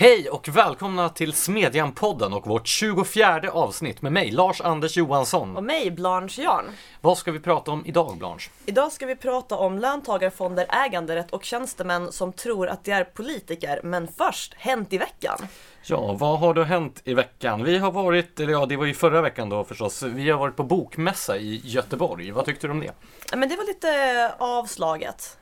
Hej 0.00 0.28
och 0.30 0.48
välkomna 0.48 1.08
till 1.08 1.32
Smedjan-podden 1.32 2.32
och 2.32 2.46
vårt 2.46 2.66
24 2.66 3.50
avsnitt 3.52 4.02
med 4.02 4.12
mig, 4.12 4.30
Lars-Anders 4.30 4.96
Johansson. 4.96 5.56
Och 5.56 5.64
mig, 5.64 5.90
Blanche 5.90 6.42
Jarn. 6.42 6.64
Vad 7.00 7.18
ska 7.18 7.32
vi 7.32 7.40
prata 7.40 7.70
om 7.70 7.86
idag, 7.86 8.18
Blanche? 8.18 8.50
Idag 8.66 8.92
ska 8.92 9.06
vi 9.06 9.16
prata 9.16 9.56
om 9.56 9.78
löntagarfonder, 9.78 10.66
äganderätt 10.86 11.30
och 11.30 11.44
tjänstemän 11.44 12.12
som 12.12 12.32
tror 12.32 12.68
att 12.68 12.84
de 12.84 12.92
är 12.92 13.04
politiker. 13.04 13.80
Men 13.82 14.08
först, 14.18 14.54
Hänt 14.54 14.92
i 14.92 14.98
veckan. 14.98 15.38
Ja, 15.82 16.12
vad 16.12 16.38
har 16.38 16.54
då 16.54 16.62
hänt 16.62 17.02
i 17.04 17.14
veckan? 17.14 17.64
Vi 17.64 17.78
har 17.78 17.92
varit, 17.92 18.40
eller 18.40 18.52
ja, 18.52 18.66
det 18.66 18.76
var 18.76 18.86
ju 18.86 18.94
förra 18.94 19.22
veckan 19.22 19.48
då 19.48 19.64
förstås. 19.64 20.02
Vi 20.02 20.30
har 20.30 20.38
varit 20.38 20.56
på 20.56 20.64
bokmässa 20.64 21.36
i 21.36 21.60
Göteborg. 21.64 22.30
Vad 22.30 22.44
tyckte 22.44 22.66
du 22.66 22.70
om 22.70 22.80
det? 22.80 22.92
Men 23.36 23.48
det 23.48 23.56
var 23.56 23.64
lite 23.64 24.32
avslaget. 24.38 25.38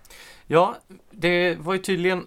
Ja, 0.47 0.77
det 1.11 1.55
var 1.55 1.73
ju 1.73 1.79
tydligen 1.79 2.27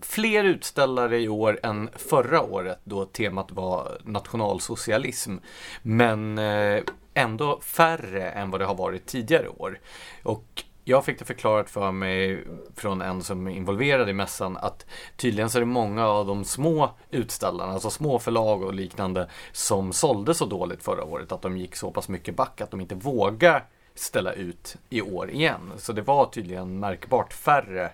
fler 0.00 0.44
utställare 0.44 1.20
i 1.20 1.28
år 1.28 1.60
än 1.62 1.90
förra 1.96 2.42
året 2.42 2.78
då 2.84 3.04
temat 3.04 3.52
var 3.52 3.98
nationalsocialism. 4.04 5.36
Men 5.82 6.38
eh, 6.38 6.82
ändå 7.14 7.60
färre 7.60 8.30
än 8.30 8.50
vad 8.50 8.60
det 8.60 8.64
har 8.64 8.74
varit 8.74 9.06
tidigare 9.06 9.48
år. 9.48 9.80
Och 10.22 10.64
jag 10.84 11.04
fick 11.04 11.18
det 11.18 11.24
förklarat 11.24 11.70
för 11.70 11.92
mig 11.92 12.44
från 12.76 13.02
en 13.02 13.22
som 13.22 13.46
är 13.46 13.50
involverad 13.50 14.08
i 14.08 14.12
mässan 14.12 14.56
att 14.56 14.86
tydligen 15.16 15.50
så 15.50 15.58
är 15.58 15.60
det 15.60 15.66
många 15.66 16.06
av 16.06 16.26
de 16.26 16.44
små 16.44 16.90
utställarna, 17.10 17.72
alltså 17.72 17.90
små 17.90 18.18
förlag 18.18 18.62
och 18.62 18.74
liknande, 18.74 19.28
som 19.52 19.92
sålde 19.92 20.34
så 20.34 20.46
dåligt 20.46 20.82
förra 20.82 21.04
året 21.04 21.32
att 21.32 21.42
de 21.42 21.56
gick 21.56 21.76
så 21.76 21.90
pass 21.90 22.08
mycket 22.08 22.36
back 22.36 22.60
att 22.60 22.70
de 22.70 22.80
inte 22.80 22.94
vågar 22.94 23.64
ställa 23.94 24.32
ut 24.32 24.76
i 24.90 25.02
år 25.02 25.30
igen. 25.30 25.72
Så 25.76 25.92
det 25.92 26.02
var 26.02 26.26
tydligen 26.26 26.80
märkbart 26.80 27.32
färre 27.32 27.90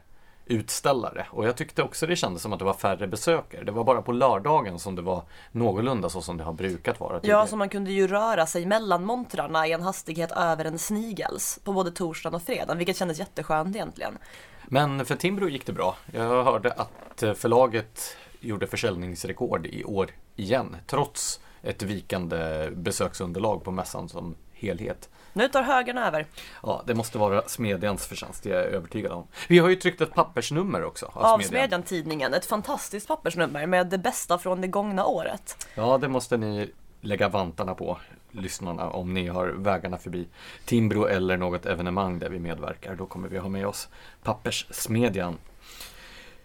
utställare. 0.46 1.26
Och 1.30 1.46
jag 1.46 1.56
tyckte 1.56 1.82
också 1.82 2.06
det 2.06 2.16
kändes 2.16 2.42
som 2.42 2.52
att 2.52 2.58
det 2.58 2.64
var 2.64 2.74
färre 2.74 3.06
besökare. 3.06 3.64
Det 3.64 3.72
var 3.72 3.84
bara 3.84 4.02
på 4.02 4.12
lördagen 4.12 4.78
som 4.78 4.96
det 4.96 5.02
var 5.02 5.22
någorlunda 5.52 6.08
så 6.08 6.22
som 6.22 6.36
det 6.36 6.44
har 6.44 6.52
brukat 6.52 7.00
vara. 7.00 7.20
Tidigare. 7.20 7.40
Ja, 7.40 7.46
så 7.46 7.56
man 7.56 7.68
kunde 7.68 7.92
ju 7.92 8.06
röra 8.06 8.46
sig 8.46 8.66
mellan 8.66 9.04
montrarna 9.04 9.66
i 9.66 9.72
en 9.72 9.82
hastighet 9.82 10.32
över 10.32 10.64
en 10.64 10.78
snigels 10.78 11.58
på 11.64 11.72
både 11.72 11.90
torsdagen 11.90 12.34
och 12.34 12.42
fredagen, 12.42 12.78
vilket 12.78 12.96
kändes 12.96 13.18
jätteskönt 13.18 13.76
egentligen. 13.76 14.18
Men 14.66 15.04
för 15.04 15.16
Timbro 15.16 15.48
gick 15.48 15.66
det 15.66 15.72
bra. 15.72 15.96
Jag 16.12 16.44
hörde 16.44 16.72
att 16.72 17.38
förlaget 17.38 18.16
gjorde 18.40 18.66
försäljningsrekord 18.66 19.66
i 19.66 19.84
år 19.84 20.10
igen, 20.36 20.76
trots 20.86 21.40
ett 21.62 21.82
vikande 21.82 22.70
besöksunderlag 22.70 23.64
på 23.64 23.70
mässan 23.70 24.08
som 24.08 24.34
helhet. 24.52 25.08
Nu 25.36 25.48
tar 25.48 25.62
högern 25.62 25.98
över. 25.98 26.26
Ja, 26.62 26.82
det 26.86 26.94
måste 26.94 27.18
vara 27.18 27.42
Smedjans 27.46 28.06
förtjänst, 28.06 28.42
det 28.42 28.50
är 28.50 28.54
jag 28.54 28.64
övertygad 28.64 29.12
om. 29.12 29.26
Vi 29.48 29.58
har 29.58 29.68
ju 29.68 29.76
tryckt 29.76 30.00
ett 30.00 30.14
pappersnummer 30.14 30.84
också. 30.84 31.06
Av, 31.12 31.24
av 31.24 31.38
Smedjan-tidningen. 31.38 32.34
Ett 32.34 32.46
fantastiskt 32.46 33.08
pappersnummer 33.08 33.66
med 33.66 33.86
det 33.86 33.98
bästa 33.98 34.38
från 34.38 34.60
det 34.60 34.68
gångna 34.68 35.04
året. 35.04 35.66
Ja, 35.74 35.98
det 35.98 36.08
måste 36.08 36.36
ni 36.36 36.70
lägga 37.00 37.28
vantarna 37.28 37.74
på, 37.74 37.98
lyssnarna, 38.30 38.90
om 38.90 39.14
ni 39.14 39.28
har 39.28 39.46
vägarna 39.46 39.98
förbi 39.98 40.28
Timbro 40.64 41.06
eller 41.06 41.36
något 41.36 41.66
evenemang 41.66 42.18
där 42.18 42.28
vi 42.28 42.38
medverkar. 42.38 42.94
Då 42.94 43.06
kommer 43.06 43.28
vi 43.28 43.38
ha 43.38 43.48
med 43.48 43.66
oss 43.66 43.88
Papperssmedjan. 44.22 45.38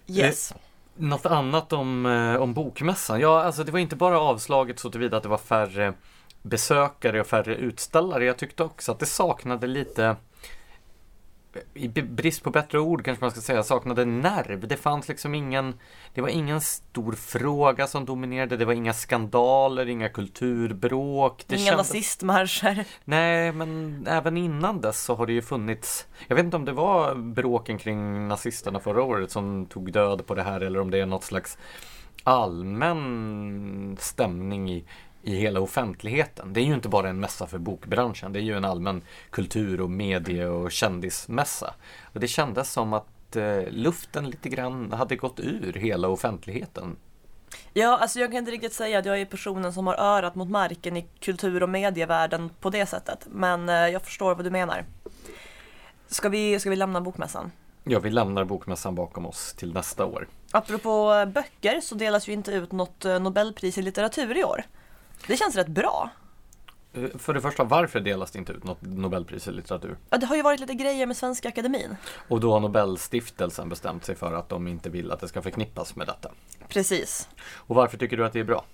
Yes. 0.08 0.52
Eh, 0.52 0.58
något 0.96 1.26
annat 1.26 1.74
om, 1.74 2.06
eh, 2.06 2.36
om 2.36 2.54
bokmässan? 2.54 3.20
Ja, 3.20 3.44
alltså 3.44 3.64
det 3.64 3.72
var 3.72 3.80
inte 3.80 3.96
bara 3.96 4.20
avslaget 4.20 4.80
så 4.80 4.90
tillvida 4.90 5.18
att 5.18 5.24
det 5.24 5.30
var 5.30 5.38
färre 5.38 5.94
besökare 6.50 7.22
och 7.22 7.28
färre 7.28 7.56
utställare. 7.56 8.26
Jag 8.26 8.38
tyckte 8.38 8.64
också 8.64 8.92
att 8.92 9.00
det 9.00 9.06
saknade 9.06 9.68
lite 9.68 10.16
i 11.74 11.88
brist 11.88 12.44
på 12.44 12.50
bättre 12.50 12.80
ord 12.80 13.06
kanske 13.06 13.24
man 13.24 13.32
ska 13.32 13.42
säga, 13.42 13.64
saknade 13.64 14.06
nerv. 14.06 14.68
Det 14.68 14.78
fanns 14.78 15.08
liksom 15.08 15.36
ingen, 15.36 15.74
det 16.14 16.22
var 16.22 16.30
ingen 16.30 16.62
stor 16.62 17.12
fråga 17.12 17.88
som 17.88 18.06
dominerade, 18.06 18.58
det 18.58 18.66
var 18.66 18.74
inga 18.74 18.94
skandaler, 18.94 19.90
inga 19.90 20.10
kulturbråk. 20.10 21.44
Det 21.48 21.56
inga 21.56 21.66
kändes... 21.66 21.90
nazistmarscher. 21.90 22.86
Nej, 23.06 23.52
men 23.52 24.04
även 24.08 24.38
innan 24.38 24.82
dess 24.82 25.04
så 25.04 25.16
har 25.16 25.28
det 25.28 25.34
ju 25.34 25.42
funnits, 25.42 26.08
jag 26.28 26.36
vet 26.36 26.46
inte 26.46 26.58
om 26.58 26.66
det 26.66 26.72
var 26.72 27.16
bråken 27.16 27.78
kring 27.78 28.28
nazisterna 28.28 28.80
förra 28.80 29.04
året 29.04 29.32
som 29.32 29.66
tog 29.66 29.92
död 29.92 30.26
på 30.26 30.36
det 30.36 30.44
här 30.44 30.62
eller 30.62 30.80
om 30.80 30.92
det 30.92 31.00
är 31.00 31.06
något 31.06 31.24
slags 31.24 31.58
allmän 32.24 33.98
stämning 34.00 34.72
i 34.72 34.86
i 35.30 35.36
hela 35.36 35.60
offentligheten. 35.60 36.54
Det 36.54 36.62
är 36.62 36.66
ju 36.66 36.74
inte 36.74 36.90
bara 36.90 37.10
en 37.10 37.20
mässa 37.20 37.48
för 37.48 37.58
bokbranschen. 37.58 38.34
Det 38.34 38.40
är 38.40 38.44
ju 38.44 38.58
en 38.58 38.66
allmän 38.66 39.02
kultur 39.30 39.82
och 39.82 39.90
medie 39.90 40.46
och 40.46 40.72
kändismässa. 40.72 41.74
Och 42.14 42.20
det 42.20 42.28
kändes 42.28 42.72
som 42.72 42.94
att 42.94 43.36
eh, 43.36 43.62
luften 43.70 44.30
lite 44.30 44.50
grann 44.50 44.92
hade 44.92 45.16
gått 45.16 45.40
ur 45.40 45.74
hela 45.74 46.08
offentligheten. 46.08 46.96
Ja, 47.74 47.98
alltså 47.98 48.20
jag 48.20 48.32
kan 48.32 48.38
inte 48.38 48.52
riktigt 48.52 48.74
säga 48.74 49.00
att 49.00 49.06
jag 49.06 49.22
är 49.22 49.26
personen 49.26 49.74
som 49.74 49.88
har 49.88 49.96
örat 49.96 50.36
mot 50.36 50.50
marken 50.50 50.98
i 50.98 51.06
kultur 51.20 51.64
och 51.64 51.70
medievärlden 51.70 52.50
på 52.60 52.70
det 52.70 52.86
sättet. 52.86 53.28
Men 53.32 53.70
eh, 53.70 53.76
jag 53.76 54.02
förstår 54.02 54.36
vad 54.36 54.46
du 54.46 54.52
menar. 54.52 54.86
Ska 56.08 56.30
vi, 56.30 56.60
ska 56.60 56.70
vi 56.70 56.76
lämna 56.76 57.02
bokmässan? 57.02 57.52
Ja, 57.84 58.00
vi 58.00 58.10
lämnar 58.10 58.44
bokmässan 58.44 58.96
bakom 58.96 59.26
oss 59.26 59.54
till 59.54 59.74
nästa 59.74 60.06
år. 60.06 60.28
Apropå 60.52 61.26
böcker 61.34 61.82
så 61.82 61.96
delas 61.96 62.28
ju 62.28 62.34
inte 62.34 62.52
ut 62.52 62.72
något 62.72 63.06
eh, 63.06 63.20
Nobelpris 63.20 63.78
i 63.78 63.82
litteratur 63.82 64.38
i 64.38 64.44
år. 64.44 64.64
Det 65.28 65.38
känns 65.38 65.56
rätt 65.56 65.68
bra. 65.68 66.10
Eh, 66.94 67.18
för 67.18 67.34
det 67.34 67.42
första, 67.42 67.64
varför 67.64 68.00
delas 68.00 68.32
det 68.32 68.40
inte 68.40 68.54
ut 68.54 68.64
något 68.64 68.82
Nobelpris 68.82 69.48
i 69.48 69.52
litteratur? 69.52 69.98
Ja, 70.10 70.18
det 70.18 70.26
har 70.26 70.36
ju 70.36 70.42
varit 70.42 70.60
lite 70.60 70.74
grejer 70.74 71.06
med 71.06 71.18
Svenska 71.18 71.50
Akademin. 71.50 71.96
Och 72.28 72.40
då 72.40 72.52
har 72.52 72.60
Nobelstiftelsen 72.60 73.70
bestämt 73.70 74.06
sig 74.06 74.16
för 74.16 74.34
att 74.34 74.50
de 74.50 74.68
inte 74.68 74.90
vill 74.90 75.12
att 75.12 75.20
det 75.20 75.28
ska 75.28 75.42
förknippas 75.42 75.96
med 75.96 76.08
detta. 76.08 76.32
Precis. 76.68 77.30
Och 77.56 77.76
varför 77.76 77.98
tycker 77.98 78.18
du 78.18 78.26
att 78.26 78.34
det 78.34 78.40
är 78.40 78.44
bra? 78.44 78.66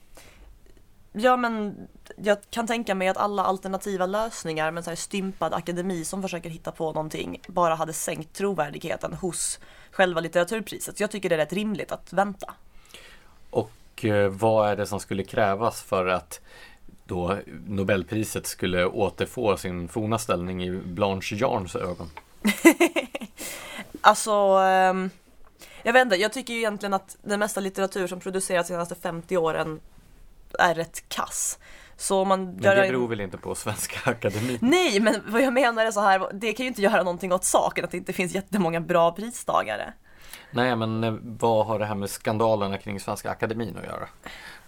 Ja 1.17 1.37
men 1.37 1.75
jag 2.17 2.37
kan 2.49 2.67
tänka 2.67 2.95
mig 2.95 3.07
att 3.07 3.17
alla 3.17 3.43
alternativa 3.43 4.05
lösningar 4.05 4.71
med 4.71 4.83
så 4.83 4.91
här 4.91 4.95
stympad 4.95 5.53
akademi 5.53 6.05
som 6.05 6.21
försöker 6.21 6.49
hitta 6.49 6.71
på 6.71 6.85
någonting 6.91 7.41
bara 7.47 7.75
hade 7.75 7.93
sänkt 7.93 8.35
trovärdigheten 8.35 9.13
hos 9.13 9.59
själva 9.91 10.21
litteraturpriset. 10.21 10.97
Så 10.97 11.03
jag 11.03 11.11
tycker 11.11 11.29
det 11.29 11.35
är 11.35 11.39
rätt 11.39 11.53
rimligt 11.53 11.91
att 11.91 12.13
vänta. 12.13 12.53
Och 13.95 14.05
eh, 14.05 14.29
vad 14.29 14.69
är 14.69 14.75
det 14.75 14.85
som 14.85 14.99
skulle 14.99 15.23
krävas 15.23 15.81
för 15.81 16.07
att 16.07 16.41
då 17.05 17.37
Nobelpriset 17.67 18.47
skulle 18.47 18.85
återfå 18.85 19.57
sin 19.57 19.87
forna 19.87 20.19
ställning 20.19 20.63
i 20.63 20.71
Blanche 20.71 21.35
Jarns 21.35 21.75
ögon? 21.75 22.09
alltså, 24.01 24.31
ehm, 24.61 25.09
jag 25.83 25.93
vet 25.93 26.01
inte, 26.01 26.15
jag 26.15 26.33
tycker 26.33 26.53
ju 26.53 26.59
egentligen 26.59 26.93
att 26.93 27.17
den 27.21 27.39
mesta 27.39 27.59
litteratur 27.59 28.07
som 28.07 28.19
producerats 28.19 28.69
de 28.69 28.73
senaste 28.73 28.95
50 28.95 29.37
åren 29.37 29.79
är 30.59 30.75
rätt 30.75 31.09
kass. 31.09 31.59
Så 31.97 32.25
man 32.25 32.45
men 32.45 32.57
det 32.57 32.75
beror 32.75 33.07
väl 33.07 33.21
inte 33.21 33.37
på 33.37 33.55
Svenska 33.55 33.99
Akademin? 34.11 34.57
Nej, 34.61 34.99
men 34.99 35.21
vad 35.27 35.41
jag 35.41 35.53
menar 35.53 35.85
är 35.85 35.91
så 35.91 36.01
här, 36.01 36.29
det 36.33 36.53
kan 36.53 36.63
ju 36.63 36.67
inte 36.67 36.81
göra 36.81 37.03
någonting 37.03 37.33
åt 37.33 37.43
saken 37.43 37.85
att 37.85 37.91
det 37.91 37.97
inte 37.97 38.13
finns 38.13 38.35
jättemånga 38.35 38.81
bra 38.81 39.11
pristagare. 39.11 39.93
Nej, 40.55 40.75
men 40.75 41.03
eh, 41.03 41.13
vad 41.21 41.65
har 41.65 41.79
det 41.79 41.85
här 41.85 41.95
med 41.95 42.09
skandalerna 42.09 42.77
kring 42.77 42.99
Svenska 42.99 43.29
Akademin 43.29 43.77
att 43.77 43.83
göra? 43.83 44.07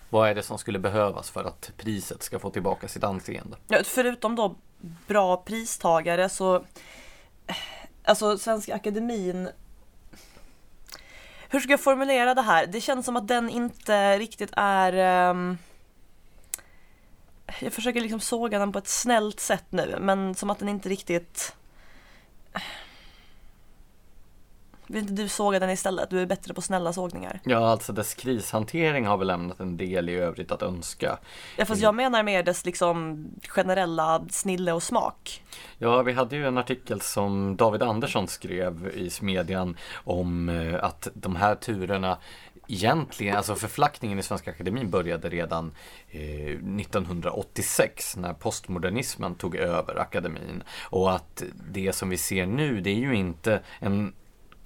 Vad 0.10 0.30
är 0.30 0.36
det 0.36 0.44
som 0.44 0.58
skulle 0.58 0.80
behövas 0.80 1.30
för 1.30 1.44
att 1.44 1.72
priset 1.78 2.24
ska 2.24 2.40
få 2.40 2.50
tillbaka 2.50 2.88
sitt 2.88 3.04
anseende? 3.04 3.58
Ja, 3.68 3.82
förutom 3.86 4.36
då 4.36 4.56
bra 5.08 5.38
pristagare 5.38 6.30
så 6.30 6.56
eh, 6.56 7.56
Alltså 8.04 8.38
Svenska 8.38 8.76
Akademin 8.76 9.50
Hur 11.50 11.60
ska 11.60 11.72
jag 11.72 11.82
formulera 11.82 12.34
det 12.34 12.42
här? 12.42 12.68
Det 12.68 12.82
känns 12.82 13.06
som 13.06 13.16
att 13.16 13.28
den 13.28 13.50
inte 13.50 14.20
riktigt 14.20 14.52
är 14.54 15.30
um... 15.30 15.58
Jag 17.60 17.74
försöker 17.74 18.02
liksom 18.02 18.20
såga 18.20 18.60
den 18.60 18.72
på 18.72 18.80
ett 18.80 18.88
snällt 18.88 19.40
sätt 19.40 19.66
nu 19.70 19.98
men 20.00 20.36
som 20.36 20.50
att 20.50 20.60
den 20.60 20.70
inte 20.70 20.90
riktigt 20.90 21.56
eh, 22.54 22.62
vill 24.88 25.02
inte 25.02 25.14
du 25.14 25.28
såga 25.28 25.60
den 25.60 25.70
istället? 25.70 26.10
Du 26.10 26.22
är 26.22 26.26
bättre 26.26 26.54
på 26.54 26.62
snälla 26.62 26.94
sågningar. 26.94 27.40
Ja, 27.44 27.70
alltså 27.70 27.94
dess 27.94 28.14
krishantering 28.14 29.06
har 29.06 29.18
väl 29.18 29.28
lämnat 29.28 29.60
en 29.60 29.78
del 29.78 30.10
i 30.10 30.16
övrigt 30.16 30.52
att 30.52 30.62
önska. 30.62 31.18
Ja, 31.58 31.66
fast 31.66 31.82
jag 31.82 31.96
menar 31.96 32.24
mer 32.24 32.44
dess 32.44 32.66
liksom 32.66 33.26
generella 33.48 34.26
snille 34.30 34.74
och 34.74 34.84
smak. 34.84 35.44
Ja, 35.78 36.02
vi 36.02 36.14
hade 36.14 36.36
ju 36.36 36.48
en 36.48 36.58
artikel 36.58 37.02
som 37.02 37.58
David 37.58 37.84
Andersson 37.84 38.28
skrev 38.28 38.92
i 38.96 39.10
Smedjan 39.10 39.78
om 40.04 40.50
eh, 40.50 40.84
att 40.84 41.08
de 41.14 41.36
här 41.36 41.56
turerna 41.56 42.18
egentligen, 42.68 43.38
alltså 43.38 43.56
förflackningen 43.56 44.20
i 44.20 44.24
Svenska 44.24 44.52
Akademin 44.52 44.90
började 44.90 45.30
redan 45.30 45.72
eh, 46.10 46.22
1986 46.22 48.18
när 48.18 48.34
postmodernismen 48.34 49.36
tog 49.36 49.56
över 49.56 50.00
akademin. 50.00 50.64
Och 50.90 51.16
att 51.16 51.44
det 51.72 51.94
som 51.94 52.10
vi 52.10 52.18
ser 52.18 52.46
nu, 52.46 52.82
det 52.82 52.90
är 52.90 53.00
ju 53.00 53.16
inte 53.16 53.62
en 53.80 54.14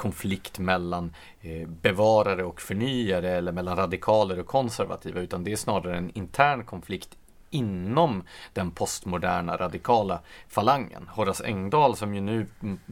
konflikt 0.02 0.60
mellan 0.60 1.14
eh, 1.42 1.68
bevarare 1.68 2.44
och 2.44 2.62
förnyare 2.62 3.30
eller 3.30 3.52
mellan 3.52 3.78
radikaler 3.78 4.40
och 4.40 4.48
konservativa 4.48 5.20
utan 5.20 5.44
det 5.44 5.52
är 5.52 5.56
snarare 5.56 5.98
en 5.98 6.12
intern 6.18 6.66
konflikt 6.66 7.18
inom 7.52 8.24
den 8.54 8.72
postmoderna 8.72 9.58
radikala 9.58 10.20
falangen. 10.48 11.10
Horace 11.12 11.46
Engdahl 11.46 11.96
som 11.96 12.16
ju 12.16 12.22
nu 12.22 12.46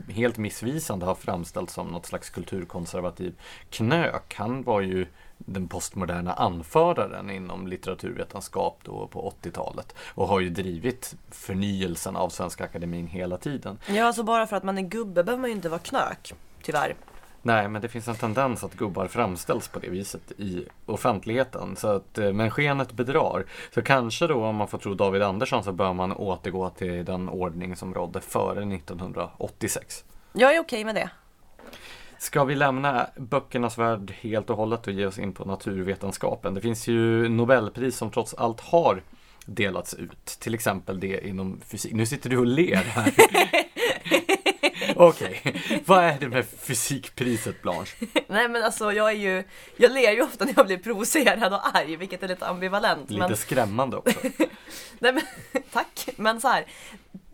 helt 0.10 0.38
missvisande 0.38 1.06
har 1.06 1.16
framställts 1.16 1.74
som 1.74 1.88
något 1.88 2.06
slags 2.06 2.30
kulturkonservativ 2.30 3.36
knök. 3.70 4.34
Han 4.38 4.64
var 4.64 4.82
ju 4.82 5.08
den 5.38 5.68
postmoderna 5.68 6.34
anföraren 6.34 7.30
inom 7.30 7.68
litteraturvetenskap 7.68 8.80
då 8.84 9.08
på 9.08 9.34
80-talet 9.42 9.96
och 10.16 10.28
har 10.28 10.40
ju 10.40 10.50
drivit 10.50 11.16
förnyelsen 11.32 12.16
av 12.16 12.30
Svenska 12.30 12.64
Akademin 12.64 13.08
hela 13.08 13.38
tiden. 13.38 13.80
Ja, 13.88 14.06
alltså 14.06 14.24
bara 14.24 14.48
för 14.48 14.56
att 14.56 14.64
man 14.64 14.78
är 14.78 14.82
gubbe 14.82 15.24
behöver 15.24 15.42
man 15.42 15.50
ju 15.50 15.56
inte 15.56 15.70
vara 15.70 15.80
knök, 15.80 16.34
tyvärr. 16.64 16.96
Nej, 17.42 17.70
men 17.70 17.82
det 17.82 17.88
finns 17.88 18.08
en 18.08 18.16
tendens 18.16 18.64
att 18.64 18.74
gubbar 18.74 19.08
framställs 19.08 19.68
på 19.68 19.80
det 19.80 19.90
viset 19.90 20.32
i 20.38 20.66
offentligheten. 20.86 21.76
Så 21.76 21.88
att, 21.88 22.18
eh, 22.18 22.34
men 22.34 22.52
skenet 22.52 22.92
bedrar. 22.92 23.46
Så 23.74 23.82
kanske 23.82 24.28
då, 24.28 24.46
om 24.46 24.56
man 24.56 24.68
får 24.68 24.78
tro 24.78 24.94
David 24.94 25.22
Andersson, 25.22 25.64
så 25.64 25.72
bör 25.72 25.94
man 25.94 26.12
återgå 26.12 26.70
till 26.70 27.06
den 27.06 27.30
ordning 27.30 27.76
som 27.76 27.94
rådde 27.94 28.22
före 28.22 28.66
1986. 28.66 30.04
Jag 30.34 30.56
är 30.56 30.60
okej 30.60 30.84
med 30.84 30.96
det. 30.96 31.10
Ska 32.18 32.44
vi 32.44 32.56
lämna 32.56 33.08
böckernas 33.16 33.78
värld 33.78 34.14
helt 34.20 34.50
och 34.50 34.58
hållet 34.58 34.88
och 34.88 34.94
ge 34.94 35.06
oss 35.06 35.20
in 35.20 35.34
på 35.34 35.46
naturvetenskapen? 35.46 36.54
Det 36.54 36.62
finns 36.62 36.88
ju 36.88 37.30
Nobelpris 37.30 37.98
som 37.98 38.12
trots 38.12 38.34
allt 38.34 38.62
har 38.62 39.02
delats 39.46 39.94
ut. 39.94 40.26
Till 40.26 40.54
exempel 40.54 41.00
det 41.00 41.28
inom 41.28 41.62
fysik. 41.66 41.94
Nu 41.94 42.06
sitter 42.06 42.30
du 42.30 42.38
och 42.38 42.46
ler 42.46 42.76
här. 42.76 43.14
Okej, 45.02 45.42
okay. 45.46 45.80
vad 45.86 46.04
är 46.04 46.18
det 46.20 46.30
med 46.30 46.46
fysikpriset 46.46 47.62
Blanche? 47.62 47.96
Nej 48.28 48.48
men 48.48 48.64
alltså 48.64 48.94
jag 48.94 49.10
är 49.10 49.16
ju, 49.16 49.44
jag 49.78 49.92
ler 49.92 50.12
ju 50.12 50.22
ofta 50.22 50.46
när 50.46 50.54
jag 50.58 50.66
blir 50.66 50.78
provocerad 50.78 51.54
och 51.54 51.76
arg, 51.78 51.96
vilket 51.96 52.24
är 52.24 52.28
lite 52.28 52.48
ambivalent. 52.48 53.10
Lite 53.10 53.28
men... 53.28 53.38
skrämmande 53.38 53.98
också. 53.98 54.20
Nej 55.00 55.14
men 55.14 55.22
tack, 55.72 56.10
men 56.16 56.42
så 56.42 56.48
här. 56.48 56.66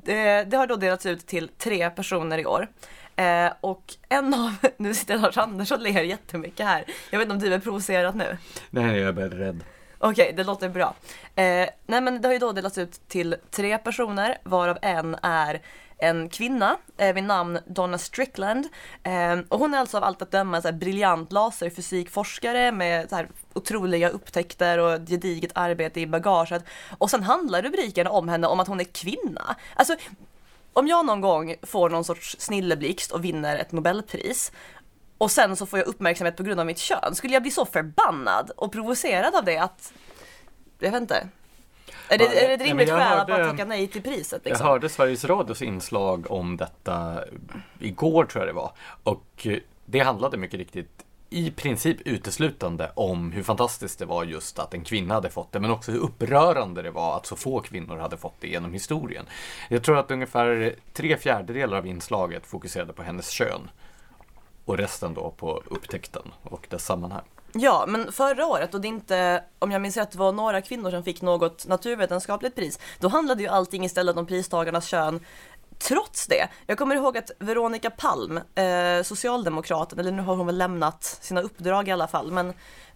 Det, 0.04 0.54
har 0.54 0.68
då 0.68 0.76
delats 0.76 1.06
ut 1.06 1.28
till 1.28 1.48
tre 1.58 1.90
personer 1.90 2.38
i 2.38 2.46
år. 2.46 2.68
Eh, 3.16 3.52
och 3.62 3.96
en 4.10 4.34
av, 4.34 4.56
nu 4.78 4.94
sitter 4.94 5.18
Lars 5.18 5.38
Andersson 5.38 5.78
och 5.78 5.84
ler 5.84 6.04
jättemycket 6.04 6.66
här. 6.66 6.86
Jag 7.10 7.20
vet 7.20 7.26
inte 7.26 7.34
om 7.34 7.40
du 7.40 7.54
är 7.54 7.60
provocerad 7.60 8.16
nu? 8.16 8.38
Nej, 8.70 8.98
jag 8.98 9.08
är 9.08 9.14
bara 9.14 9.30
rädd. 9.30 9.64
Okej, 9.98 10.24
okay, 10.24 10.36
det 10.36 10.44
låter 10.44 10.70
bra. 10.70 10.96
Eh, 11.36 11.70
nej 11.86 12.02
men 12.02 12.22
det 12.22 12.28
har 12.28 12.34
ju 12.34 12.40
då 12.40 12.52
delats 12.52 12.78
ut 12.78 13.08
till 13.08 13.36
tre 13.52 13.78
personer 13.78 14.38
varav 14.44 14.78
en 14.82 15.16
är 15.22 15.62
en 15.98 16.30
kvinna 16.30 16.78
eh, 16.98 17.14
vid 17.14 17.24
namn 17.24 17.60
Donna 17.68 17.98
Strickland. 17.98 18.68
Eh, 19.04 19.40
och 19.50 19.60
hon 19.60 19.74
är 19.74 19.78
alltså 19.78 19.98
av 19.98 20.04
allt 20.04 20.22
att 20.22 20.32
döma 20.32 20.62
en 20.62 20.80
briljant 20.80 21.32
laserfysikforskare 21.32 22.72
med 22.72 23.10
så 23.10 23.16
här, 23.16 23.30
otroliga 23.54 24.10
upptäckter 24.10 24.78
och 24.78 25.00
gediget 25.08 25.52
arbete 25.56 26.02
i 26.02 26.08
bagaget. 26.08 26.64
Och 26.98 27.10
sen 27.10 27.24
handlar 27.24 27.62
rubriken 27.62 28.08
om 28.08 28.30
henne 28.30 28.48
om 28.48 28.60
att 28.60 28.68
hon 28.68 28.80
är 28.80 28.84
kvinna. 28.84 29.56
Alltså, 29.76 29.96
om 30.74 30.88
jag 30.88 31.06
någon 31.06 31.22
gång 31.22 31.56
får 31.62 31.90
någon 31.90 32.04
sorts 32.04 32.36
snilleblixt 32.40 33.12
och 33.12 33.26
vinner 33.26 33.58
ett 33.58 33.72
nobelpris 33.72 34.52
och 35.18 35.32
sen 35.32 35.56
så 35.56 35.66
får 35.66 35.80
jag 35.80 35.88
uppmärksamhet 35.88 36.38
på 36.38 36.44
grund 36.44 36.60
av 36.60 36.66
mitt 36.66 36.78
kön, 36.78 37.16
skulle 37.16 37.34
jag 37.34 37.42
bli 37.42 37.52
så 37.52 37.66
förbannad 37.66 38.52
och 38.58 38.72
provocerad 38.72 39.36
av 39.36 39.46
det 39.46 39.58
att, 39.58 39.94
jag 40.80 40.92
vet 40.92 41.02
inte, 41.02 41.28
är 42.10 42.18
det, 42.18 42.44
är 42.44 42.48
det 42.48 42.54
ett 42.54 42.62
rimligt 42.62 42.90
skäl 42.90 43.20
att 43.20 43.28
bara 43.28 43.52
tacka 43.52 43.66
nej 43.66 43.88
till 43.88 44.02
priset? 44.02 44.46
Liksom? 44.46 44.66
Jag 44.66 44.72
hörde 44.72 44.90
Sveriges 44.90 45.26
Radios 45.26 45.62
inslag 45.62 46.32
om 46.32 46.58
detta 46.58 47.20
igår 47.80 48.26
tror 48.26 48.46
jag 48.46 48.50
det 48.50 48.60
var. 48.60 48.72
Och 49.04 49.48
det 49.86 50.00
handlade 50.00 50.38
mycket 50.38 50.60
riktigt 50.60 51.06
i 51.30 51.52
princip 51.52 51.98
uteslutande 52.06 52.92
om 52.96 53.32
hur 53.32 53.44
fantastiskt 53.44 54.00
det 54.00 54.06
var 54.06 54.24
just 54.24 54.60
att 54.60 54.74
en 54.74 54.84
kvinna 54.84 55.14
hade 55.14 55.30
fått 55.30 55.52
det, 55.52 55.60
men 55.60 55.72
också 55.72 55.92
hur 55.92 56.00
upprörande 56.00 56.82
det 56.82 56.92
var 56.92 57.18
att 57.18 57.26
så 57.26 57.36
få 57.36 57.60
kvinnor 57.60 57.98
hade 57.98 58.18
fått 58.18 58.36
det 58.40 58.48
genom 58.48 58.74
historien. 58.74 59.26
Jag 59.70 59.84
tror 59.84 59.98
att 59.98 60.12
ungefär 60.12 60.76
tre 60.94 61.18
fjärdedelar 61.18 61.78
av 61.78 61.88
inslaget 61.88 62.46
fokuserade 62.46 62.94
på 62.94 63.04
hennes 63.04 63.30
kön 63.30 63.70
och 64.66 64.78
resten 64.78 65.14
då 65.14 65.32
på 65.32 65.64
upptäckten 65.66 66.32
och 66.44 66.68
dess 66.70 66.86
sammanhang. 66.86 67.26
Ja, 67.58 67.86
men 67.88 68.12
förra 68.12 68.46
året, 68.46 68.74
och 68.74 68.82
det 68.82 68.88
inte, 68.88 69.44
om 69.60 69.72
jag 69.72 69.82
minns 69.82 69.98
rätt, 69.98 70.16
var 70.16 70.32
några 70.32 70.62
kvinnor 70.62 70.92
som 70.92 71.04
fick 71.04 71.22
något 71.22 71.68
naturvetenskapligt 71.68 72.56
pris, 72.56 72.80
då 73.00 73.08
handlade 73.08 73.44
ju 73.44 73.50
allting 73.50 73.86
istället 73.86 74.18
om 74.18 74.26
pristagarnas 74.26 74.88
kön. 74.88 75.20
Trots 75.78 76.28
det, 76.28 76.48
jag 76.68 76.78
kommer 76.78 76.96
ihåg 76.96 77.18
att 77.18 77.32
Veronica 77.40 77.90
Palm, 77.90 78.40
eh, 78.56 79.04
socialdemokraten, 79.04 80.00
eller 80.00 80.12
nu 80.12 80.22
har 80.22 80.36
hon 80.36 80.46
väl 80.46 80.58
lämnat 80.58 81.04
sina 81.04 81.42
uppdrag 81.42 81.88
i 81.88 81.92
alla 81.92 82.08
fall, 82.08 82.32
men, 82.32 82.50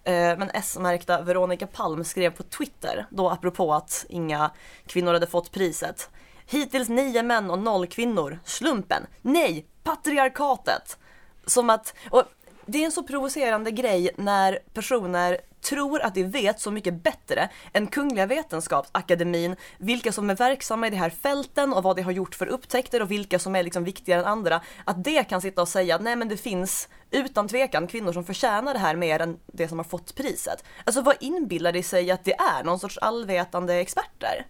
eh, 0.04 0.38
men 0.38 0.50
S-märkta 0.54 1.22
Veronica 1.22 1.66
Palm 1.66 2.04
skrev 2.04 2.30
på 2.30 2.42
Twitter, 2.42 3.06
då 3.10 3.30
apropå 3.30 3.74
att 3.74 4.06
inga 4.08 4.50
kvinnor 4.86 5.12
hade 5.12 5.26
fått 5.26 5.50
priset. 5.50 6.10
Hittills 6.46 6.88
nio 6.88 7.22
män 7.22 7.50
och 7.50 7.58
noll 7.58 7.86
kvinnor. 7.86 8.38
Slumpen? 8.44 9.06
Nej, 9.22 9.66
patriarkatet! 9.82 10.98
Som 11.46 11.70
att, 11.70 11.94
och 12.10 12.24
det 12.70 12.78
är 12.78 12.84
en 12.84 12.92
så 12.92 13.02
provocerande 13.02 13.70
grej 13.70 14.10
när 14.16 14.58
personer 14.74 15.38
tror 15.60 16.00
att 16.02 16.14
de 16.14 16.24
vet 16.24 16.60
så 16.60 16.70
mycket 16.70 16.94
bättre 16.94 17.48
än 17.72 17.86
Kungliga 17.86 18.26
Vetenskapsakademin 18.26 19.56
vilka 19.78 20.12
som 20.12 20.30
är 20.30 20.36
verksamma 20.36 20.86
i 20.86 20.90
de 20.90 20.96
här 20.96 21.10
fälten 21.10 21.72
och 21.72 21.82
vad 21.82 21.96
de 21.96 22.02
har 22.02 22.12
gjort 22.12 22.34
för 22.34 22.46
upptäckter 22.46 23.02
och 23.02 23.10
vilka 23.10 23.38
som 23.38 23.56
är 23.56 23.62
liksom 23.62 23.84
viktigare 23.84 24.20
än 24.20 24.26
andra. 24.26 24.60
Att 24.84 25.04
det 25.04 25.24
kan 25.24 25.40
sitta 25.40 25.62
och 25.62 25.68
säga 25.68 25.94
att 25.94 26.02
nej 26.02 26.16
men 26.16 26.28
det 26.28 26.36
finns 26.36 26.88
utan 27.10 27.48
tvekan 27.48 27.86
kvinnor 27.86 28.12
som 28.12 28.24
förtjänar 28.24 28.74
det 28.74 28.80
här 28.80 28.96
mer 28.96 29.20
än 29.20 29.38
det 29.46 29.68
som 29.68 29.78
har 29.78 29.84
fått 29.84 30.14
priset. 30.14 30.64
Alltså 30.84 31.02
vad 31.02 31.16
inbillar 31.20 31.72
de 31.72 31.82
sig 31.82 32.10
att 32.10 32.24
det 32.24 32.34
är? 32.34 32.64
Någon 32.64 32.78
sorts 32.78 32.98
allvetande 32.98 33.74
experter? 33.74 34.46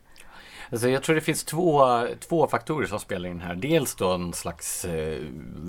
Alltså 0.72 0.88
jag 0.88 1.02
tror 1.02 1.14
det 1.14 1.20
finns 1.20 1.44
två, 1.44 1.82
två 2.20 2.46
faktorer 2.46 2.86
som 2.86 3.00
spelar 3.00 3.28
in 3.28 3.40
här. 3.40 3.54
Dels 3.54 3.94
då 3.94 4.12
en 4.12 4.32
slags 4.32 4.84
eh, 4.84 5.22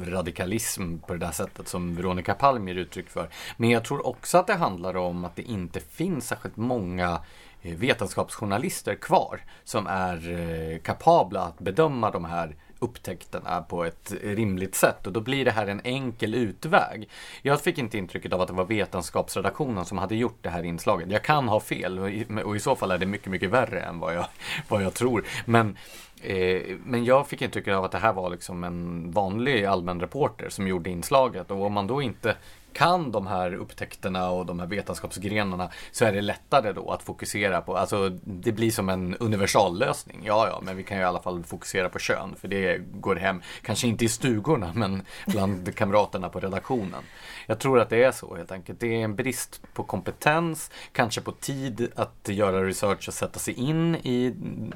radikalism 0.03 0.97
på 0.97 1.13
det 1.13 1.19
där 1.19 1.31
sättet 1.31 1.67
som 1.67 1.95
Veronica 1.95 2.33
Palm 2.33 2.67
ger 2.67 2.75
uttryck 2.75 3.09
för. 3.09 3.29
Men 3.57 3.69
jag 3.69 3.85
tror 3.85 4.07
också 4.07 4.37
att 4.37 4.47
det 4.47 4.53
handlar 4.53 4.97
om 4.97 5.25
att 5.25 5.35
det 5.35 5.41
inte 5.41 5.79
finns 5.79 6.27
särskilt 6.27 6.57
många 6.57 7.21
eh, 7.61 7.75
vetenskapsjournalister 7.75 8.95
kvar 8.95 9.41
som 9.63 9.87
är 9.87 10.31
eh, 10.31 10.79
kapabla 10.79 11.41
att 11.41 11.59
bedöma 11.59 12.11
de 12.11 12.25
här 12.25 12.55
upptäckterna 12.81 13.61
på 13.61 13.85
ett 13.85 14.13
rimligt 14.23 14.75
sätt 14.75 15.07
och 15.07 15.13
då 15.13 15.19
blir 15.19 15.45
det 15.45 15.51
här 15.51 15.67
en 15.67 15.81
enkel 15.83 16.35
utväg. 16.35 17.09
Jag 17.41 17.61
fick 17.61 17.77
inte 17.77 17.97
intrycket 17.97 18.33
av 18.33 18.41
att 18.41 18.47
det 18.47 18.53
var 18.53 18.65
vetenskapsredaktionen 18.65 19.85
som 19.85 19.97
hade 19.97 20.15
gjort 20.15 20.37
det 20.41 20.49
här 20.49 20.63
inslaget. 20.63 21.11
Jag 21.11 21.23
kan 21.23 21.47
ha 21.47 21.59
fel 21.59 21.99
och 21.99 22.09
i, 22.09 22.25
och 22.45 22.55
i 22.55 22.59
så 22.59 22.75
fall 22.75 22.91
är 22.91 22.97
det 22.97 23.05
mycket, 23.05 23.27
mycket 23.27 23.49
värre 23.49 23.79
än 23.79 23.99
vad 23.99 24.15
jag, 24.15 24.25
vad 24.67 24.83
jag 24.83 24.93
tror. 24.93 25.25
Men 25.45 25.77
eh, 26.21 26.61
men 26.85 27.05
jag 27.05 27.27
fick 27.27 27.41
intrycket 27.41 27.75
av 27.75 27.83
att 27.83 27.91
det 27.91 27.97
här 27.97 28.13
var 28.13 28.29
liksom 28.29 28.63
en 28.63 29.11
vanlig 29.11 29.65
allmän 29.65 29.99
reporter 29.99 30.49
som 30.49 30.67
gjorde 30.67 30.89
inslaget 30.89 31.51
och 31.51 31.65
om 31.65 31.73
man 31.73 31.87
då 31.87 32.01
inte 32.01 32.35
kan 32.73 33.11
de 33.11 33.27
här 33.27 33.53
upptäckterna 33.53 34.29
och 34.29 34.45
de 34.45 34.59
här 34.59 34.67
vetenskapsgrenarna 34.67 35.69
så 35.91 36.05
är 36.05 36.13
det 36.13 36.21
lättare 36.21 36.73
då 36.73 36.91
att 36.91 37.03
fokusera 37.03 37.61
på, 37.61 37.77
alltså 37.77 38.09
det 38.23 38.51
blir 38.51 38.71
som 38.71 38.89
en 38.89 39.15
universallösning. 39.15 40.21
Ja, 40.23 40.47
ja, 40.47 40.61
men 40.63 40.77
vi 40.77 40.83
kan 40.83 40.97
ju 40.97 41.03
i 41.03 41.05
alla 41.05 41.21
fall 41.21 41.43
fokusera 41.43 41.89
på 41.89 41.99
kön 41.99 42.35
för 42.35 42.47
det 42.47 42.77
går 42.77 43.15
hem, 43.15 43.41
kanske 43.61 43.87
inte 43.87 44.05
i 44.05 44.09
stugorna 44.09 44.71
men 44.75 45.03
bland 45.27 45.75
kamraterna 45.75 46.29
på 46.29 46.39
redaktionen. 46.39 47.03
Jag 47.47 47.59
tror 47.59 47.79
att 47.79 47.89
det 47.89 48.03
är 48.03 48.11
så 48.11 48.35
helt 48.35 48.51
enkelt. 48.51 48.79
Det 48.79 48.87
är 48.87 49.03
en 49.03 49.15
brist 49.15 49.61
på 49.73 49.83
kompetens, 49.83 50.71
kanske 50.91 51.21
på 51.21 51.31
tid 51.31 51.91
att 51.95 52.27
göra 52.27 52.63
research 52.65 53.07
och 53.07 53.13
sätta 53.13 53.39
sig 53.39 53.53
in 53.53 53.95
i 53.95 54.33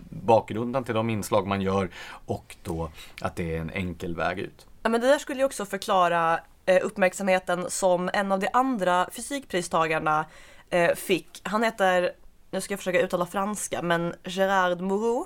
bakgrunden 0.09 0.83
till 0.83 0.95
de 0.95 1.09
inslag 1.09 1.47
man 1.47 1.61
gör 1.61 1.89
och 2.25 2.55
då 2.63 2.91
att 3.21 3.35
det 3.35 3.55
är 3.55 3.61
en 3.61 3.69
enkel 3.69 4.15
väg 4.15 4.39
ut. 4.39 4.67
Ja, 4.85 4.89
men 4.89 5.01
det 5.01 5.07
där 5.07 5.19
skulle 5.19 5.39
ju 5.39 5.45
också 5.45 5.65
förklara 5.65 6.39
Eh, 6.67 6.85
uppmärksamheten 6.85 7.71
som 7.71 8.09
en 8.13 8.31
av 8.31 8.39
de 8.39 8.49
andra 8.53 9.09
fysikpristagarna 9.11 10.25
eh, 10.69 10.95
fick. 10.95 11.41
Han 11.43 11.63
heter, 11.63 12.11
nu 12.51 12.61
ska 12.61 12.71
jag 12.71 12.79
försöka 12.79 13.01
uttala 13.01 13.25
franska, 13.25 13.81
men 13.81 14.15
Gérard 14.23 14.81
Moreau. 14.81 15.25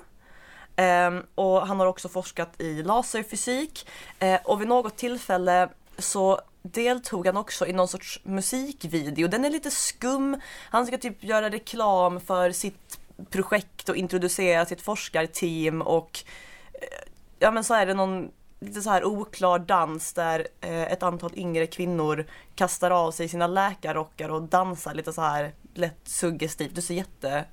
Ehm, 0.76 1.22
och 1.34 1.66
han 1.66 1.80
har 1.80 1.86
också 1.86 2.08
forskat 2.08 2.60
i 2.60 2.82
laserfysik 2.82 3.88
eh, 4.18 4.40
och 4.44 4.60
vid 4.60 4.68
något 4.68 4.96
tillfälle 4.96 5.68
så 5.98 6.40
deltog 6.62 7.26
han 7.26 7.36
också 7.36 7.66
i 7.66 7.72
någon 7.72 7.88
sorts 7.88 8.20
musikvideo. 8.22 9.28
Den 9.28 9.44
är 9.44 9.50
lite 9.50 9.70
skum. 9.70 10.40
Han 10.70 10.86
ska 10.86 10.98
typ 10.98 11.24
göra 11.24 11.50
reklam 11.50 12.20
för 12.20 12.52
sitt 12.52 13.00
projekt 13.30 13.88
och 13.88 13.96
introducera 13.96 14.66
sitt 14.66 14.82
forskarteam 14.82 15.82
och 15.82 16.24
eh, 16.72 17.08
ja 17.38 17.50
men 17.50 17.64
så 17.64 17.74
är 17.74 17.86
det 17.86 17.94
någon 17.94 18.30
lite 18.60 18.82
så 18.82 18.90
här 18.90 19.04
oklar 19.04 19.58
dans 19.58 20.12
där 20.12 20.46
eh, 20.60 20.82
ett 20.82 21.02
antal 21.02 21.32
yngre 21.34 21.66
kvinnor 21.66 22.26
kastar 22.54 22.90
av 22.90 23.12
sig 23.12 23.28
sina 23.28 23.46
läkarrockar 23.46 24.28
och 24.28 24.42
dansar 24.42 24.94
lite 24.94 25.12
så 25.12 25.22
här 25.22 25.52
lätt 25.74 26.00
suggestivt. 26.04 26.74
Du 26.74 26.82
ser 26.82 26.94
jätte... 26.94 27.44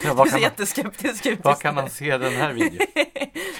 Ja, 0.00 0.14
du 0.24 0.30
ser 0.30 0.38
jätteskeptisk 0.38 1.26
ut. 1.26 1.44
Var 1.44 1.54
kan 1.54 1.74
man 1.74 1.90
se 1.90 2.18
den 2.18 2.32
här 2.32 2.52
videon? 2.52 2.86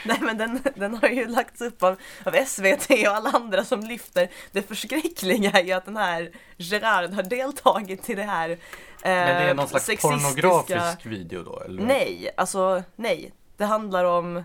Nej 0.05 0.19
men 0.21 0.39
den, 0.39 0.63
den 0.75 0.95
har 0.95 1.09
ju 1.09 1.27
lagts 1.27 1.61
upp 1.61 1.83
av, 1.83 1.97
av 2.25 2.33
SVT 2.47 2.91
och 2.91 3.15
alla 3.15 3.31
andra 3.31 3.65
som 3.65 3.81
lyfter 3.81 4.31
det 4.53 4.63
förskräckliga 4.63 5.63
i 5.63 5.73
att 5.73 5.85
den 5.85 5.97
här 5.97 6.31
Gerard 6.57 7.11
har 7.13 7.23
deltagit 7.23 8.11
i 8.11 8.15
det 8.15 8.23
här 8.23 8.51
eh, 8.51 8.59
Men 9.03 9.27
det 9.27 9.51
är 9.51 9.55
någon 9.55 9.69
slags 9.69 9.85
sexistiska... 9.85 10.43
pornografisk 10.43 11.07
video 11.07 11.43
då? 11.43 11.61
Eller? 11.61 11.83
Nej, 11.83 12.31
alltså 12.37 12.83
nej. 12.97 13.33
Det 13.57 13.65
handlar 13.65 14.05
om 14.05 14.45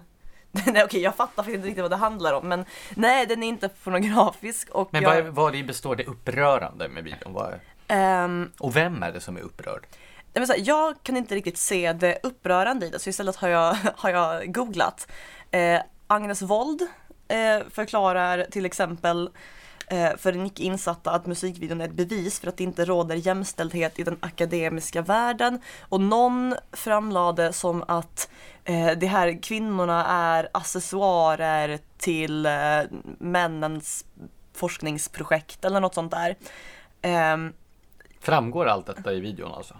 nej, 0.65 0.83
okej, 0.83 1.01
jag 1.01 1.15
fattar 1.15 1.49
inte 1.49 1.67
riktigt 1.67 1.81
vad 1.81 1.91
det 1.91 1.97
handlar 1.97 2.33
om, 2.33 2.47
men 2.47 2.65
nej, 2.95 3.25
den 3.25 3.43
är 3.43 3.47
inte 3.47 3.69
pornografisk. 3.69 4.69
Och 4.69 4.89
men 4.91 5.03
jag... 5.03 5.23
vad, 5.23 5.53
vad 5.53 5.65
består 5.65 5.95
det 5.95 6.05
upprörande 6.05 6.89
med 6.89 7.03
videon? 7.03 7.33
Vad 7.33 7.53
är... 7.53 7.59
Ehm, 7.87 8.51
Och 8.59 8.75
vem 8.75 9.03
är 9.03 9.11
det 9.11 9.21
som 9.21 9.37
är 9.37 9.41
upprörd? 9.41 9.85
jag, 10.33 10.41
vill 10.41 10.47
säga, 10.47 10.63
jag 10.63 10.95
kan 11.03 11.17
inte 11.17 11.35
riktigt 11.35 11.57
se 11.57 11.93
det 11.93 12.19
upprörande 12.23 12.85
i 12.85 12.89
det, 12.89 12.99
så 12.99 13.09
istället 13.09 13.35
har 13.35 13.47
jag, 13.49 13.77
har 13.95 14.09
jag 14.09 14.53
googlat. 14.53 15.11
Eh, 15.51 15.81
Agnes 16.07 16.41
Wold 16.41 16.81
eh, 17.27 17.59
förklarar 17.69 18.45
till 18.51 18.65
exempel 18.65 19.29
för 20.17 20.31
den 20.31 20.45
icke 20.45 20.63
insatta 20.63 21.11
att 21.11 21.25
musikvideon 21.25 21.81
är 21.81 21.85
ett 21.85 21.91
bevis 21.91 22.39
för 22.39 22.47
att 22.47 22.57
det 22.57 22.63
inte 22.63 22.85
råder 22.85 23.15
jämställdhet 23.15 23.99
i 23.99 24.03
den 24.03 24.17
akademiska 24.19 25.01
världen. 25.01 25.59
Och 25.81 26.01
någon 26.01 26.55
framlade 26.71 27.53
som 27.53 27.83
att 27.87 28.29
eh, 28.63 28.91
de 28.91 29.07
här 29.07 29.41
kvinnorna 29.41 30.05
är 30.05 30.49
accessoarer 30.51 31.79
till 31.97 32.45
eh, 32.45 32.51
männens 33.17 34.05
forskningsprojekt 34.53 35.65
eller 35.65 35.79
något 35.79 35.93
sånt 35.93 36.11
där. 36.11 36.35
Ehm, 37.01 37.53
Framgår 38.19 38.65
allt 38.65 38.85
detta 38.85 39.13
i 39.13 39.19
videon 39.19 39.53
alltså? 39.53 39.75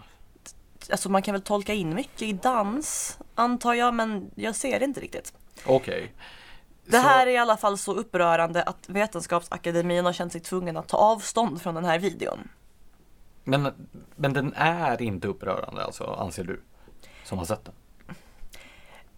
alltså 0.90 1.08
man 1.08 1.22
kan 1.22 1.32
väl 1.32 1.42
tolka 1.42 1.72
in 1.74 1.94
mycket 1.94 2.22
i 2.22 2.32
dans, 2.32 3.18
antar 3.34 3.74
jag, 3.74 3.94
men 3.94 4.30
jag 4.34 4.56
ser 4.56 4.78
det 4.78 4.84
inte 4.84 5.00
riktigt. 5.00 5.32
Okej. 5.66 6.12
Det 6.86 6.98
här 6.98 7.26
är 7.26 7.30
i 7.30 7.36
alla 7.36 7.56
fall 7.56 7.78
så 7.78 7.94
upprörande 7.94 8.62
att 8.62 8.88
Vetenskapsakademin 8.88 10.04
har 10.04 10.12
känt 10.12 10.32
sig 10.32 10.40
tvungen 10.40 10.76
att 10.76 10.88
ta 10.88 10.96
avstånd 10.96 11.62
från 11.62 11.74
den 11.74 11.84
här 11.84 11.98
videon. 11.98 12.48
Men, 13.44 13.72
men 14.16 14.32
den 14.32 14.52
är 14.56 15.02
inte 15.02 15.28
upprörande 15.28 15.84
alltså, 15.84 16.04
anser 16.04 16.44
du? 16.44 16.60
Som 17.24 17.38
har 17.38 17.44
sett 17.44 17.64
den? 17.64 17.74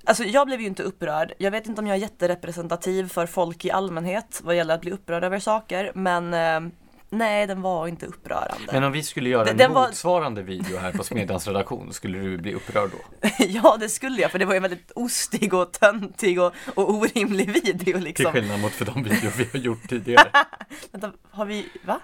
Alltså 0.05 0.25
jag 0.25 0.47
blev 0.47 0.61
ju 0.61 0.67
inte 0.67 0.83
upprörd. 0.83 1.33
Jag 1.39 1.51
vet 1.51 1.67
inte 1.67 1.81
om 1.81 1.87
jag 1.87 1.97
är 1.97 2.01
jätterepresentativ 2.01 3.09
för 3.09 3.27
folk 3.27 3.65
i 3.65 3.71
allmänhet 3.71 4.41
vad 4.45 4.57
gäller 4.57 4.75
att 4.75 4.81
bli 4.81 4.91
upprörd 4.91 5.25
över 5.25 5.39
saker, 5.39 5.93
men 5.95 6.35
eh, 6.35 6.73
nej, 7.19 7.47
den 7.47 7.63
var 7.63 7.87
inte 7.89 8.07
upprörande. 8.07 8.73
Men 8.73 8.85
om 8.85 8.93
vi 8.93 9.03
skulle 9.03 9.29
göra 9.29 9.49
en 9.51 9.57
Den 9.57 9.73
var- 9.73 9.87
motsvarande 9.87 10.43
video 10.43 10.79
här 10.79 10.93
på 10.93 11.05
Smedjans 11.05 11.47
redaktion, 11.47 11.93
skulle 11.93 12.19
du 12.19 12.39
bli 12.39 12.55
upprörd 12.55 12.91
då? 12.91 13.29
ja, 13.49 13.77
det 13.81 13.89
skulle 13.89 14.21
jag, 14.23 14.31
för 14.31 14.39
det 14.39 14.45
var 14.45 14.53
ju 14.53 14.57
en 14.57 14.63
väldigt 14.63 14.93
ostig 14.95 15.55
och 15.55 15.73
töntig 15.73 16.41
och, 16.41 16.53
och 16.75 16.91
orimlig 16.95 17.51
video 17.53 17.79
Till 17.79 18.01
liksom. 18.01 18.33
skillnad 18.33 18.61
mot 18.61 18.73
för 18.73 18.85
de 18.85 19.03
videor 19.03 19.33
vi 19.37 19.49
har 19.53 19.59
gjort 19.59 19.89
tidigare. 19.89 20.29
Vänta, 20.93 21.13
har 21.31 21.45
vi, 21.45 21.67
va? 21.85 22.01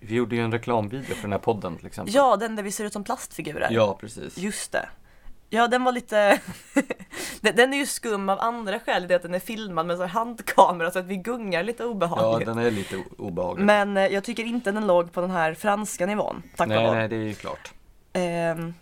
Vi 0.00 0.14
gjorde 0.14 0.36
ju 0.36 0.42
en 0.42 0.52
reklamvideo 0.52 1.14
för 1.14 1.22
den 1.22 1.32
här 1.32 1.38
podden 1.38 1.76
till 1.76 1.86
exempel. 1.86 2.14
Ja, 2.14 2.36
den 2.36 2.56
där 2.56 2.62
vi 2.62 2.72
ser 2.72 2.84
ut 2.84 2.92
som 2.92 3.04
plastfigurer. 3.04 3.68
Ja, 3.70 3.98
precis. 4.00 4.38
Just 4.38 4.72
det. 4.72 4.88
Ja, 5.50 5.68
den 5.68 5.84
var 5.84 5.92
lite... 5.92 6.40
Den- 7.40 7.72
är 7.72 7.76
ju 7.76 7.86
skum 7.86 8.28
av 8.28 8.40
andra 8.40 8.80
skäl, 8.80 9.08
det 9.08 9.14
att 9.14 9.22
den 9.22 9.34
är 9.34 9.38
filmad 9.38 9.86
med 9.86 9.96
så 9.98 10.06
handkamera 10.06 10.90
så 10.90 10.98
att 10.98 11.04
vi 11.06 11.16
gungar 11.16 11.62
lite 11.62 11.82
Ja, 11.82 11.88
obehagligt. 11.88 12.46
den 12.48 12.58
är 12.58 12.70
lite 12.70 13.04
obehaglig. 13.18 13.64
Men 13.64 13.96
eh, 13.96 14.06
jag 14.06 14.24
tycker 14.24 14.44
inte 14.44 14.72
den 14.72 14.86
låg 14.86 15.12
på 15.12 15.20
den 15.20 15.30
här 15.30 15.54
franska 15.54 16.06
nivån, 16.06 16.42
tack 16.56 16.66
och 16.66 16.68
nej, 16.74 16.84
lov. 16.84 16.94
nej, 16.94 17.08
det 17.08 17.16
är 17.16 17.20
ju 17.20 17.34
klart. 17.34 17.72
Ehm, 18.12 18.74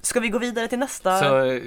ska 0.00 0.20
vi 0.20 0.28
gå 0.28 0.38
vidare 0.38 0.68
till 0.68 0.78
nästa? 0.78 1.18
Så 1.20 1.44
eh, 1.44 1.60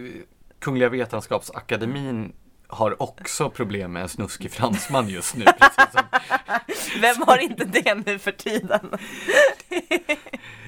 Kungliga 0.59 0.89
Vetenskapsakademin 0.89 2.33
har 2.67 3.01
också 3.01 3.49
problem 3.49 3.93
med 3.93 4.01
en 4.01 4.09
snuskig 4.09 4.51
fransman 4.51 5.09
just 5.09 5.35
nu. 5.35 5.45
Som 6.73 7.01
Vem 7.01 7.15
har 7.21 7.37
inte 7.37 7.65
det 7.65 7.95
nu 8.05 8.19
för 8.19 8.31
tiden? 8.31 8.97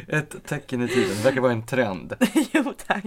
ett 0.08 0.46
tecken 0.46 0.82
i 0.82 0.88
tiden. 0.88 1.18
Det 1.18 1.24
verkar 1.24 1.41
vara 1.41 1.51
en 1.51 1.65
trend. 1.65 2.13
jo, 2.51 2.74
tack. 2.88 3.06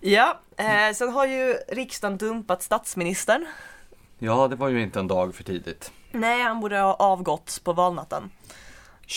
Ja, 0.00 0.40
eh, 0.56 0.94
sen 0.94 1.08
har 1.12 1.26
ju 1.26 1.54
riksdagen 1.68 2.18
dumpat 2.18 2.62
statsministern. 2.62 3.46
Ja, 4.18 4.48
det 4.48 4.56
var 4.56 4.68
ju 4.68 4.82
inte 4.82 5.00
en 5.00 5.08
dag 5.08 5.34
för 5.34 5.44
tidigt. 5.44 5.92
Nej, 6.12 6.42
han 6.42 6.60
borde 6.60 6.78
ha 6.78 6.94
avgått 6.94 7.60
på 7.64 7.72
valnatten. 7.72 8.30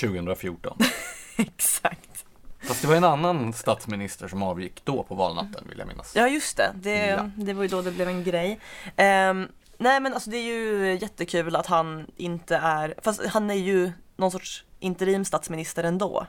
2014. 0.02 0.78
Exakt. 1.38 2.26
Fast 2.68 2.82
det 2.82 2.88
var 2.88 2.96
en 2.96 3.04
annan 3.04 3.54
statsminister 3.54 4.28
som 4.28 4.44
avgick 4.44 4.86
då 4.86 5.04
på 5.04 5.16
valnatten 5.16 5.64
vill 5.70 5.80
jag 5.80 5.88
minnas. 5.88 6.16
Ja 6.16 6.28
just 6.28 6.58
det, 6.58 6.72
det, 6.76 7.06
Ja. 7.08 7.30
det 7.36 7.54
var 7.54 7.64
ju 7.64 7.70
då 7.70 7.82
det 7.82 7.92
blev 7.92 8.08
en 8.08 8.24
grej. 8.24 8.60
Ehm, 8.96 9.48
nej 9.78 10.00
men 10.00 10.14
alltså 10.14 10.30
det 10.30 10.38
är 10.38 10.44
ju 10.54 10.98
jättekul 11.02 11.56
att 11.56 11.66
han 11.68 12.08
inte 12.18 12.56
är, 12.58 12.96
fast 13.02 13.26
han 13.26 13.50
är 13.50 13.56
ju 13.56 13.92
någon 14.18 14.32
sorts 14.32 14.64
interimstatsminister 14.80 15.84
ändå. 15.84 16.28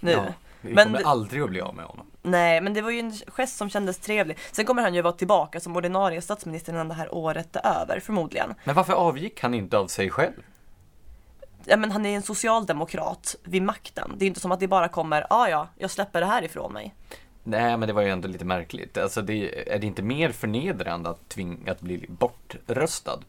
Nu. 0.00 0.10
Ja, 0.10 0.24
vi 0.60 0.74
Men 0.74 0.86
kommer 0.86 1.02
aldrig 1.06 1.42
att 1.42 1.50
bli 1.50 1.60
av 1.60 1.74
med 1.74 1.84
honom. 1.84 2.06
Nej 2.22 2.60
men 2.60 2.74
det 2.74 2.82
var 2.82 2.90
ju 2.90 2.98
en 3.00 3.12
gest 3.12 3.56
som 3.56 3.70
kändes 3.70 3.98
trevlig. 3.98 4.38
Sen 4.52 4.64
kommer 4.66 4.82
han 4.82 4.94
ju 4.94 5.02
vara 5.02 5.12
tillbaka 5.12 5.60
som 5.60 5.76
ordinarie 5.76 6.22
statsminister 6.22 6.72
innan 6.72 6.88
det 6.88 6.94
här 6.94 7.14
året 7.14 7.56
är 7.56 7.80
över 7.82 8.00
förmodligen. 8.00 8.54
Men 8.64 8.74
varför 8.74 8.92
avgick 8.92 9.40
han 9.42 9.54
inte 9.54 9.78
av 9.78 9.86
sig 9.86 10.10
själv? 10.10 10.42
Ja 11.64 11.76
men 11.76 11.90
han 11.90 12.06
är 12.06 12.16
en 12.16 12.22
socialdemokrat 12.22 13.36
vid 13.42 13.62
makten. 13.62 14.14
Det 14.16 14.24
är 14.24 14.26
inte 14.26 14.40
som 14.40 14.52
att 14.52 14.60
det 14.60 14.68
bara 14.68 14.88
kommer, 14.88 15.26
ah, 15.30 15.48
ja 15.48 15.68
jag 15.78 15.90
släpper 15.90 16.20
det 16.20 16.26
här 16.26 16.42
ifrån 16.42 16.72
mig. 16.72 16.94
Nej, 17.44 17.76
men 17.76 17.86
det 17.86 17.92
var 17.92 18.02
ju 18.02 18.08
ändå 18.08 18.28
lite 18.28 18.44
märkligt. 18.44 18.98
Alltså, 18.98 19.22
det, 19.22 19.72
är 19.74 19.78
det 19.78 19.86
inte 19.86 20.02
mer 20.02 20.32
förnedrande 20.32 21.10
att 21.10 21.28
tvinga 21.28 21.72
att 21.72 21.80
bli 21.80 22.06
bortröstad? 22.08 23.20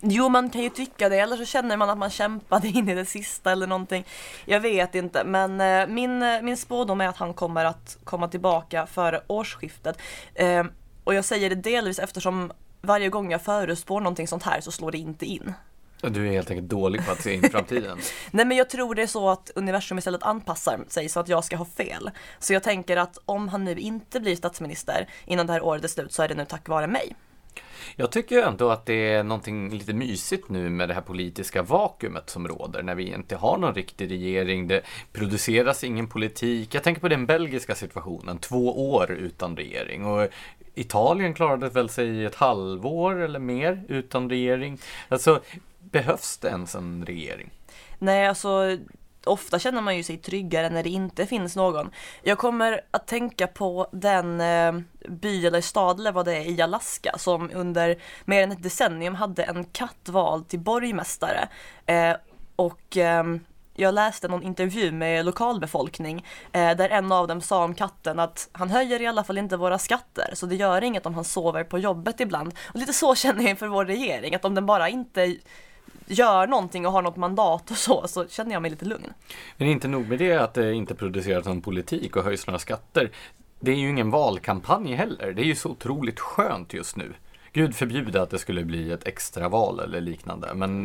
Jo, 0.00 0.28
man 0.28 0.50
kan 0.50 0.62
ju 0.62 0.70
tycka 0.70 1.08
det, 1.08 1.18
eller 1.18 1.36
så 1.36 1.44
känner 1.44 1.76
man 1.76 1.90
att 1.90 1.98
man 1.98 2.10
kämpade 2.10 2.68
in 2.68 2.88
i 2.88 2.94
det 2.94 3.04
sista 3.04 3.52
eller 3.52 3.66
någonting. 3.66 4.06
Jag 4.44 4.60
vet 4.60 4.94
inte, 4.94 5.24
men 5.24 5.60
eh, 5.60 5.86
min, 5.86 6.22
eh, 6.22 6.42
min 6.42 6.56
spådom 6.56 7.00
är 7.00 7.08
att 7.08 7.16
han 7.16 7.34
kommer 7.34 7.64
att 7.64 7.98
komma 8.04 8.28
tillbaka 8.28 8.86
före 8.86 9.22
årsskiftet. 9.26 9.98
Eh, 10.34 10.64
och 11.04 11.14
jag 11.14 11.24
säger 11.24 11.50
det 11.50 11.56
delvis 11.56 11.98
eftersom 11.98 12.52
varje 12.80 13.08
gång 13.08 13.30
jag 13.30 13.42
förutspår 13.42 14.00
någonting 14.00 14.28
sånt 14.28 14.42
här 14.42 14.60
så 14.60 14.72
slår 14.72 14.92
det 14.92 14.98
inte 14.98 15.26
in. 15.26 15.54
Du 16.10 16.28
är 16.28 16.32
helt 16.32 16.50
enkelt 16.50 16.68
dålig 16.68 17.06
på 17.06 17.12
att 17.12 17.22
se 17.22 17.34
in 17.34 17.44
i 17.44 17.48
framtiden. 17.48 17.98
Nej 18.30 18.46
men 18.46 18.56
jag 18.56 18.70
tror 18.70 18.94
det 18.94 19.02
är 19.02 19.06
så 19.06 19.28
att 19.28 19.50
universum 19.54 19.98
istället 19.98 20.22
anpassar 20.22 20.84
sig 20.88 21.08
så 21.08 21.20
att 21.20 21.28
jag 21.28 21.44
ska 21.44 21.56
ha 21.56 21.64
fel. 21.64 22.10
Så 22.38 22.52
jag 22.52 22.62
tänker 22.62 22.96
att 22.96 23.18
om 23.24 23.48
han 23.48 23.64
nu 23.64 23.78
inte 23.78 24.20
blir 24.20 24.36
statsminister 24.36 25.08
innan 25.24 25.46
det 25.46 25.52
här 25.52 25.64
året 25.64 25.84
är 25.84 25.88
slut 25.88 26.12
så 26.12 26.22
är 26.22 26.28
det 26.28 26.34
nu 26.34 26.44
tack 26.44 26.68
vare 26.68 26.86
mig. 26.86 27.16
Jag 27.96 28.12
tycker 28.12 28.42
ändå 28.42 28.70
att 28.70 28.86
det 28.86 29.12
är 29.12 29.22
någonting 29.22 29.70
lite 29.70 29.92
mysigt 29.92 30.48
nu 30.48 30.70
med 30.70 30.88
det 30.88 30.94
här 30.94 31.00
politiska 31.00 31.62
vakuumet 31.62 32.30
som 32.30 32.48
råder 32.48 32.82
när 32.82 32.94
vi 32.94 33.14
inte 33.14 33.36
har 33.36 33.58
någon 33.58 33.74
riktig 33.74 34.10
regering. 34.10 34.68
Det 34.68 34.82
produceras 35.12 35.84
ingen 35.84 36.06
politik. 36.08 36.74
Jag 36.74 36.82
tänker 36.82 37.00
på 37.00 37.08
den 37.08 37.26
belgiska 37.26 37.74
situationen, 37.74 38.38
två 38.38 38.92
år 38.92 39.10
utan 39.10 39.56
regering. 39.56 40.06
Och 40.06 40.28
Italien 40.74 41.34
klarade 41.34 41.68
väl 41.68 41.88
sig 41.88 42.08
i 42.08 42.24
ett 42.24 42.34
halvår 42.34 43.20
eller 43.20 43.38
mer 43.38 43.84
utan 43.88 44.30
regering. 44.30 44.78
Alltså, 45.08 45.40
behövs 45.90 46.38
det 46.38 46.48
ens 46.48 46.74
en 46.74 47.06
regering? 47.06 47.50
Nej, 47.98 48.26
alltså 48.26 48.78
ofta 49.24 49.58
känner 49.58 49.80
man 49.80 49.96
ju 49.96 50.02
sig 50.02 50.16
tryggare 50.16 50.70
när 50.70 50.82
det 50.82 50.90
inte 50.90 51.26
finns 51.26 51.56
någon. 51.56 51.90
Jag 52.22 52.38
kommer 52.38 52.80
att 52.90 53.06
tänka 53.06 53.46
på 53.46 53.86
den 53.92 54.40
eh, 54.40 54.72
by 55.08 55.46
eller 55.46 55.60
stad 55.60 56.00
eller 56.00 56.12
vad 56.12 56.24
det 56.24 56.36
är 56.36 56.50
i 56.50 56.62
Alaska 56.62 57.14
som 57.18 57.50
under 57.54 57.98
mer 58.24 58.42
än 58.42 58.52
ett 58.52 58.62
decennium 58.62 59.14
hade 59.14 59.42
en 59.42 59.64
katt 59.64 60.08
vald 60.08 60.48
till 60.48 60.60
borgmästare. 60.60 61.48
Eh, 61.86 62.14
och 62.56 62.96
eh, 62.96 63.24
jag 63.74 63.94
läste 63.94 64.28
någon 64.28 64.42
intervju 64.42 64.92
med 64.92 65.24
lokalbefolkning 65.24 66.26
eh, 66.52 66.76
där 66.76 66.88
en 66.88 67.12
av 67.12 67.28
dem 67.28 67.40
sa 67.40 67.64
om 67.64 67.74
katten 67.74 68.18
att 68.18 68.48
han 68.52 68.70
höjer 68.70 69.02
i 69.02 69.06
alla 69.06 69.24
fall 69.24 69.38
inte 69.38 69.56
våra 69.56 69.78
skatter 69.78 70.30
så 70.34 70.46
det 70.46 70.56
gör 70.56 70.84
inget 70.84 71.06
om 71.06 71.14
han 71.14 71.24
sover 71.24 71.64
på 71.64 71.78
jobbet 71.78 72.20
ibland. 72.20 72.54
Och 72.64 72.78
lite 72.78 72.92
så 72.92 73.14
känner 73.14 73.42
jag 73.42 73.50
inför 73.50 73.66
vår 73.66 73.84
regering, 73.84 74.34
att 74.34 74.44
om 74.44 74.54
den 74.54 74.66
bara 74.66 74.88
inte 74.88 75.36
gör 76.06 76.46
någonting 76.46 76.86
och 76.86 76.92
har 76.92 77.02
något 77.02 77.16
mandat 77.16 77.70
och 77.70 77.76
så, 77.76 78.08
så 78.08 78.28
känner 78.28 78.52
jag 78.52 78.62
mig 78.62 78.70
lite 78.70 78.84
lugn. 78.84 79.12
Men 79.56 79.68
inte 79.68 79.88
nog 79.88 80.08
med 80.08 80.18
det 80.18 80.32
att 80.36 80.54
det 80.54 80.72
inte 80.74 80.94
produceras 80.94 81.44
någon 81.46 81.62
politik 81.62 82.16
och 82.16 82.24
höjs 82.24 82.46
några 82.46 82.58
skatter. 82.58 83.10
Det 83.60 83.70
är 83.70 83.76
ju 83.76 83.88
ingen 83.90 84.10
valkampanj 84.10 84.94
heller. 84.94 85.32
Det 85.32 85.42
är 85.42 85.46
ju 85.46 85.54
så 85.54 85.68
otroligt 85.68 86.20
skönt 86.20 86.74
just 86.74 86.96
nu. 86.96 87.14
Gud 87.54 87.74
förbjude 87.76 88.22
att 88.22 88.30
det 88.30 88.38
skulle 88.38 88.64
bli 88.64 88.92
ett 88.92 89.06
extraval 89.06 89.80
eller 89.80 90.00
liknande. 90.00 90.54
Men 90.54 90.84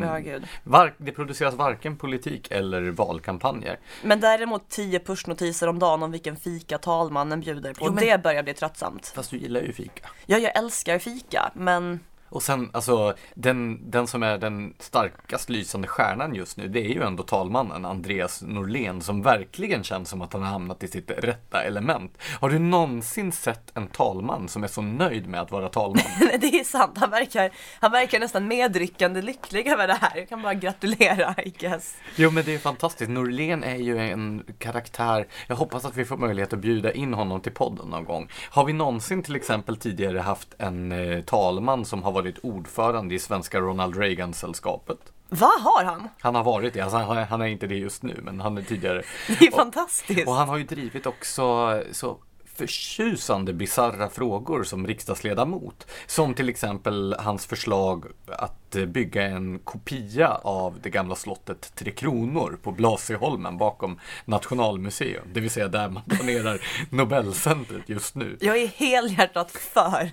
Ja, 0.64 0.90
det 0.98 1.12
produceras 1.12 1.54
varken 1.54 1.96
politik 1.96 2.50
eller 2.50 2.82
valkampanjer. 2.90 3.78
Men 4.02 4.20
däremot 4.20 4.68
10 4.68 5.00
pushnotiser 5.00 5.66
om 5.68 5.78
dagen 5.78 6.02
om 6.02 6.10
vilken 6.12 6.36
fika 6.36 6.78
talmannen 6.78 7.40
bjuder 7.40 7.74
på, 7.74 7.86
Jo, 7.86 7.92
men- 7.92 8.04
det 8.04 8.22
börjar 8.22 8.42
bli 8.42 8.54
tröttsamt. 8.54 9.12
Fast 9.14 9.30
du 9.30 9.36
gillar 9.36 9.60
ju 9.60 9.72
fika. 9.72 10.08
Ja, 10.26 10.38
jag 10.38 10.58
älskar 10.58 10.98
fika, 10.98 11.50
men 11.54 12.00
Och 12.28 12.42
sen, 12.42 12.70
alltså, 12.72 13.14
den, 13.34 13.90
den 13.90 14.06
som 14.06 14.22
är 14.22 14.38
den 14.38 14.74
starkast 14.78 15.50
lysande 15.50 15.88
stjärnan 15.88 16.34
just 16.34 16.56
nu, 16.56 16.68
det 16.68 16.80
är 16.80 16.94
ju 16.94 17.02
ändå 17.02 17.22
talmannen 17.22 17.84
Andreas 17.84 18.42
Norlén 18.42 19.00
som 19.00 19.22
verkligen 19.22 19.84
känns 19.84 20.08
som 20.08 20.22
att 20.22 20.32
han 20.32 20.42
har 20.42 20.50
hamnat 20.50 20.82
i 20.82 20.88
sitt 20.88 21.10
rätta 21.10 21.62
element. 21.62 22.18
Har 22.40 22.50
du 22.50 22.58
någonsin 22.58 23.32
sett 23.32 23.76
en 23.76 23.86
talman 23.86 24.48
som 24.48 24.64
är 24.64 24.68
så 24.68 24.82
nöjd 24.82 25.28
med 25.28 25.40
att 25.40 25.50
vara 25.50 25.68
talman? 25.68 26.02
det 26.40 26.60
är 26.60 26.64
sant. 26.64 26.92
Han 26.96 27.10
verkar, 27.10 27.50
han 27.80 27.92
verkar 27.92 28.20
nästan 28.20 28.48
medryckande 28.48 29.22
lycklig 29.22 29.66
över 29.66 29.86
det 29.86 29.98
här. 30.00 30.12
Jag 30.16 30.28
kan 30.28 30.42
bara 30.42 30.54
gratulera, 30.54 31.34
I 31.44 31.50
guess. 31.50 31.96
Jo 32.16 32.30
men 32.30 32.44
det 32.44 32.54
är 32.54 32.58
fantastiskt. 32.58 33.10
Norlén 33.10 33.64
är 33.64 33.76
ju 33.76 33.98
en 33.98 34.44
karaktär. 34.58 35.26
Jag 35.46 35.56
hoppas 35.56 35.84
att 35.84 35.96
vi 35.96 36.04
får 36.04 36.16
möjlighet 36.16 36.52
att 36.52 36.58
bjuda 36.58 36.92
in 36.92 37.14
honom 37.14 37.40
till 37.40 37.52
podden 37.52 37.88
någon 37.88 38.04
gång. 38.04 38.28
Har 38.50 38.64
vi 38.64 38.72
någonsin 38.72 39.22
till 39.22 39.36
exempel 39.36 39.76
tidigare 39.76 40.18
haft 40.18 40.54
en 40.58 40.92
eh, 40.92 41.20
talman 41.20 41.84
som 41.84 42.02
har 42.02 42.12
varit 42.18 42.38
ordförande 42.42 43.14
i 43.14 43.18
svenska 43.18 43.60
Ronald 43.60 43.96
Reagan-sällskapet? 43.96 44.98
Va, 45.28 45.50
har 45.60 45.84
han? 45.84 46.08
Han 46.20 46.34
har 46.34 46.44
varit 46.44 46.74
det, 46.74 46.80
alltså, 46.80 46.96
han, 46.98 47.16
han 47.16 47.40
är 47.40 47.46
inte 47.46 47.66
det 47.66 47.76
just 47.76 48.02
nu 48.02 48.20
men 48.22 48.40
han 48.40 48.58
är 48.58 48.62
tidigare. 48.62 49.02
Det 49.38 49.46
är 49.46 49.50
fantastiskt. 49.50 50.28
Och 50.28 50.34
han 50.34 50.48
har 50.48 50.56
ju 50.56 50.64
drivit 50.64 51.06
också 51.06 51.82
så 51.92 52.18
förtjusande 52.58 53.52
bisarra 53.52 54.08
frågor 54.08 54.64
som 54.64 54.86
riksdagsledamot. 54.86 55.86
Som 56.06 56.34
till 56.34 56.48
exempel 56.48 57.14
hans 57.18 57.46
förslag 57.46 58.04
att 58.26 58.76
bygga 58.86 59.22
en 59.22 59.58
kopia 59.58 60.28
av 60.28 60.80
det 60.82 60.90
gamla 60.90 61.14
slottet 61.14 61.72
Tre 61.74 61.90
Kronor 61.90 62.58
på 62.62 62.72
Blasieholmen 62.72 63.58
bakom 63.58 64.00
Nationalmuseum. 64.24 65.24
Det 65.32 65.40
vill 65.40 65.50
säga 65.50 65.68
där 65.68 65.88
man 65.88 66.02
planerar 66.02 66.60
Nobelcentret 66.90 67.88
just 67.88 68.14
nu. 68.14 68.36
Jag 68.40 68.56
är 68.56 68.66
helhjärtat 68.66 69.50
för. 69.50 70.10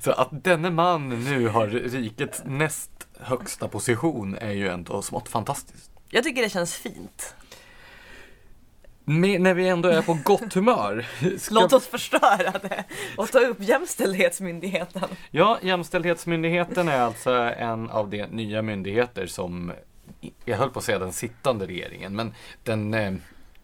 Så 0.00 0.12
att 0.12 0.44
denne 0.44 0.70
man 0.70 1.08
nu 1.08 1.48
har 1.48 1.66
rikets 1.66 2.42
näst 2.44 2.90
högsta 3.20 3.68
position 3.68 4.38
är 4.38 4.52
ju 4.52 4.68
ändå 4.68 5.02
smått 5.02 5.28
fantastiskt. 5.28 5.90
Jag 6.10 6.24
tycker 6.24 6.42
det 6.42 6.50
känns 6.50 6.74
fint. 6.74 7.34
Med, 9.04 9.40
när 9.40 9.54
vi 9.54 9.68
ändå 9.68 9.88
är 9.88 10.02
på 10.02 10.18
gott 10.24 10.54
humör. 10.54 11.06
Ska... 11.38 11.54
Låt 11.54 11.72
oss 11.72 11.86
förstöra 11.86 12.52
det 12.62 12.84
och 13.16 13.30
ta 13.30 13.38
upp 13.38 13.60
Jämställdhetsmyndigheten. 13.60 15.08
Ja, 15.30 15.58
Jämställdhetsmyndigheten 15.62 16.88
är 16.88 17.00
alltså 17.00 17.30
en 17.58 17.90
av 17.90 18.10
de 18.10 18.26
nya 18.26 18.62
myndigheter 18.62 19.26
som, 19.26 19.72
jag 20.44 20.58
höll 20.58 20.70
på 20.70 20.78
att 20.78 20.84
säga 20.84 20.98
den 20.98 21.12
sittande 21.12 21.66
regeringen, 21.66 22.16
men 22.16 22.34
den 22.62 22.94
eh, 22.94 23.12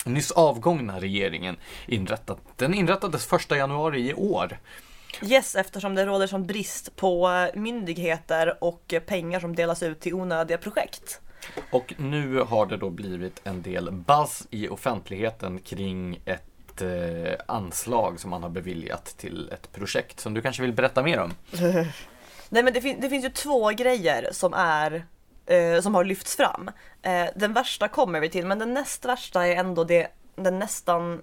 nyss 0.04 0.30
avgångna 0.30 1.00
regeringen 1.00 1.56
inrättat. 1.86 2.38
Den 2.56 2.74
inrättades 2.74 3.26
första 3.26 3.56
januari 3.56 4.10
i 4.10 4.14
år. 4.14 4.58
Yes, 5.22 5.54
eftersom 5.54 5.94
det 5.94 6.06
råder 6.06 6.26
sån 6.26 6.46
brist 6.46 6.96
på 6.96 7.48
myndigheter 7.54 8.64
och 8.64 8.94
pengar 9.06 9.40
som 9.40 9.54
delas 9.54 9.82
ut 9.82 10.00
till 10.00 10.14
onödiga 10.14 10.58
projekt. 10.58 11.20
Och 11.70 11.94
nu 11.96 12.40
har 12.40 12.66
det 12.66 12.76
då 12.76 12.90
blivit 12.90 13.40
en 13.44 13.62
del 13.62 13.90
buzz 13.92 14.46
i 14.50 14.68
offentligheten 14.68 15.58
kring 15.58 16.20
ett 16.24 16.82
eh, 16.82 17.34
anslag 17.46 18.20
som 18.20 18.30
man 18.30 18.42
har 18.42 18.50
beviljat 18.50 19.04
till 19.04 19.50
ett 19.52 19.72
projekt 19.72 20.20
som 20.20 20.34
du 20.34 20.42
kanske 20.42 20.62
vill 20.62 20.72
berätta 20.72 21.02
mer 21.02 21.18
om? 21.18 21.34
Nej 22.48 22.62
men 22.62 22.72
det, 22.72 22.80
fin 22.80 23.00
det 23.00 23.08
finns 23.08 23.24
ju 23.24 23.30
två 23.30 23.68
grejer 23.70 24.28
som 24.32 24.54
är 24.54 25.06
eh, 25.46 25.80
som 25.80 25.94
har 25.94 26.04
lyfts 26.04 26.36
fram. 26.36 26.70
Eh, 27.02 27.26
den 27.36 27.52
värsta 27.52 27.88
kommer 27.88 28.20
vi 28.20 28.28
till 28.28 28.46
men 28.46 28.58
den 28.58 28.74
näst 28.74 29.04
värsta 29.04 29.46
är 29.46 29.56
ändå 29.56 29.84
det, 29.84 30.08
den 30.36 30.58
nästan 30.58 31.22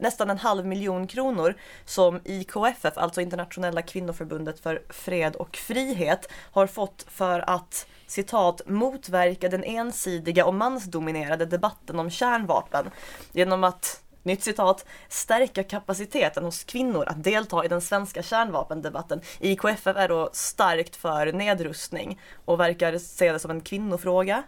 nästan 0.00 0.30
en 0.30 0.38
halv 0.38 0.66
miljon 0.66 1.06
kronor 1.06 1.54
som 1.84 2.20
IKFF, 2.24 2.96
alltså 2.98 3.20
Internationella 3.20 3.82
kvinnoförbundet 3.82 4.60
för 4.60 4.82
fred 4.88 5.36
och 5.36 5.56
frihet, 5.56 6.32
har 6.52 6.66
fått 6.66 7.06
för 7.08 7.50
att 7.50 7.86
citat 8.06 8.60
motverka 8.66 9.48
den 9.48 9.64
ensidiga 9.64 10.46
och 10.46 10.54
mansdominerade 10.54 11.46
debatten 11.46 11.98
om 11.98 12.10
kärnvapen 12.10 12.90
genom 13.32 13.64
att 13.64 14.02
Nytt 14.26 14.42
citat, 14.42 14.86
stärka 15.08 15.62
kapaciteten 15.62 16.44
hos 16.44 16.64
kvinnor 16.64 17.04
att 17.08 17.24
delta 17.24 17.64
i 17.64 17.68
den 17.68 17.80
svenska 17.80 18.22
kärnvapendebatten. 18.22 19.20
IKFF 19.40 19.86
är 19.86 20.08
då 20.08 20.30
starkt 20.32 20.96
för 20.96 21.32
nedrustning 21.32 22.20
och 22.44 22.60
verkar 22.60 22.98
se 22.98 23.32
det 23.32 23.38
som 23.38 23.50
en 23.50 23.60
kvinnofråga. 23.60 24.42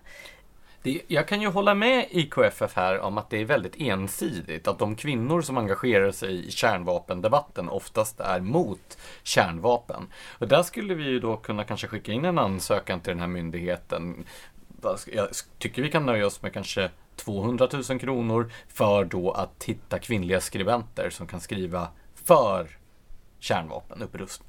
Det, 0.88 1.02
jag 1.06 1.28
kan 1.28 1.40
ju 1.40 1.48
hålla 1.48 1.74
med 1.74 2.06
IKFF 2.10 2.76
här 2.76 3.00
om 3.00 3.18
att 3.18 3.30
det 3.30 3.40
är 3.40 3.44
väldigt 3.44 3.76
ensidigt. 3.76 4.68
Att 4.68 4.78
de 4.78 4.96
kvinnor 4.96 5.40
som 5.40 5.58
engagerar 5.58 6.10
sig 6.10 6.46
i 6.46 6.50
kärnvapendebatten 6.50 7.68
oftast 7.68 8.20
är 8.20 8.40
mot 8.40 8.98
kärnvapen. 9.22 10.06
Och 10.38 10.48
där 10.48 10.62
skulle 10.62 10.94
vi 10.94 11.04
ju 11.04 11.20
då 11.20 11.36
kunna 11.36 11.64
kanske 11.64 11.86
skicka 11.86 12.12
in 12.12 12.24
en 12.24 12.38
ansökan 12.38 13.00
till 13.00 13.10
den 13.10 13.20
här 13.20 13.26
myndigheten. 13.26 14.24
Jag 15.06 15.28
tycker 15.58 15.82
vi 15.82 15.90
kan 15.90 16.06
nöja 16.06 16.26
oss 16.26 16.42
med 16.42 16.52
kanske 16.52 16.90
200 17.16 17.68
000 17.90 18.00
kronor 18.00 18.52
för 18.68 19.04
då 19.04 19.30
att 19.30 19.64
hitta 19.64 19.98
kvinnliga 19.98 20.40
skribenter 20.40 21.10
som 21.10 21.26
kan 21.26 21.40
skriva 21.40 21.88
för 22.14 22.78
kärnvapenupprustning. 23.38 24.47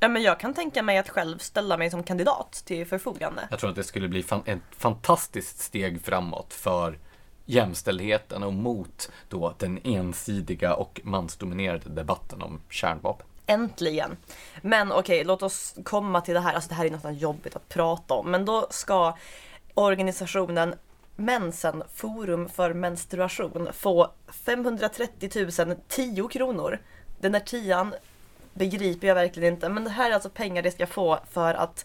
Ja, 0.00 0.08
men 0.08 0.22
jag 0.22 0.40
kan 0.40 0.54
tänka 0.54 0.82
mig 0.82 0.98
att 0.98 1.08
själv 1.08 1.38
ställa 1.38 1.76
mig 1.76 1.90
som 1.90 2.02
kandidat 2.02 2.62
till 2.64 2.86
förfogande. 2.86 3.48
Jag 3.50 3.58
tror 3.58 3.70
att 3.70 3.76
det 3.76 3.84
skulle 3.84 4.08
bli 4.08 4.22
fan, 4.22 4.42
ett 4.46 4.58
fantastiskt 4.70 5.58
steg 5.58 6.02
framåt 6.04 6.54
för 6.54 6.98
jämställdheten 7.44 8.42
och 8.42 8.52
mot 8.52 9.10
då 9.28 9.54
den 9.58 9.80
ensidiga 9.84 10.74
och 10.74 11.00
mansdominerade 11.04 11.90
debatten 11.90 12.42
om 12.42 12.60
kärnvapen. 12.70 13.26
Äntligen! 13.46 14.16
Men 14.62 14.92
okej, 14.92 15.00
okay, 15.00 15.24
låt 15.24 15.42
oss 15.42 15.74
komma 15.84 16.20
till 16.20 16.34
det 16.34 16.40
här. 16.40 16.54
Alltså 16.54 16.68
det 16.68 16.74
här 16.74 16.84
är 16.84 16.90
nästan 16.90 17.14
jobbigt 17.14 17.56
att 17.56 17.68
prata 17.68 18.14
om. 18.14 18.30
Men 18.30 18.44
då 18.44 18.66
ska 18.70 19.16
organisationen 19.74 20.74
Mensen 21.16 21.82
Forum 21.94 22.48
för 22.48 22.74
menstruation 22.74 23.68
få 23.72 24.10
530 24.46 25.48
000 25.66 25.76
10 25.88 26.28
kronor. 26.28 26.78
Den 27.20 27.32
där 27.32 27.40
tian 27.40 27.94
begriper 28.58 29.08
jag 29.08 29.14
verkligen 29.14 29.54
inte. 29.54 29.68
Men 29.68 29.84
det 29.84 29.90
här 29.90 30.10
är 30.10 30.14
alltså 30.14 30.30
pengar 30.30 30.62
de 30.62 30.70
ska 30.70 30.86
få 30.86 31.18
för 31.30 31.54
att 31.54 31.84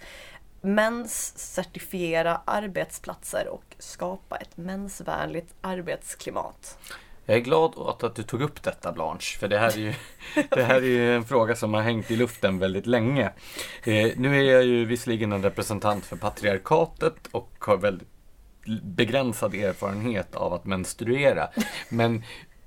menscertifiera 0.61 2.41
arbetsplatser 2.45 3.47
och 3.47 3.75
skapa 3.79 4.37
ett 4.37 4.57
mensvänligt 4.57 5.53
arbetsklimat. 5.61 6.77
Jag 7.25 7.37
är 7.37 7.41
glad 7.41 7.75
åt 7.75 8.03
att 8.03 8.15
du 8.15 8.23
tog 8.23 8.41
upp 8.41 8.63
detta 8.63 8.91
Blanche, 8.91 9.37
för 9.39 9.47
det 9.47 9.57
här 9.57 9.77
är 9.77 9.81
ju, 9.81 9.93
det 10.49 10.63
här 10.63 10.83
är 10.83 11.15
en 11.15 11.25
fråga 11.25 11.55
som 11.55 11.73
har 11.73 11.81
hängt 11.81 12.11
i 12.11 12.15
luften 12.15 12.59
väldigt 12.59 12.85
länge. 12.85 13.31
Eh, 13.83 14.11
nu 14.15 14.39
är 14.39 14.53
jag 14.53 14.63
ju 14.63 14.85
visserligen 14.85 15.31
en 15.31 15.43
representant 15.43 16.05
för 16.05 16.15
patriarkatet 16.15 17.27
och 17.31 17.51
har 17.59 17.77
väldigt 17.77 18.07
begränsad 18.83 19.55
erfarenhet 19.55 20.35
av 20.35 20.53
att 20.53 20.65
menstruera. 20.65 21.49
Men 21.89 22.23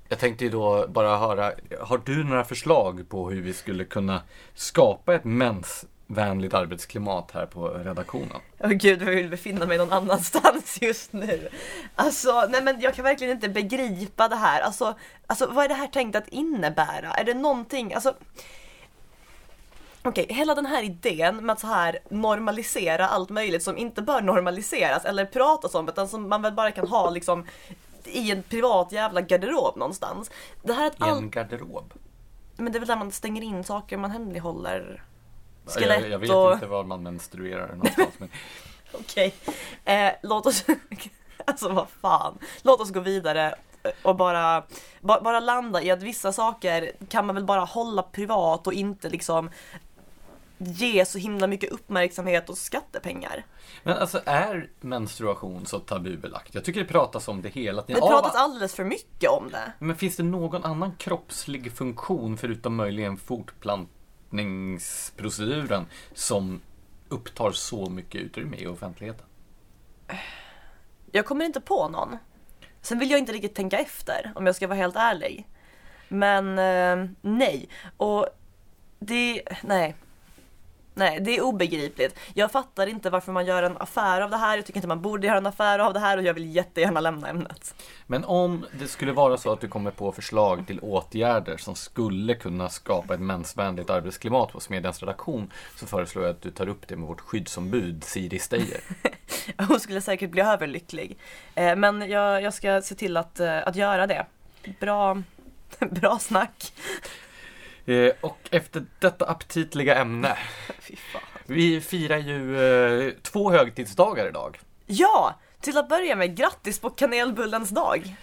jag 0.09 0.19
tänkte 0.19 0.43
ju 0.43 0.49
då 0.49 0.87
bara 0.87 1.17
höra, 1.17 1.51
har 1.79 2.01
du 2.05 2.23
några 2.23 2.43
förslag 2.43 3.09
på 3.09 3.29
hur 3.29 3.41
vi 3.41 3.53
skulle 3.53 3.85
kunna 3.85 4.21
skapa 4.53 5.15
ett 5.15 5.23
mensvänligt 5.23 6.53
arbetsklimat 6.53 7.31
här 7.33 7.45
på 7.45 7.67
redaktionen? 7.67 8.37
Åh 8.59 8.67
oh, 8.67 8.73
gud, 8.73 9.01
jag 9.01 9.05
vill 9.05 9.29
befinna 9.29 9.65
mig 9.65 9.77
någon 9.77 9.93
annanstans 9.93 10.77
just 10.81 11.13
nu. 11.13 11.49
Alltså, 11.95 12.47
nej 12.49 12.63
men 12.63 12.81
jag 12.81 12.95
kan 12.95 13.03
verkligen 13.03 13.33
inte 13.33 13.49
begripa 13.49 14.27
det 14.27 14.35
här. 14.35 14.61
Alltså, 14.61 14.95
alltså 15.27 15.47
vad 15.47 15.65
är 15.65 15.69
det 15.69 15.75
här 15.75 15.87
tänkt 15.87 16.15
att 16.15 16.27
innebära? 16.27 17.11
Är 17.11 17.23
det 17.23 17.33
någonting, 17.33 17.93
alltså 17.93 18.13
Okej, 20.07 20.25
hela 20.29 20.55
den 20.55 20.65
här 20.65 20.83
idén 20.83 21.45
med 21.45 21.53
att 21.53 21.59
så 21.59 21.67
här 21.67 21.99
normalisera 22.09 23.07
allt 23.07 23.29
möjligt 23.29 23.63
som 23.63 23.77
inte 23.77 24.01
bör 24.01 24.21
normaliseras 24.21 25.05
eller 25.05 25.25
pratas 25.25 25.75
om 25.75 25.89
utan 25.89 26.07
som 26.07 26.29
man 26.29 26.41
väl 26.41 26.53
bara 26.53 26.71
kan 26.71 26.87
ha 26.87 27.09
liksom 27.09 27.45
i 28.07 28.31
en 28.31 28.43
privat 28.43 28.91
jävla 28.91 29.21
garderob 29.21 29.77
någonstans. 29.77 30.31
Det 30.63 30.73
här 30.73 30.87
att 30.87 30.99
I 30.99 31.03
all... 31.03 31.17
en 31.17 31.29
garderob? 31.29 31.93
Men 32.57 32.71
det 32.71 32.77
är 32.77 32.79
väl 32.79 32.87
där 32.87 32.97
man 32.97 33.11
stänger 33.11 33.41
in 33.41 33.63
saker 33.63 33.97
man 33.97 34.11
hemlighåller. 34.11 35.03
Skelett 35.65 36.01
jag, 36.01 36.11
jag 36.11 36.19
vet 36.19 36.29
och... 36.29 36.53
inte 36.53 36.67
var 36.67 36.83
man 36.83 37.03
menstruerar 37.03 37.67
någonstans. 37.67 38.13
men... 38.17 38.29
Okej, 38.91 39.35
okay. 39.45 39.95
eh, 39.95 40.13
låt 40.23 40.45
oss, 40.45 40.65
alltså 41.45 41.69
vad 41.69 41.89
fan, 41.89 42.37
låt 42.61 42.81
oss 42.81 42.91
gå 42.91 42.99
vidare 42.99 43.55
och 44.01 44.15
bara, 44.15 44.63
ba, 45.01 45.21
bara 45.21 45.39
landa 45.39 45.81
i 45.81 45.91
att 45.91 46.03
vissa 46.03 46.31
saker 46.33 46.91
kan 47.09 47.25
man 47.25 47.35
väl 47.35 47.45
bara 47.45 47.61
hålla 47.61 48.03
privat 48.03 48.67
och 48.67 48.73
inte 48.73 49.09
liksom 49.09 49.49
ge 50.57 51.05
så 51.05 51.17
himla 51.17 51.47
mycket 51.47 51.71
uppmärksamhet 51.71 52.49
och 52.49 52.57
skattepengar. 52.57 53.45
Men 53.83 53.97
alltså 53.97 54.21
är 54.25 54.69
menstruation 54.81 55.65
så 55.65 55.79
tabubelagt? 55.79 56.55
Jag 56.55 56.63
tycker 56.63 56.79
det 56.79 56.85
pratas 56.85 57.27
om 57.27 57.41
det 57.41 57.49
hela 57.49 57.81
tiden. 57.81 58.01
Det 58.01 58.07
pratas 58.07 58.35
alldeles 58.35 58.75
för 58.75 58.83
mycket 58.83 59.29
om 59.29 59.49
det. 59.51 59.71
Men 59.79 59.95
finns 59.95 60.15
det 60.15 60.23
någon 60.23 60.63
annan 60.63 60.95
kroppslig 60.95 61.71
funktion 61.71 62.37
förutom 62.37 62.75
möjligen 62.75 63.17
fortplantningsproceduren 63.17 65.85
som 66.13 66.61
upptar 67.09 67.51
så 67.51 67.89
mycket 67.89 68.21
utrymme 68.21 68.57
i 68.57 68.67
offentligheten? 68.67 69.25
Jag 71.11 71.25
kommer 71.25 71.45
inte 71.45 71.61
på 71.61 71.89
någon. 71.89 72.17
Sen 72.81 72.99
vill 72.99 73.11
jag 73.11 73.19
inte 73.19 73.31
riktigt 73.31 73.55
tänka 73.55 73.79
efter 73.79 74.31
om 74.35 74.45
jag 74.45 74.55
ska 74.55 74.67
vara 74.67 74.77
helt 74.77 74.95
ärlig. 74.95 75.47
Men 76.07 76.59
eh, 76.59 77.09
nej. 77.21 77.69
Och 77.97 78.27
det, 78.99 79.41
nej. 79.63 79.95
Nej, 80.97 81.19
det 81.19 81.37
är 81.37 81.41
obegripligt. 81.41 82.19
Jag 82.33 82.51
fattar 82.51 82.87
inte 82.87 83.09
varför 83.09 83.31
man 83.31 83.45
gör 83.45 83.63
en 83.63 83.77
affär 83.77 84.21
av 84.21 84.29
det 84.29 84.37
här. 84.37 84.57
Jag 84.57 84.65
tycker 84.65 84.77
inte 84.77 84.87
man 84.87 85.01
borde 85.01 85.27
göra 85.27 85.37
en 85.37 85.45
affär 85.45 85.79
av 85.79 85.93
det 85.93 85.99
här 85.99 86.17
och 86.17 86.23
jag 86.23 86.33
vill 86.33 86.55
jättegärna 86.55 86.99
lämna 86.99 87.27
ämnet. 87.27 87.75
Men 88.07 88.23
om 88.25 88.65
det 88.79 88.87
skulle 88.87 89.11
vara 89.11 89.37
så 89.37 89.51
att 89.51 89.61
du 89.61 89.67
kommer 89.67 89.91
på 89.91 90.11
förslag 90.11 90.67
till 90.67 90.79
åtgärder 90.79 91.57
som 91.57 91.75
skulle 91.75 92.35
kunna 92.35 92.69
skapa 92.69 93.13
ett 93.13 93.19
mensvänligt 93.19 93.89
arbetsklimat 93.89 94.51
på 94.51 94.59
Smedjans 94.59 94.99
redaktion 94.99 95.51
så 95.75 95.87
föreslår 95.87 96.25
jag 96.25 96.31
att 96.31 96.41
du 96.41 96.51
tar 96.51 96.67
upp 96.67 96.87
det 96.87 96.95
med 96.95 97.07
vårt 97.07 97.21
skyddsombud 97.21 98.03
Siri 98.03 98.39
Steyer. 98.39 98.81
Hon 99.67 99.79
skulle 99.79 100.01
säkert 100.01 100.29
bli 100.29 100.41
överlycklig. 100.41 101.17
Eh, 101.55 101.75
men 101.75 102.09
jag, 102.09 102.41
jag 102.41 102.53
ska 102.53 102.81
se 102.81 102.95
till 102.95 103.17
att, 103.17 103.39
eh, 103.39 103.67
att 103.67 103.75
göra 103.75 104.07
det. 104.07 104.25
Bra, 104.79 105.23
bra 105.79 106.19
snack. 106.19 106.73
Eh, 107.87 108.11
och 108.21 108.37
efter 108.51 108.85
detta 108.99 109.25
aptitliga 109.25 109.95
ämne. 109.95 110.37
Vi 111.45 111.81
firar 111.81 112.17
ju 112.17 112.59
eh, 113.07 113.13
två 113.21 113.51
högtidsdagar 113.51 114.27
idag. 114.27 114.59
Ja! 114.85 115.35
Till 115.61 115.77
att 115.77 115.89
börja 115.89 116.15
med, 116.15 116.37
grattis 116.37 116.79
på 116.79 116.89
kanelbullens 116.89 117.69
dag! 117.69 118.15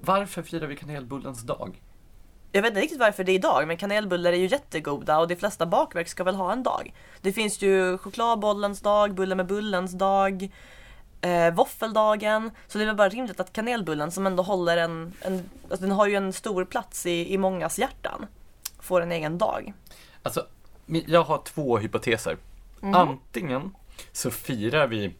Varför 0.00 0.42
firar 0.42 0.66
vi 0.66 0.76
kanelbullens 0.76 1.42
dag? 1.42 1.82
Jag 2.52 2.62
vet 2.62 2.70
inte 2.70 2.80
riktigt 2.80 3.00
varför 3.00 3.24
det 3.24 3.32
är 3.32 3.34
idag, 3.34 3.66
men 3.66 3.76
kanelbullar 3.76 4.32
är 4.32 4.36
ju 4.36 4.46
jättegoda 4.46 5.18
och 5.18 5.28
de 5.28 5.36
flesta 5.36 5.66
bakverk 5.66 6.08
ska 6.08 6.24
väl 6.24 6.34
ha 6.34 6.52
en 6.52 6.62
dag. 6.62 6.94
Det 7.20 7.32
finns 7.32 7.62
ju 7.62 7.98
chokladbollens 7.98 8.80
dag, 8.80 9.14
bulle 9.14 9.34
med 9.34 9.46
bullens 9.46 9.92
dag, 9.92 10.50
eh, 11.20 11.54
våffeldagen. 11.54 12.50
Så 12.66 12.78
det 12.78 12.84
är 12.84 12.86
väl 12.86 12.96
bara 12.96 13.08
rimligt 13.08 13.40
att 13.40 13.52
kanelbullen 13.52 14.10
som 14.10 14.26
ändå 14.26 14.42
håller 14.42 14.76
en, 14.76 15.12
en 15.20 15.50
alltså 15.70 15.86
den 15.86 15.92
har 15.92 16.06
ju 16.06 16.14
en 16.14 16.32
stor 16.32 16.64
plats 16.64 17.06
i, 17.06 17.34
i 17.34 17.38
mångas 17.38 17.78
hjärtan, 17.78 18.26
får 18.84 19.00
en 19.00 19.12
egen 19.12 19.38
dag. 19.38 19.72
Alltså, 20.22 20.46
jag 20.86 21.22
har 21.22 21.42
två 21.44 21.78
hypoteser. 21.78 22.36
Antingen 22.80 23.74
så 24.12 24.30
firar 24.30 24.86
vi 24.86 25.14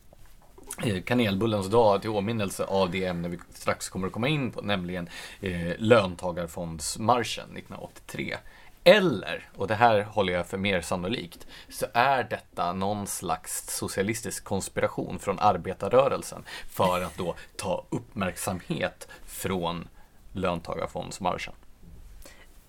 eh, 0.85 1.03
kanelbullens 1.03 1.71
dag 1.71 2.01
till 2.01 2.11
åminnelse 2.11 2.65
av 2.65 2.91
det 2.91 3.05
ämne 3.05 3.29
vi 3.29 3.39
strax 3.55 3.89
kommer 3.89 4.07
att 4.07 4.13
komma 4.13 4.29
in 4.29 4.51
på, 4.51 4.61
nämligen 4.61 5.09
eh, 5.41 5.73
löntagarfondsmarschen 5.79 7.45
1983. 7.45 8.37
Eller, 8.85 9.49
och 9.57 9.69
det 9.69 9.75
här 9.75 10.03
håller 10.03 10.33
jag 10.33 10.47
för 10.47 10.59
mer 10.59 10.81
sannolikt, 10.81 11.47
så 11.69 11.87
är 11.93 12.25
detta 12.25 12.73
någon 12.73 13.07
slags 13.07 13.77
socialistisk 13.79 14.45
konspiration 14.45 15.19
från 15.19 15.39
arbetarrörelsen 15.39 16.45
för 16.69 17.03
att 17.03 17.17
då 17.17 17.35
ta 17.57 17.85
uppmärksamhet 17.91 19.09
från 19.27 19.89
löntagarfondsmarschen. 20.33 21.55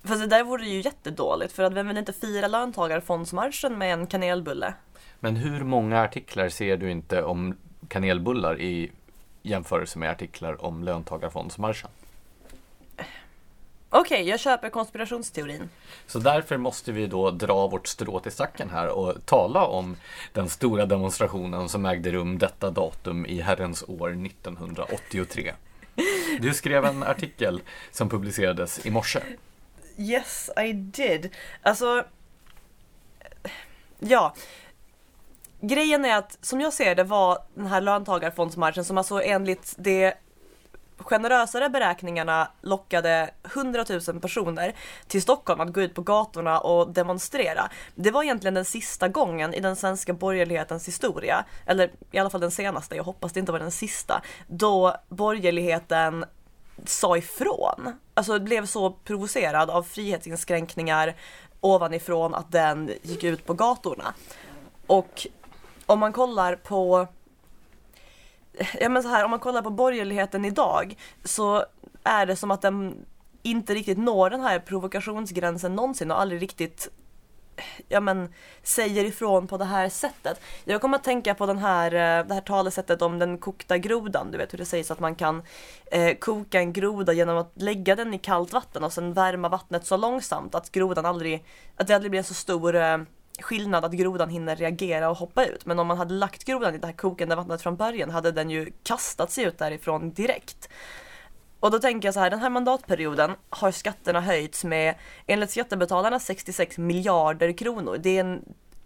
Fast 0.06 0.22
det 0.22 0.28
där 0.28 0.44
vore 0.44 0.66
ju 0.66 0.82
jättedåligt 0.82 1.54
för 1.54 1.64
att 1.64 1.74
vem 1.74 1.88
vill 1.88 1.98
inte 1.98 2.14
fira 2.14 2.48
löntagarfondsmarschen 2.48 3.78
med 3.78 3.94
en 3.94 4.08
kanelbulle? 4.08 4.74
Men 5.20 5.36
hur 5.36 5.64
många 5.64 6.02
artiklar 6.02 6.50
ser 6.50 6.78
du 6.78 6.92
inte 6.92 7.24
om 7.24 7.58
kanelbullar 7.88 8.62
i 8.62 8.92
jämförelse 9.42 10.00
med 10.00 10.12
artiklar 10.12 10.66
om 10.66 10.84
löntagarfondsmarschen? 10.84 11.90
Okej, 13.90 14.30
jag 14.30 14.40
köper 14.40 14.70
konspirationsteorin. 14.70 15.70
Så 16.08 16.20
därför 16.20 16.58
måste 16.58 16.92
vi 16.92 17.08
då 17.08 17.32
dra 17.32 17.68
vårt 17.68 17.88
strå 17.88 18.20
till 18.20 18.32
stacken 18.32 18.70
här 18.70 18.88
och 18.88 19.26
tala 19.26 19.66
om 19.66 19.98
den 20.34 20.50
stora 20.50 20.86
demonstrationen 20.86 21.70
som 21.70 21.86
ägde 21.86 22.12
rum 22.12 22.38
detta 22.38 22.70
datum 22.70 23.26
i 23.26 23.42
herrens 23.42 23.84
år 23.88 24.26
1983. 24.26 25.54
Du 26.40 26.54
skrev 26.54 26.86
en 26.86 27.04
artikel 27.04 27.62
som 27.92 28.10
publicerades 28.10 28.86
i 28.86 28.92
morse. 28.92 29.20
Yes, 29.98 30.50
I 30.58 30.74
did. 30.74 31.36
Alltså, 31.62 32.04
ja. 34.00 34.34
Grejen 35.62 36.06
är 36.06 36.18
att 36.18 36.38
som 36.42 36.62
jag 36.62 36.74
ser 36.74 36.96
det 36.96 37.04
var 37.04 37.38
den 37.54 37.66
här 37.66 37.82
löntagarfondsmarschen 37.82 38.86
som 38.86 38.98
alltså 38.98 39.22
enligt 39.22 39.76
de 39.78 40.14
generösare 40.98 41.70
beräkningarna 41.70 42.52
lockade 42.62 43.30
100 43.54 43.86
000 44.08 44.20
personer 44.20 44.76
till 45.08 45.22
Stockholm 45.22 45.62
att 45.62 45.74
gå 45.74 45.82
ut 45.82 45.94
på 45.94 46.02
gatorna 46.02 46.60
och 46.60 46.94
demonstrera. 46.94 47.70
Det 47.96 48.12
var 48.12 48.24
egentligen 48.24 48.54
den 48.54 48.66
sista 48.66 49.08
gången 49.08 49.54
i 49.54 49.60
den 49.60 49.76
svenska 49.76 50.14
borgerlighetens 50.14 50.88
historia, 50.88 51.46
eller 51.66 51.92
i 52.12 52.20
alla 52.20 52.30
fall 52.30 52.42
den 52.42 52.52
senaste, 52.52 52.96
jag 52.96 53.04
hoppas 53.04 53.34
det 53.34 53.40
inte 53.40 53.52
var 53.52 53.60
den 53.60 53.72
sista, 53.72 54.22
då 54.48 54.96
borgerligheten 55.10 56.26
sa 56.86 57.18
ifrån. 57.18 57.94
Alltså 58.14 58.40
blev 58.40 58.66
så 58.66 58.92
provocerad 58.92 59.70
av 59.70 59.84
frihetsinskränkningar 59.84 61.16
ovanifrån 61.62 62.36
att 62.36 62.52
den 62.52 62.92
gick 63.02 63.24
ut 63.24 63.46
på 63.46 63.54
gatorna. 63.54 64.14
Och 64.88 65.28
om 65.86 66.00
man 66.00 66.14
kollar 66.14 66.56
på 66.56 67.08
Ja 68.80 68.90
men 68.90 69.04
så 69.04 69.10
här, 69.10 69.26
om 69.26 69.32
man 69.32 69.40
kollar 69.40 69.62
på 69.62 69.70
borgerligheten 69.70 70.46
idag 70.46 70.96
så 71.24 71.66
är 72.04 72.26
det 72.26 72.36
som 72.36 72.52
att 72.52 72.62
den 72.62 73.06
inte 73.44 73.74
riktigt 73.74 73.98
når 73.98 74.30
den 74.30 74.42
här 74.42 74.60
provokationsgränsen 74.60 75.76
någonsin 75.76 76.12
och 76.12 76.22
aldrig 76.22 76.42
riktigt 76.42 76.90
ja 77.90 78.00
men, 78.00 78.34
säger 78.64 79.06
ifrån 79.06 79.48
på 79.48 79.58
det 79.58 79.66
här 79.66 79.90
sättet. 79.90 80.42
Jag 80.64 80.82
kommer 80.82 80.98
att 80.98 81.04
tänka 81.04 81.36
på 81.36 81.46
den 81.46 81.58
här, 81.58 81.92
eh, 81.92 82.28
det 82.28 82.34
här 82.34 82.42
talesättet 82.42 83.02
om 83.02 83.20
den 83.20 83.38
kokta 83.38 83.78
grodan. 83.78 84.32
Du 84.32 84.38
vet 84.38 84.54
hur 84.54 84.58
det 84.58 84.66
sägs 84.66 84.92
att 84.92 85.00
man 85.00 85.16
kan 85.16 85.44
eh, 85.92 86.16
koka 86.18 86.60
en 86.60 86.74
groda 86.74 87.14
genom 87.14 87.38
att 87.38 87.52
lägga 87.56 87.96
den 87.96 88.14
i 88.14 88.20
kallt 88.20 88.54
vatten 88.54 88.84
och 88.84 88.94
sen 88.94 89.14
värma 89.14 89.50
vattnet 89.50 89.86
så 89.86 89.98
långsamt 89.98 90.56
att 90.56 90.72
grodan 90.72 91.06
aldrig, 91.06 91.46
att 91.76 91.88
det 91.88 91.96
aldrig 91.96 92.12
blir 92.12 92.20
en 92.20 92.24
så 92.24 92.34
stor 92.34 92.76
eh, 92.76 92.98
skillnad 93.40 93.86
att 93.86 93.92
grodan 93.92 94.30
hinner 94.30 94.56
reagera 94.56 95.10
och 95.10 95.18
hoppa 95.18 95.46
ut. 95.46 95.66
Men 95.66 95.80
om 95.80 95.88
man 95.88 95.98
hade 95.98 96.14
lagt 96.14 96.44
grodan 96.44 96.76
i 96.76 96.78
det 96.78 96.88
här 96.88 96.94
kokande 96.94 97.36
vattnet 97.36 97.62
från 97.62 97.76
början 97.76 98.10
hade 98.10 98.32
den 98.32 98.50
ju 98.50 98.72
kastat 98.84 99.32
sig 99.32 99.44
ut 99.44 99.58
därifrån 99.58 100.14
direkt. 100.14 100.70
Och 101.66 101.72
då 101.72 101.80
tänker 101.80 102.08
jag 102.08 102.14
så 102.14 102.20
här, 102.20 102.30
den 102.30 102.40
här 102.40 102.50
mandatperioden 102.50 103.32
har 103.50 103.72
skatterna 103.72 104.22
höjts 104.22 104.64
med 104.64 104.96
enligt 105.28 105.52
skattebetalarna 105.52 106.20
66 106.20 106.78
miljarder 106.78 107.52
kronor. 107.58 107.98
Det 107.98 108.18
är 108.18 108.20
en 108.20 108.42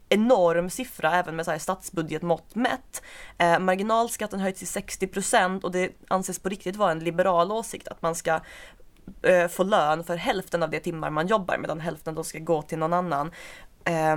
enorm 0.10 0.70
siffra 0.70 1.16
även 1.16 1.36
med 1.36 1.46
så 1.46 1.52
här 1.52 1.60
statsbudgetmått 1.60 2.56
mätt. 2.56 3.02
Eh, 3.38 3.60
marginalskatten 3.60 4.40
höjts 4.40 4.60
till 4.60 4.68
60 4.68 5.08
procent 5.08 5.64
och 5.64 5.72
det 5.72 5.92
anses 6.08 6.40
på 6.40 6.50
riktigt 6.50 6.76
vara 6.76 6.92
en 6.92 7.00
liberal 7.00 7.52
åsikt 7.52 7.88
att 7.88 8.02
man 8.02 8.16
ska 8.16 8.40
eh, 9.24 9.48
få 9.48 9.64
lön 9.64 10.04
för 10.04 10.16
hälften 10.16 10.64
av 10.64 10.70
de 10.70 10.80
timmar 10.80 11.10
man 11.10 11.28
jobbar 11.28 11.58
medan 11.58 11.80
hälften 11.80 12.16
då 12.16 12.24
ska 12.24 12.40
gå 12.40 12.62
till 12.62 12.78
någon 12.78 12.94
annan. 12.94 13.32
Eh, 13.84 14.16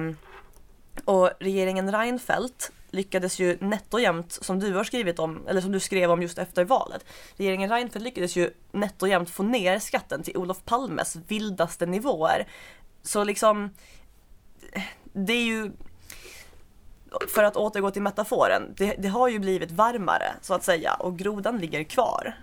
och 1.04 1.30
regeringen 1.40 1.92
Reinfeldt 1.92 2.72
lyckades 2.92 3.38
ju 3.38 3.58
nätt 3.60 3.94
och 3.94 4.00
jämnt, 4.00 4.32
som 4.32 4.60
du 4.60 4.74
har 4.74 4.84
skrivit 4.84 5.18
om, 5.18 5.46
eller 5.48 5.60
som 5.60 5.72
du 5.72 5.80
skrev 5.80 6.10
om 6.10 6.22
just 6.22 6.38
efter 6.38 6.64
valet. 6.64 7.04
Regeringen 7.36 7.70
Reinfeldt 7.70 8.04
lyckades 8.04 8.36
ju 8.36 8.50
nätt 8.72 9.02
och 9.02 9.08
jämnt 9.08 9.30
få 9.30 9.42
ner 9.42 9.78
skatten 9.78 10.22
till 10.22 10.36
Olof 10.36 10.64
Palmes 10.64 11.16
vildaste 11.28 11.86
nivåer. 11.86 12.46
Så 13.02 13.24
liksom, 13.24 13.70
det 15.12 15.32
är 15.32 15.44
ju, 15.44 15.72
för 17.28 17.44
att 17.44 17.56
återgå 17.56 17.90
till 17.90 18.02
metaforen, 18.02 18.74
det, 18.76 18.94
det 18.98 19.08
har 19.08 19.28
ju 19.28 19.38
blivit 19.38 19.70
varmare 19.70 20.32
så 20.40 20.54
att 20.54 20.64
säga 20.64 20.94
och 20.94 21.18
grodan 21.18 21.58
ligger 21.58 21.84
kvar. 21.84 22.34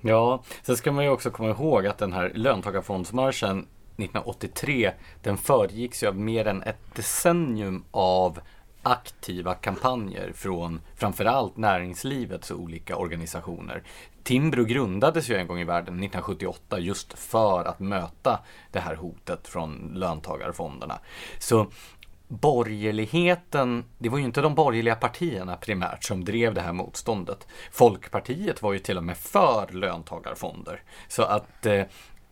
Ja, 0.00 0.42
sen 0.62 0.76
ska 0.76 0.92
man 0.92 1.04
ju 1.04 1.10
också 1.10 1.30
komma 1.30 1.50
ihåg 1.50 1.86
att 1.86 1.98
den 1.98 2.12
här 2.12 2.32
löntagarfondsmarschen 2.34 3.58
1983, 3.58 4.92
den 5.22 5.38
föregicks 5.38 6.02
ju 6.02 6.06
av 6.06 6.16
mer 6.16 6.46
än 6.46 6.62
ett 6.62 6.94
decennium 6.94 7.84
av 7.90 8.40
aktiva 8.90 9.54
kampanjer 9.54 10.32
från 10.32 10.80
framförallt 10.96 11.56
näringslivets 11.56 12.50
olika 12.50 12.96
organisationer. 12.96 13.82
Timbro 14.22 14.64
grundades 14.64 15.30
ju 15.30 15.34
en 15.34 15.46
gång 15.46 15.60
i 15.60 15.64
världen 15.64 15.94
1978 15.94 16.78
just 16.78 17.18
för 17.18 17.64
att 17.64 17.80
möta 17.80 18.40
det 18.72 18.80
här 18.80 18.94
hotet 18.94 19.48
från 19.48 19.92
löntagarfonderna. 19.94 20.98
Så 21.38 21.66
borgerligheten, 22.28 23.84
det 23.98 24.08
var 24.08 24.18
ju 24.18 24.24
inte 24.24 24.40
de 24.40 24.54
borgerliga 24.54 24.94
partierna 24.94 25.56
primärt 25.56 26.04
som 26.04 26.24
drev 26.24 26.54
det 26.54 26.60
här 26.60 26.72
motståndet. 26.72 27.46
Folkpartiet 27.72 28.62
var 28.62 28.72
ju 28.72 28.78
till 28.78 28.96
och 28.96 29.04
med 29.04 29.16
för 29.16 29.72
löntagarfonder. 29.72 30.82
Så 31.08 31.22
att 31.22 31.66
eh, 31.66 31.82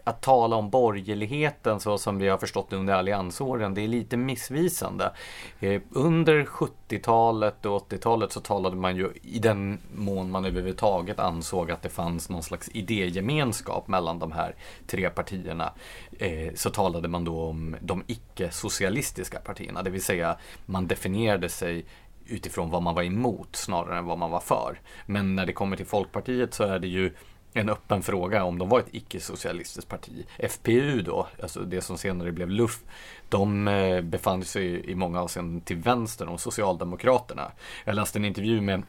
att 0.06 0.22
tala 0.22 0.56
om 0.56 0.70
borgerligheten 0.70 1.80
så 1.80 1.98
som 1.98 2.18
vi 2.18 2.28
har 2.28 2.38
förstått 2.38 2.72
under 2.72 2.94
alliansåren, 2.94 3.74
det 3.74 3.80
är 3.80 3.88
lite 3.88 4.16
missvisande. 4.16 5.12
Eh, 5.60 5.82
under 5.90 6.44
70-talet 6.44 7.66
och 7.66 7.90
80-talet 7.90 8.32
så 8.32 8.40
talade 8.40 8.76
man 8.76 8.96
ju 8.96 9.12
i 9.22 9.38
den 9.38 9.78
mån 9.94 10.30
man 10.30 10.44
överhuvudtaget 10.44 11.18
ansåg 11.18 11.70
att 11.70 11.82
det 11.82 11.88
fanns 11.88 12.28
någon 12.28 12.42
slags 12.42 12.68
idégemenskap 12.68 13.88
mellan 13.88 14.18
de 14.18 14.32
här 14.32 14.54
tre 14.86 15.10
partierna. 15.10 15.72
Eh, 16.18 16.54
så 16.54 16.70
talade 16.70 17.08
man 17.08 17.24
då 17.24 17.42
om 17.42 17.76
de 17.80 18.02
icke-socialistiska 18.06 19.38
partierna, 19.38 19.82
det 19.82 19.90
vill 19.90 20.02
säga 20.04 20.36
man 20.66 20.86
definierade 20.86 21.48
sig 21.48 21.84
utifrån 22.26 22.70
vad 22.70 22.82
man 22.82 22.94
var 22.94 23.02
emot 23.02 23.56
snarare 23.56 23.98
än 23.98 24.04
vad 24.04 24.18
man 24.18 24.30
var 24.30 24.40
för. 24.40 24.80
Men 25.06 25.34
när 25.34 25.46
det 25.46 25.52
kommer 25.52 25.76
till 25.76 25.86
Folkpartiet 25.86 26.54
så 26.54 26.64
är 26.64 26.78
det 26.78 26.88
ju 26.88 27.12
en 27.56 27.68
öppen 27.68 28.02
fråga 28.02 28.44
om 28.44 28.58
de 28.58 28.68
var 28.68 28.78
ett 28.78 28.94
icke-socialistiskt 28.94 29.88
parti. 29.88 30.26
FPU 30.38 31.02
då, 31.02 31.26
alltså 31.42 31.60
det 31.60 31.80
som 31.80 31.98
senare 31.98 32.32
blev 32.32 32.50
LUF, 32.50 32.80
de 33.28 33.68
eh, 33.68 34.00
befann 34.00 34.44
sig 34.44 34.90
i 34.90 34.94
många 34.94 35.20
avseenden 35.20 35.60
till 35.60 35.76
vänster 35.76 36.28
om 36.28 36.38
Socialdemokraterna. 36.38 37.52
Jag 37.84 37.94
läste 37.94 38.18
en 38.18 38.24
intervju 38.24 38.60
med 38.60 38.82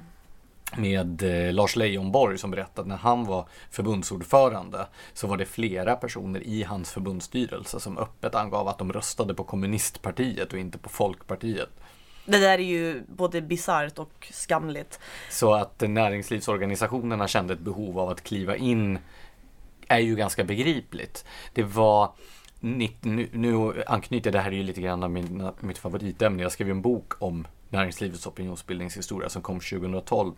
med 0.76 1.24
eh, 1.24 1.54
Lars 1.54 1.76
Leijonborg 1.76 2.38
som 2.38 2.52
berättade 2.52 2.82
att 2.82 2.88
när 2.88 2.98
han 2.98 3.26
var 3.26 3.48
förbundsordförande 3.72 4.88
så 5.14 5.28
var 5.28 5.38
det 5.38 5.46
flera 5.46 5.96
personer 5.96 6.44
i 6.44 6.64
hans 6.64 6.92
förbundsstyrelse 6.92 7.80
som 7.80 7.98
öppet 7.98 8.36
angav 8.36 8.68
att 8.68 8.78
de 8.78 8.94
röstade 8.94 9.34
på 9.34 9.44
kommunistpartiet 9.44 10.54
och 10.54 10.60
inte 10.60 10.78
på 10.78 10.90
Folkpartiet. 10.90 11.70
Det 12.28 12.40
där 12.40 12.60
är 12.60 12.64
ju 12.64 13.04
både 13.08 13.42
bisarrt 13.42 14.00
och 14.00 14.28
skamligt. 14.32 15.00
Så 15.30 15.54
att 15.54 15.82
näringslivsorganisationerna 15.82 17.28
kände 17.28 17.54
ett 17.54 17.60
behov 17.60 18.00
av 18.00 18.10
att 18.10 18.24
kliva 18.24 18.56
in 18.56 19.00
är 19.88 20.00
ju 20.00 20.16
ganska 20.16 20.44
begripligt. 20.44 21.26
Det 21.54 21.64
var 21.64 22.12
nu, 22.60 23.30
nu 23.32 23.84
anknyter 23.88 24.32
det 24.32 24.40
här 24.40 24.52
är 24.52 24.56
ju 24.56 24.64
lite 24.64 24.82
grann 24.82 25.04
av 25.04 25.12
min, 25.12 25.52
mitt 25.60 25.78
favoritämne. 25.78 26.44
Jag 26.44 26.52
skrev 26.52 26.70
en 26.70 26.82
bok 26.82 27.22
om 27.22 27.48
näringslivets 27.70 28.28
opinionsbildningshistoria 28.28 29.30
som 29.30 29.42
kom 29.42 29.60
2012. 29.60 30.34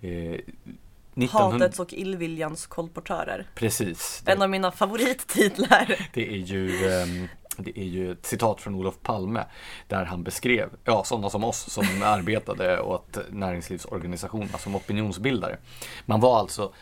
Eh, 0.00 0.10
1900 0.10 1.64
Hatets 1.64 1.80
och 1.80 1.92
illviljans 1.92 2.66
kolportörer. 2.66 3.46
Precis. 3.54 4.22
En 4.26 4.42
av 4.42 4.50
mina 4.50 4.72
favorittitlar. 4.72 6.08
Det 6.12 6.28
är 6.28 6.36
ju 6.36 6.88
ehm, 6.88 7.28
det 7.62 7.80
är 7.80 7.84
ju 7.84 8.12
ett 8.12 8.26
citat 8.26 8.60
från 8.60 8.74
Olof 8.74 8.98
Palme 9.02 9.44
där 9.88 10.04
han 10.04 10.22
beskrev, 10.22 10.70
ja 10.84 11.04
sådana 11.04 11.30
som 11.30 11.44
oss 11.44 11.70
som 11.70 11.84
arbetade 12.04 12.80
åt 12.80 13.18
näringslivsorganisationerna 13.30 14.58
som 14.58 14.74
opinionsbildare. 14.74 15.58
Man 16.04 16.20
var 16.20 16.38
alltså 16.38 16.72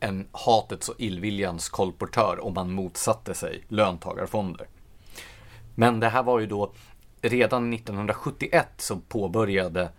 en 0.00 0.28
hatets 0.32 0.88
och 0.88 1.00
illviljans 1.00 1.68
kolportör 1.68 2.44
om 2.44 2.54
man 2.54 2.70
motsatte 2.70 3.34
sig 3.34 3.64
löntagarfonder. 3.68 4.66
Men 5.74 6.00
det 6.00 6.08
här 6.08 6.22
var 6.22 6.40
ju 6.40 6.46
då 6.46 6.72
redan 7.22 7.72
1971 7.72 8.68
så 8.76 8.96
påbörjade 8.96 9.92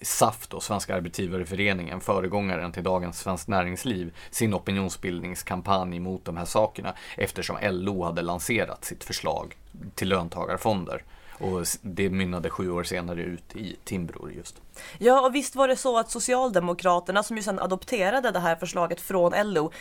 SAF 0.00 0.48
då, 0.48 0.60
Svenska 0.60 0.94
Arbetsgivareföreningen, 0.94 2.00
föregångaren 2.00 2.72
till 2.72 2.82
dagens 2.82 3.18
Svenskt 3.18 3.48
Näringsliv, 3.48 4.14
sin 4.30 4.54
opinionsbildningskampanj 4.54 6.00
mot 6.00 6.24
de 6.24 6.36
här 6.36 6.44
sakerna 6.44 6.94
eftersom 7.16 7.56
LO 7.62 8.04
hade 8.04 8.22
lanserat 8.22 8.84
sitt 8.84 9.04
förslag 9.04 9.56
till 9.94 10.08
löntagarfonder. 10.08 11.02
Och 11.38 11.66
det 11.82 12.10
mynnade 12.10 12.50
sju 12.50 12.70
år 12.70 12.84
senare 12.84 13.22
ut 13.22 13.56
i 13.56 13.76
Timbror 13.84 14.32
just. 14.32 14.60
Ja, 14.98 15.20
och 15.20 15.34
visst 15.34 15.56
var 15.56 15.68
det 15.68 15.76
så 15.76 15.98
att 15.98 16.10
Socialdemokraterna 16.10 17.22
som 17.22 17.36
ju 17.36 17.42
sedan 17.42 17.58
adopterade 17.58 18.30
det 18.30 18.38
här 18.38 18.56
förslaget 18.56 19.00
från 19.00 19.52
LO 19.52 19.72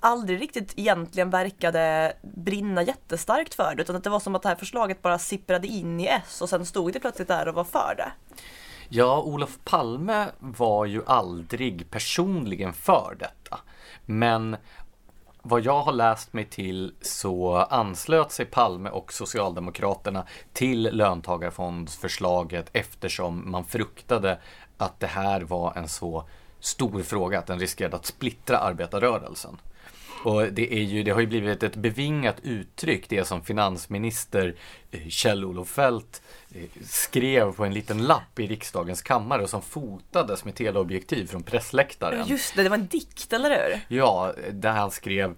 aldrig 0.00 0.40
riktigt 0.40 0.72
egentligen 0.76 1.30
verkade 1.30 2.12
brinna 2.22 2.82
jättestarkt 2.82 3.54
för 3.54 3.74
det, 3.74 3.82
utan 3.82 3.96
att 3.96 4.04
det 4.04 4.10
var 4.10 4.20
som 4.20 4.34
att 4.34 4.42
det 4.42 4.48
här 4.48 4.56
förslaget 4.56 5.02
bara 5.02 5.18
sipprade 5.18 5.66
in 5.66 6.00
i 6.00 6.06
S 6.06 6.42
och 6.42 6.48
sen 6.48 6.66
stod 6.66 6.92
det 6.92 7.00
plötsligt 7.00 7.28
där 7.28 7.48
och 7.48 7.54
var 7.54 7.64
för 7.64 7.94
det. 7.96 8.12
Ja, 8.90 9.22
Olof 9.22 9.58
Palme 9.64 10.26
var 10.38 10.86
ju 10.86 11.02
aldrig 11.06 11.90
personligen 11.90 12.72
för 12.72 13.16
detta. 13.18 13.60
Men 14.06 14.56
vad 15.42 15.60
jag 15.60 15.82
har 15.82 15.92
läst 15.92 16.32
mig 16.32 16.44
till 16.44 16.94
så 17.00 17.56
anslöt 17.56 18.32
sig 18.32 18.46
Palme 18.46 18.90
och 18.90 19.12
Socialdemokraterna 19.12 20.24
till 20.52 20.82
löntagarfondsförslaget 20.82 22.70
eftersom 22.72 23.50
man 23.50 23.64
fruktade 23.64 24.38
att 24.76 25.00
det 25.00 25.06
här 25.06 25.40
var 25.40 25.72
en 25.76 25.88
så 25.88 26.28
stor 26.60 27.02
fråga 27.02 27.38
att 27.38 27.46
den 27.46 27.60
riskerade 27.60 27.96
att 27.96 28.06
splittra 28.06 28.58
arbetarrörelsen. 28.58 29.60
Och 30.24 30.52
det, 30.52 30.74
är 30.74 30.82
ju, 30.82 31.02
det 31.02 31.10
har 31.10 31.20
ju 31.20 31.26
blivit 31.26 31.62
ett 31.62 31.76
bevingat 31.76 32.36
uttryck, 32.42 33.08
det 33.08 33.24
som 33.24 33.42
finansminister 33.42 34.54
eh, 34.90 35.08
Kjell-Olof 35.08 35.68
Feldt 35.68 36.22
skrev 36.84 37.52
på 37.52 37.64
en 37.64 37.74
liten 37.74 38.02
lapp 38.02 38.38
i 38.38 38.46
riksdagens 38.46 39.02
kammare 39.02 39.42
och 39.42 39.50
som 39.50 39.62
fotades 39.62 40.44
med 40.44 40.54
teleobjektiv 40.54 41.26
från 41.26 41.42
pressläktaren. 41.42 42.26
Just 42.26 42.56
det, 42.56 42.62
det 42.62 42.68
var 42.68 42.76
en 42.76 42.86
dikt, 42.86 43.32
eller 43.32 43.50
hur? 43.50 43.96
Ja, 43.96 44.32
där 44.52 44.72
han 44.72 44.90
skrev 44.90 45.34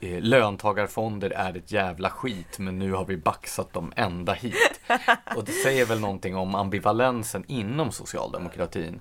eh, 0.00 0.20
Löntagarfonder 0.20 1.30
är 1.30 1.56
ett 1.56 1.72
jävla 1.72 2.10
skit 2.10 2.58
men 2.58 2.78
nu 2.78 2.92
har 2.92 3.04
vi 3.04 3.16
baxat 3.16 3.72
dem 3.72 3.92
ända 3.96 4.32
hit. 4.32 4.80
Och 5.36 5.44
det 5.44 5.52
säger 5.52 5.86
väl 5.86 6.00
någonting 6.00 6.36
om 6.36 6.54
ambivalensen 6.54 7.44
inom 7.48 7.92
socialdemokratin. 7.92 9.00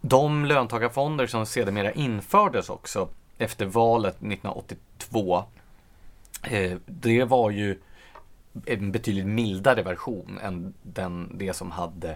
De 0.00 0.44
löntagarfonder 0.44 1.26
som 1.26 1.46
sedermera 1.46 1.92
infördes 1.92 2.70
också 2.70 3.08
efter 3.38 3.66
valet 3.66 4.14
1982. 4.14 5.44
Eh, 6.42 6.76
det 6.86 7.24
var 7.24 7.50
ju 7.50 7.78
en 8.66 8.92
betydligt 8.92 9.26
mildare 9.26 9.82
version 9.82 10.38
än 10.42 10.74
den, 10.82 11.38
det 11.38 11.52
som 11.52 11.70
hade 11.70 12.10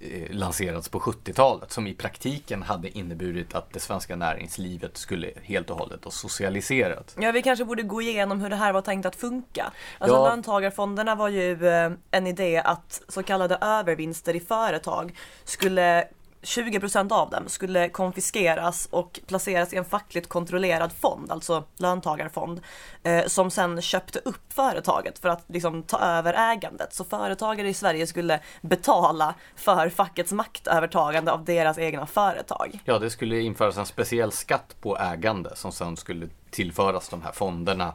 eh, 0.00 0.30
lanserats 0.30 0.88
på 0.88 0.98
70-talet 1.00 1.72
som 1.72 1.86
i 1.86 1.94
praktiken 1.94 2.62
hade 2.62 2.98
inneburit 2.98 3.54
att 3.54 3.72
det 3.72 3.80
svenska 3.80 4.16
näringslivet 4.16 4.96
skulle 4.96 5.30
helt 5.42 5.70
och 5.70 5.78
hållet 5.78 6.04
ha 6.04 6.10
socialiserats. 6.10 7.16
Ja, 7.20 7.32
vi 7.32 7.42
kanske 7.42 7.64
borde 7.64 7.82
gå 7.82 8.02
igenom 8.02 8.40
hur 8.40 8.50
det 8.50 8.56
här 8.56 8.72
var 8.72 8.82
tänkt 8.82 9.06
att 9.06 9.16
funka. 9.16 9.72
Alltså 9.98 10.16
Ja. 10.16 10.28
löntagarfonderna 10.28 11.14
var 11.14 11.28
ju 11.28 11.66
eh, 11.68 11.92
en 12.10 12.26
idé 12.26 12.62
att 12.64 13.02
så 13.08 13.22
kallade 13.22 13.58
övervinster 13.60 14.36
i 14.36 14.40
företag 14.40 15.16
skulle 15.44 16.08
20% 16.44 17.12
av 17.12 17.30
dem 17.30 17.48
skulle 17.48 17.88
konfiskeras 17.88 18.88
och 18.90 19.20
placeras 19.26 19.72
i 19.72 19.76
en 19.76 19.84
fackligt 19.84 20.28
kontrollerad 20.28 20.92
fond, 20.92 21.32
alltså 21.32 21.64
löntagarfond, 21.76 22.60
eh, 23.02 23.26
som 23.26 23.50
sen 23.50 23.82
köpte 23.82 24.18
upp 24.18 24.52
företaget 24.52 25.18
för 25.18 25.28
att 25.28 25.44
liksom 25.46 25.82
ta 25.82 25.98
över 25.98 26.52
ägandet. 26.52 26.94
Så 26.94 27.04
företagare 27.04 27.68
i 27.68 27.74
Sverige 27.74 28.06
skulle 28.06 28.40
betala 28.60 29.34
för 29.56 29.88
fackets 29.88 30.32
maktövertagande 30.32 31.32
av 31.32 31.44
deras 31.44 31.78
egna 31.78 32.06
företag. 32.06 32.78
Ja, 32.84 32.98
det 32.98 33.10
skulle 33.10 33.40
införas 33.40 33.76
en 33.76 33.86
speciell 33.86 34.32
skatt 34.32 34.76
på 34.80 34.98
ägande 34.98 35.56
som 35.56 35.72
sen 35.72 35.96
skulle 35.96 36.28
tillföras 36.50 37.08
de 37.08 37.22
här 37.22 37.32
fonderna 37.32 37.92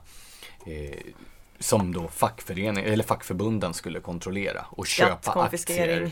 eh, 0.66 1.00
som 1.60 1.94
då 1.94 2.08
fackförening, 2.08 2.86
eller 2.86 3.04
fackförbunden 3.04 3.74
skulle 3.74 4.00
kontrollera 4.00 4.66
och 4.70 4.88
köpa 4.88 5.42
aktier 5.42 6.12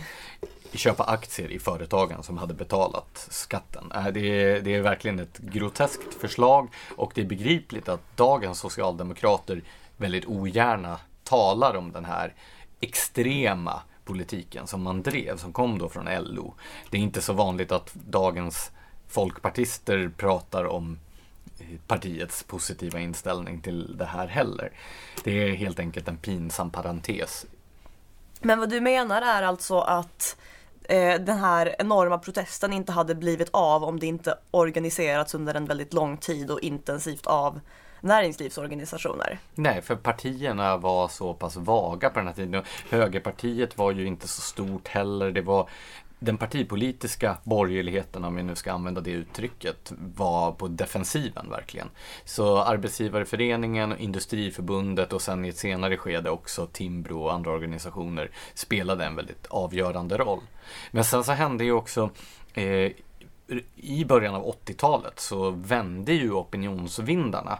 köpa 0.73 1.03
aktier 1.03 1.51
i 1.51 1.59
företagen 1.59 2.23
som 2.23 2.37
hade 2.37 2.53
betalat 2.53 3.27
skatten. 3.29 3.91
Äh, 3.95 4.07
det 4.07 4.19
är, 4.19 4.61
det 4.61 4.75
är 4.75 4.81
verkligen 4.81 5.19
ett 5.19 5.37
groteskt 5.37 6.13
förslag 6.13 6.69
och 6.95 7.11
det 7.15 7.21
är 7.21 7.25
begripligt 7.25 7.89
att 7.89 8.17
dagens 8.17 8.59
socialdemokrater 8.59 9.61
väldigt 9.97 10.25
ogärna 10.25 10.99
talar 11.23 11.75
om 11.75 11.91
den 11.91 12.05
här 12.05 12.33
extrema 12.79 13.81
politiken 14.05 14.67
som 14.67 14.81
man 14.81 15.01
drev, 15.03 15.37
som 15.37 15.53
kom 15.53 15.77
då 15.77 15.89
från 15.89 16.05
LO. 16.05 16.53
Det 16.89 16.97
är 16.97 17.01
inte 17.01 17.21
så 17.21 17.33
vanligt 17.33 17.71
att 17.71 17.93
dagens 17.93 18.71
folkpartister 19.07 20.11
pratar 20.17 20.65
om 20.65 20.99
eh, 21.59 21.65
partiets 21.87 22.43
positiva 22.43 22.99
inställning 22.99 23.61
till 23.61 23.97
det 23.97 24.05
här 24.05 24.27
heller. 24.27 24.71
Det 25.23 25.31
är 25.31 25.55
helt 25.55 25.79
enkelt 25.79 26.07
en 26.07 26.17
pinsam 26.17 26.71
parentes. 26.71 27.45
Men 28.41 28.59
vad 28.59 28.69
du 28.69 28.81
menar 28.81 29.21
är 29.21 29.43
alltså 29.43 29.79
att 29.79 30.37
Eh, 30.89 31.19
den 31.19 31.37
här 31.37 31.75
enorma 31.79 32.17
protesten 32.17 32.73
inte 32.73 32.91
hade 32.91 33.15
blivit 33.15 33.49
av 33.51 33.83
om 33.83 33.99
det 33.99 34.05
inte 34.05 34.37
organiserats 34.51 35.35
under 35.35 35.53
en 35.55 35.65
väldigt 35.65 35.93
lång 35.93 36.17
tid 36.17 36.51
och 36.51 36.59
intensivt 36.59 37.27
av 37.27 37.59
näringslivsorganisationer. 38.01 39.39
Nej, 39.55 39.81
för 39.81 39.95
partierna 39.95 40.77
var 40.77 41.07
så 41.07 41.33
pass 41.33 41.55
vaga 41.55 42.09
på 42.09 42.19
den 42.19 42.27
här 42.27 42.35
tiden. 42.35 42.63
Högerpartiet 42.89 43.77
var 43.77 43.91
ju 43.91 44.05
inte 44.05 44.27
så 44.27 44.41
stort 44.41 44.87
heller. 44.87 45.31
Det 45.31 45.41
var 45.41 45.69
den 46.19 46.37
partipolitiska 46.37 47.37
borgerligheten, 47.43 48.23
om 48.23 48.35
vi 48.35 48.43
nu 48.43 48.55
ska 48.55 48.71
använda 48.71 49.01
det 49.01 49.11
uttrycket, 49.11 49.93
var 50.15 50.51
på 50.51 50.67
defensiven 50.67 51.49
verkligen. 51.49 51.89
Så 52.25 52.57
Arbetsgivareföreningen, 52.57 53.97
Industriförbundet 53.97 55.13
och 55.13 55.21
sen 55.21 55.45
i 55.45 55.49
ett 55.49 55.57
senare 55.57 55.97
skede 55.97 56.29
också 56.29 56.67
Timbro 56.67 57.23
och 57.23 57.33
andra 57.33 57.51
organisationer 57.51 58.31
spelade 58.53 59.05
en 59.05 59.15
väldigt 59.15 59.45
avgörande 59.45 60.17
roll. 60.17 60.41
Men 60.91 61.03
sen 61.03 61.23
så 61.23 61.31
hände 61.31 61.63
ju 61.63 61.71
också 61.71 62.09
eh, 62.53 62.91
i 63.75 64.05
början 64.05 64.35
av 64.35 64.55
80-talet 64.65 65.19
så 65.19 65.49
vände 65.49 66.13
ju 66.13 66.31
opinionsvindarna 66.31 67.59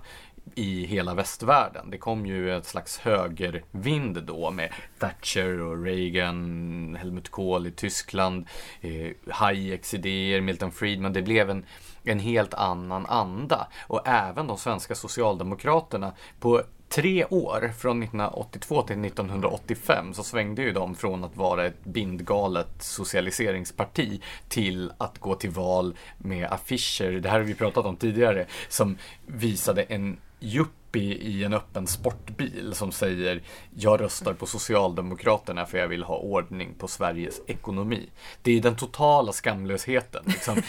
i 0.56 0.86
hela 0.86 1.14
västvärlden. 1.14 1.90
Det 1.90 1.98
kom 1.98 2.26
ju 2.26 2.58
ett 2.58 2.66
slags 2.66 2.98
högervind 2.98 4.24
då 4.24 4.52
med 4.52 4.74
Thatcher 5.00 5.62
och 5.62 5.84
Reagan, 5.84 6.98
Helmut 7.00 7.30
Kohl 7.30 7.68
i 7.68 7.72
Tyskland, 7.72 8.48
eh, 8.82 9.12
Hayeks 9.30 9.94
idéer, 9.94 10.42
Milton 10.42 10.72
Friedman. 10.72 11.14
Det 11.14 11.22
blev 11.22 11.50
en, 11.50 11.66
en 12.04 12.20
helt 12.20 12.54
annan 12.54 13.06
anda. 13.06 13.68
Och 13.88 14.08
även 14.08 14.48
de 14.48 14.58
svenska 14.58 14.96
socialdemokraterna 14.96 16.14
på 16.40 16.64
tre 16.90 17.26
år, 17.26 17.74
från 17.78 18.04
1982 18.04 18.82
till 18.82 19.06
1985, 19.06 20.14
så 20.14 20.24
svängde 20.24 20.62
ju 20.62 20.72
de 20.72 20.96
från 20.96 21.24
att 21.24 21.38
vara 21.38 21.66
ett 21.66 21.84
bindgalet 21.84 22.84
socialiseringsparti 22.84 24.22
till 24.50 24.92
att 24.98 25.20
gå 25.20 25.36
till 25.36 25.50
val 25.50 25.96
med 26.18 26.48
affischer, 26.52 27.12
det 27.12 27.30
här 27.30 27.40
har 27.40 27.46
vi 27.46 27.56
pratat 27.56 27.86
om 27.86 27.96
tidigare, 27.96 28.46
som 28.70 28.98
visade 29.26 29.84
en 29.84 30.18
yuppie 30.40 31.16
i 31.16 31.44
en 31.44 31.54
öppen 31.54 31.88
sportbil 31.88 32.74
som 32.74 32.92
säger 32.92 33.42
jag 33.76 34.02
röstar 34.02 34.34
på 34.34 34.46
Socialdemokraterna 34.46 35.66
för 35.66 35.78
jag 35.78 35.88
vill 35.88 36.04
ha 36.04 36.18
ordning 36.18 36.74
på 36.74 36.88
Sveriges 36.88 37.42
ekonomi. 37.48 38.10
Det 38.42 38.58
är 38.58 38.62
den 38.62 38.76
totala 38.76 39.32
skamlösheten. 39.32 40.24
Liksom. 40.26 40.62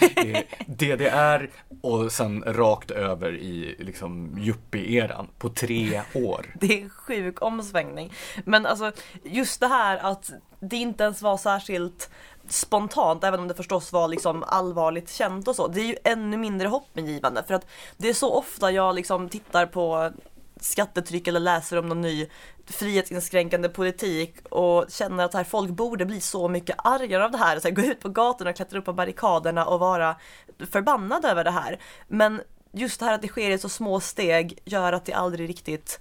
DDR 0.67 1.51
och 1.81 2.13
sen 2.13 2.45
rakt 2.47 2.91
över 2.91 3.37
i 3.37 3.77
liksom, 3.79 4.39
yuppie-eran 4.39 5.27
på 5.39 5.49
tre 5.49 6.03
år. 6.15 6.55
Det 6.61 6.79
är 6.79 6.83
en 6.83 6.91
sjuk 6.91 7.43
omsvängning. 7.43 8.13
Men 8.45 8.67
alltså 8.67 8.93
just 9.25 9.61
det 9.61 9.69
här 9.69 9.99
att 9.99 10.31
det 10.61 10.77
inte 10.77 11.05
ens 11.05 11.23
var 11.23 11.37
särskilt 11.37 12.11
spontant, 12.49 13.25
även 13.25 13.41
om 13.41 13.49
det 13.49 13.55
förstås 13.55 13.93
var 13.93 14.09
liksom 14.09 14.45
allvarligt 14.47 15.11
känt 15.11 15.49
och 15.49 15.57
så. 15.57 15.69
Det 15.69 15.81
är 15.81 15.85
ju 15.85 15.97
ännu 16.05 16.37
mindre 16.37 16.69
hoppingivande 16.69 17.45
för 17.47 17.55
att 17.55 17.67
det 17.97 18.09
är 18.09 18.15
så 18.15 18.35
ofta 18.35 18.71
jag 18.71 18.95
liksom 18.95 19.29
tittar 19.29 19.67
på 19.67 20.13
skattetryck 20.61 21.29
eller 21.29 21.41
läser 21.41 21.77
om 21.79 21.89
någon 21.89 22.01
ny 22.01 22.29
frihetsinskränkande 22.67 23.69
politik 23.69 24.37
och 24.51 24.85
känner 24.89 25.25
att 25.25 25.35
här, 25.35 25.45
folk 25.45 25.71
borde 25.71 26.07
bli 26.07 26.21
så 26.21 26.49
mycket 26.49 26.77
argare 26.79 27.25
av 27.25 27.31
det 27.31 27.39
här. 27.39 27.61
Så 27.61 27.69
här, 27.69 27.75
gå 27.75 27.83
ut 27.83 28.01
på 28.01 28.09
gatorna, 28.09 28.53
klättra 28.53 28.79
upp 28.79 28.85
på 28.85 28.93
barrikaderna 28.93 29.65
och 29.65 29.81
vara 29.81 30.17
förbannad 30.71 31.25
över 31.25 31.45
det 31.45 31.51
här. 31.51 31.81
Men 32.09 32.43
just 32.73 33.01
det 33.01 33.07
här 33.07 33.15
att 33.15 33.23
det 33.23 33.29
sker 33.29 33.51
i 33.51 33.59
så 33.59 33.69
små 33.69 34.01
steg 34.01 34.59
gör 34.65 34.93
att 34.93 35.05
det 35.05 35.13
aldrig 35.13 35.49
riktigt 35.49 36.01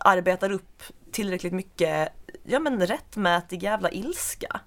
arbetar 0.00 0.52
upp 0.52 0.82
tillräckligt 1.12 1.52
mycket, 1.52 2.08
ja 2.44 2.58
men 2.58 2.86
rättmätig 2.86 3.62
jävla 3.62 3.90
ilska. 3.90 4.60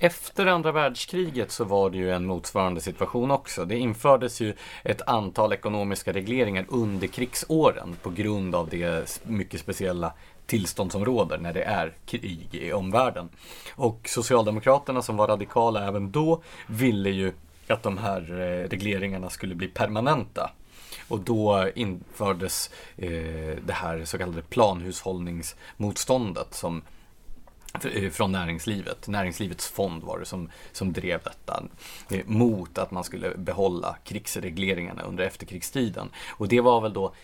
Efter 0.00 0.46
andra 0.46 0.72
världskriget 0.72 1.50
så 1.50 1.64
var 1.64 1.90
det 1.90 1.96
ju 1.96 2.12
en 2.12 2.26
motsvarande 2.26 2.80
situation 2.80 3.30
också. 3.30 3.64
Det 3.64 3.78
infördes 3.78 4.40
ju 4.40 4.54
ett 4.84 5.02
antal 5.06 5.52
ekonomiska 5.52 6.12
regleringar 6.12 6.66
under 6.68 7.06
krigsåren 7.06 7.96
på 8.02 8.10
grund 8.10 8.54
av 8.54 8.68
det 8.68 9.20
mycket 9.24 9.60
speciella 9.60 10.12
tillstånd 10.46 10.92
som 10.92 11.04
råder 11.04 11.38
när 11.38 11.52
det 11.52 11.62
är 11.62 11.94
krig 12.06 12.54
i 12.54 12.72
omvärlden. 12.72 13.28
Och 13.74 14.00
Socialdemokraterna 14.04 15.02
som 15.02 15.16
var 15.16 15.28
radikala 15.28 15.88
även 15.88 16.10
då 16.10 16.42
ville 16.66 17.10
ju 17.10 17.32
att 17.68 17.82
de 17.82 17.98
här 17.98 18.40
eh, 18.40 18.68
regleringarna 18.68 19.30
skulle 19.30 19.54
bli 19.54 19.68
permanenta. 19.68 20.50
Och 21.08 21.20
då 21.20 21.68
infördes 21.74 22.70
eh, 22.96 23.56
det 23.66 23.72
här 23.72 24.04
så 24.04 24.18
kallade 24.18 24.42
planhushållningsmotståndet 24.42 26.54
som 26.54 26.82
Eh, 27.84 28.10
från 28.10 28.32
näringslivet. 28.32 29.08
Näringslivets 29.08 29.68
fond 29.68 30.02
var 30.02 30.18
det 30.18 30.24
som, 30.24 30.50
som 30.72 30.92
drev 30.92 31.20
detta 31.24 31.64
eh, 32.10 32.26
mot 32.26 32.78
att 32.78 32.90
man 32.90 33.04
skulle 33.04 33.36
behålla 33.36 33.96
krigsregleringarna 34.04 35.02
under 35.02 35.24
efterkrigstiden. 35.24 36.10
Och 36.30 36.48
det 36.48 36.60
var 36.60 36.80
väl 36.80 36.92
då 36.92 37.14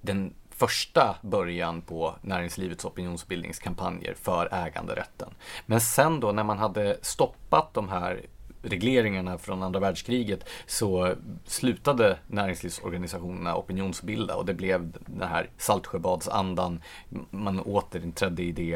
den 0.00 0.34
första 0.50 1.16
början 1.22 1.82
på 1.82 2.14
näringslivets 2.22 2.84
opinionsbildningskampanjer 2.84 4.14
för 4.22 4.54
äganderätten. 4.54 5.28
Men 5.66 5.80
sen 5.80 6.20
då 6.20 6.32
när 6.32 6.44
man 6.44 6.58
hade 6.58 6.98
stoppat 7.02 7.74
de 7.74 7.88
här 7.88 8.26
regleringarna 8.62 9.38
från 9.38 9.62
andra 9.62 9.80
världskriget 9.80 10.48
så 10.66 11.14
slutade 11.44 12.18
näringslivsorganisationerna 12.26 13.56
opinionsbilda 13.56 14.36
och 14.36 14.46
det 14.46 14.54
blev 14.54 14.90
den 15.06 15.28
här 15.28 15.50
Saltsjöbadsandan. 15.56 16.82
Man 17.30 17.60
återinträdde 17.60 18.42
i 18.42 18.52
det. 18.52 18.74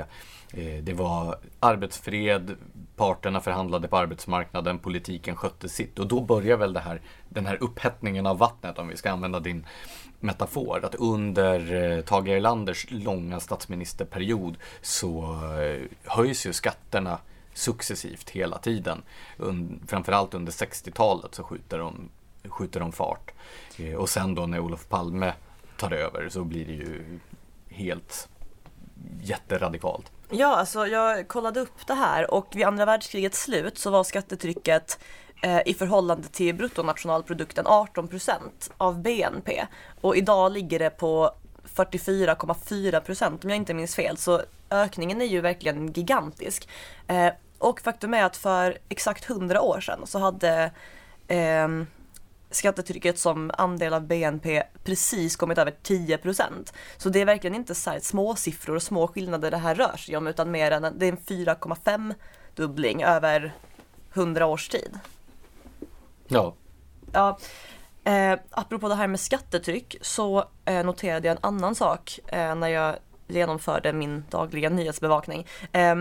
Eh, 0.54 0.82
det 0.82 0.92
var 0.92 1.38
arbetsfred, 1.60 2.56
parterna 2.96 3.40
förhandlade 3.40 3.88
på 3.88 3.96
arbetsmarknaden, 3.96 4.78
politiken 4.78 5.36
skötte 5.36 5.68
sitt 5.68 5.98
och 5.98 6.06
då 6.06 6.20
börjar 6.20 6.56
väl 6.56 6.72
det 6.72 6.80
här, 6.80 7.00
den 7.28 7.46
här 7.46 7.62
upphettningen 7.62 8.26
av 8.26 8.38
vattnet 8.38 8.78
om 8.78 8.88
vi 8.88 8.96
ska 8.96 9.10
använda 9.10 9.40
din 9.40 9.66
metafor. 10.20 10.84
Att 10.84 10.94
under 10.94 11.74
eh, 11.74 12.04
Tage 12.04 12.28
Erlanders 12.28 12.86
långa 12.90 13.40
statsministerperiod 13.40 14.56
så 14.80 15.22
eh, 15.60 15.82
höjs 16.04 16.46
ju 16.46 16.52
skatterna 16.52 17.18
successivt 17.54 18.30
hela 18.30 18.58
tiden. 18.58 19.02
framförallt 19.86 20.34
under 20.34 20.52
60-talet 20.52 21.34
så 21.34 21.42
skjuter 21.42 21.78
de, 21.78 22.08
skjuter 22.48 22.80
de 22.80 22.92
fart. 22.92 23.32
Eh, 23.78 23.94
och 23.94 24.08
sen 24.08 24.34
då 24.34 24.46
när 24.46 24.58
Olof 24.58 24.88
Palme 24.88 25.32
tar 25.76 25.92
över 25.92 26.28
så 26.28 26.44
blir 26.44 26.66
det 26.66 26.72
ju 26.72 27.18
helt 27.68 28.28
jätteradikalt. 29.22 30.12
Ja, 30.30 30.56
alltså 30.56 30.86
jag 30.86 31.28
kollade 31.28 31.60
upp 31.60 31.86
det 31.86 31.94
här 31.94 32.34
och 32.34 32.46
vid 32.52 32.66
andra 32.66 32.84
världskrigets 32.84 33.42
slut 33.42 33.78
så 33.78 33.90
var 33.90 34.04
skattetrycket 34.04 34.98
eh, 35.42 35.60
i 35.66 35.74
förhållande 35.74 36.28
till 36.28 36.54
bruttonationalprodukten 36.54 37.66
18 37.66 38.08
procent 38.08 38.70
av 38.76 39.02
BNP. 39.02 39.66
Och 40.00 40.16
idag 40.16 40.52
ligger 40.52 40.78
det 40.78 40.90
på 40.90 41.34
44,4 41.64 43.00
procent 43.00 43.44
om 43.44 43.50
jag 43.50 43.56
inte 43.56 43.74
minns 43.74 43.94
fel. 43.94 44.16
Så 44.16 44.42
ökningen 44.70 45.20
är 45.22 45.26
ju 45.26 45.40
verkligen 45.40 45.92
gigantisk. 45.92 46.68
Eh, 47.06 47.32
och 47.58 47.80
faktum 47.80 48.14
är 48.14 48.24
att 48.24 48.36
för 48.36 48.78
exakt 48.88 49.30
100 49.30 49.60
år 49.60 49.80
sedan 49.80 50.06
så 50.06 50.18
hade 50.18 50.70
eh, 51.28 51.68
skattetrycket 52.50 53.18
som 53.18 53.50
andel 53.58 53.94
av 53.94 54.06
BNP 54.06 54.62
precis 54.84 55.36
kommit 55.36 55.58
över 55.58 55.74
10 55.82 56.18
procent. 56.18 56.72
Så 56.96 57.08
det 57.08 57.20
är 57.20 57.24
verkligen 57.24 57.54
inte 57.54 57.74
så 57.74 57.90
här 57.90 58.00
små 58.00 58.36
siffror 58.36 58.76
och 58.76 58.82
små 58.82 59.08
skillnader 59.08 59.50
det 59.50 59.56
här 59.56 59.74
rör 59.74 59.96
sig 59.96 60.16
om 60.16 60.26
utan 60.26 60.50
mer 60.50 60.70
än 60.70 60.98
det 60.98 61.06
är 61.06 61.12
en 61.12 61.18
4,5 61.18 62.14
dubbling 62.54 63.02
över 63.02 63.52
100 64.12 64.46
års 64.46 64.68
tid. 64.68 64.98
Ja. 66.28 66.54
Ja. 67.12 67.38
Eh, 68.04 68.38
apropå 68.50 68.88
det 68.88 68.94
här 68.94 69.06
med 69.06 69.20
skattetryck 69.20 69.96
så 70.00 70.44
eh, 70.64 70.84
noterade 70.84 71.28
jag 71.28 71.36
en 71.36 71.44
annan 71.44 71.74
sak 71.74 72.20
eh, 72.26 72.54
när 72.54 72.68
jag 72.68 72.96
genomförde 73.28 73.92
min 73.92 74.24
dagliga 74.30 74.68
nyhetsbevakning. 74.68 75.46
Eh, 75.72 75.96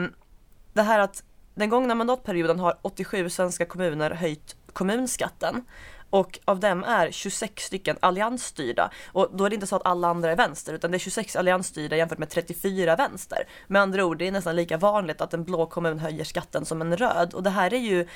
det 0.74 0.82
här 0.82 1.00
att 1.00 1.24
den 1.56 1.70
gångna 1.70 1.96
mandatperioden 1.96 2.60
har 2.60 2.78
87 2.82 3.30
svenska 3.30 3.66
kommuner 3.66 4.12
höjt 4.12 4.56
kommunskatten 4.74 5.66
och 6.12 6.40
av 6.46 6.60
dem 6.60 6.84
är 6.84 7.12
26 7.12 7.64
stycken 7.64 7.98
alliansstyrda. 8.00 8.92
Och 9.12 9.30
då 9.34 9.46
är 9.46 9.50
det 9.50 9.54
inte 9.54 9.68
så 9.68 9.76
att 9.76 9.86
alla 9.86 10.08
andra 10.08 10.32
är 10.32 10.36
vänster 10.36 10.74
utan 10.74 10.92
det 10.92 10.98
är 10.98 11.00
26 11.00 11.36
alliansstyrda 11.36 11.96
jämfört 11.96 12.18
med 12.18 12.30
34 12.30 12.96
vänster. 12.96 13.44
Med 13.68 13.82
andra 13.82 14.06
ord, 14.06 14.18
det 14.18 14.28
är 14.28 14.32
nästan 14.32 14.56
lika 14.56 14.78
vanligt 14.78 15.22
att 15.22 15.34
en 15.34 15.44
blå 15.44 15.66
kommun 15.66 16.00
höjer 16.00 16.24
skatten 16.24 16.66
som 16.66 16.82
en 16.82 16.98
röd 16.98 17.34
och 17.34 17.44
det 17.44 17.50
här 17.50 17.74
är 17.74 17.80
ju 17.80 18.08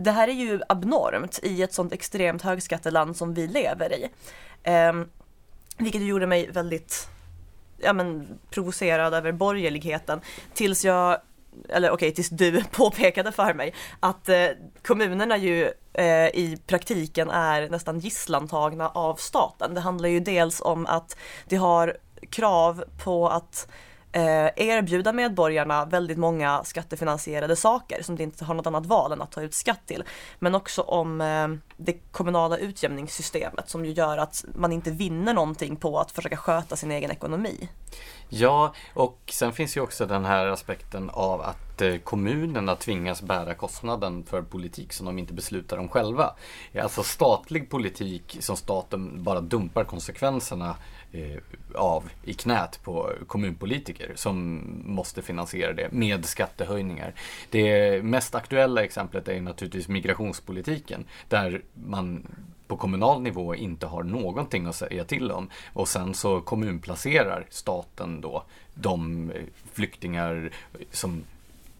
det 0.00 0.10
här 0.10 0.28
är 0.28 0.32
ju 0.32 0.60
abnormt 0.68 1.40
i 1.42 1.62
ett 1.62 1.72
sånt 1.72 1.92
extremt 1.92 2.42
högskatteland 2.42 3.16
som 3.16 3.34
vi 3.34 3.46
lever 3.46 3.92
i. 3.92 4.08
Eh, 4.62 4.92
vilket 5.78 6.02
gjorde 6.02 6.26
mig 6.26 6.50
väldigt 6.50 7.08
ja, 7.78 7.92
men, 7.92 8.38
provocerad 8.50 9.14
över 9.14 9.32
borgerligheten 9.32 10.20
tills 10.54 10.84
jag 10.84 11.18
eller 11.68 11.90
okej, 11.90 11.94
okay, 11.94 12.14
tills 12.14 12.28
du 12.28 12.64
påpekade 12.70 13.32
för 13.32 13.54
mig 13.54 13.74
att 14.00 14.28
eh, 14.28 14.46
kommunerna 14.82 15.36
ju 15.36 15.70
eh, 15.92 16.26
i 16.26 16.58
praktiken 16.66 17.30
är 17.30 17.68
nästan 17.68 17.98
gisslantagna 17.98 18.88
av 18.88 19.14
staten. 19.14 19.74
Det 19.74 19.80
handlar 19.80 20.08
ju 20.08 20.20
dels 20.20 20.60
om 20.60 20.86
att 20.86 21.16
de 21.48 21.56
har 21.56 21.96
krav 22.30 22.84
på 23.04 23.28
att 23.28 23.68
eh, 23.68 23.74
Eh, 24.12 24.50
erbjuda 24.56 25.12
medborgarna 25.12 25.84
väldigt 25.84 26.18
många 26.18 26.64
skattefinansierade 26.64 27.56
saker 27.56 28.02
som 28.02 28.16
de 28.16 28.22
inte 28.22 28.44
har 28.44 28.54
något 28.54 28.66
annat 28.66 28.86
val 28.86 29.12
än 29.12 29.22
att 29.22 29.32
ta 29.32 29.42
ut 29.42 29.54
skatt 29.54 29.80
till. 29.86 30.04
Men 30.38 30.54
också 30.54 30.82
om 30.82 31.20
eh, 31.20 31.48
det 31.76 31.92
kommunala 32.10 32.56
utjämningssystemet 32.56 33.68
som 33.68 33.84
ju 33.84 33.92
gör 33.92 34.18
att 34.18 34.44
man 34.54 34.72
inte 34.72 34.90
vinner 34.90 35.34
någonting 35.34 35.76
på 35.76 35.98
att 35.98 36.10
försöka 36.12 36.36
sköta 36.36 36.76
sin 36.76 36.90
egen 36.90 37.10
ekonomi. 37.10 37.68
Ja, 38.28 38.74
och 38.94 39.18
sen 39.26 39.52
finns 39.52 39.76
ju 39.76 39.80
också 39.80 40.06
den 40.06 40.24
här 40.24 40.46
aspekten 40.46 41.10
av 41.10 41.40
att 41.40 41.82
eh, 41.82 41.96
kommunerna 41.96 42.76
tvingas 42.76 43.22
bära 43.22 43.54
kostnaden 43.54 44.24
för 44.24 44.42
politik 44.42 44.92
som 44.92 45.06
de 45.06 45.18
inte 45.18 45.32
beslutar 45.32 45.78
om 45.78 45.88
själva. 45.88 46.34
Alltså 46.82 47.02
statlig 47.02 47.70
politik 47.70 48.36
som 48.40 48.56
staten 48.56 49.24
bara 49.24 49.40
dumpar 49.40 49.84
konsekvenserna 49.84 50.76
Eh, 51.12 51.38
av 51.74 52.10
i 52.22 52.34
knät 52.34 52.82
på 52.82 53.12
kommunpolitiker 53.26 54.12
som 54.14 54.62
måste 54.84 55.22
finansiera 55.22 55.72
det 55.72 55.92
med 55.92 56.24
skattehöjningar. 56.24 57.14
Det 57.50 58.02
mest 58.04 58.34
aktuella 58.34 58.84
exemplet 58.84 59.28
är 59.28 59.40
naturligtvis 59.40 59.88
migrationspolitiken 59.88 61.04
där 61.28 61.62
man 61.74 62.26
på 62.66 62.76
kommunal 62.76 63.22
nivå 63.22 63.54
inte 63.54 63.86
har 63.86 64.02
någonting 64.02 64.66
att 64.66 64.76
säga 64.76 65.04
till 65.04 65.30
om 65.30 65.50
och 65.72 65.88
sen 65.88 66.14
så 66.14 66.40
kommunplacerar 66.40 67.46
staten 67.48 68.20
då 68.20 68.44
de 68.74 69.30
eh, 69.30 69.42
flyktingar 69.72 70.50
som 70.90 71.24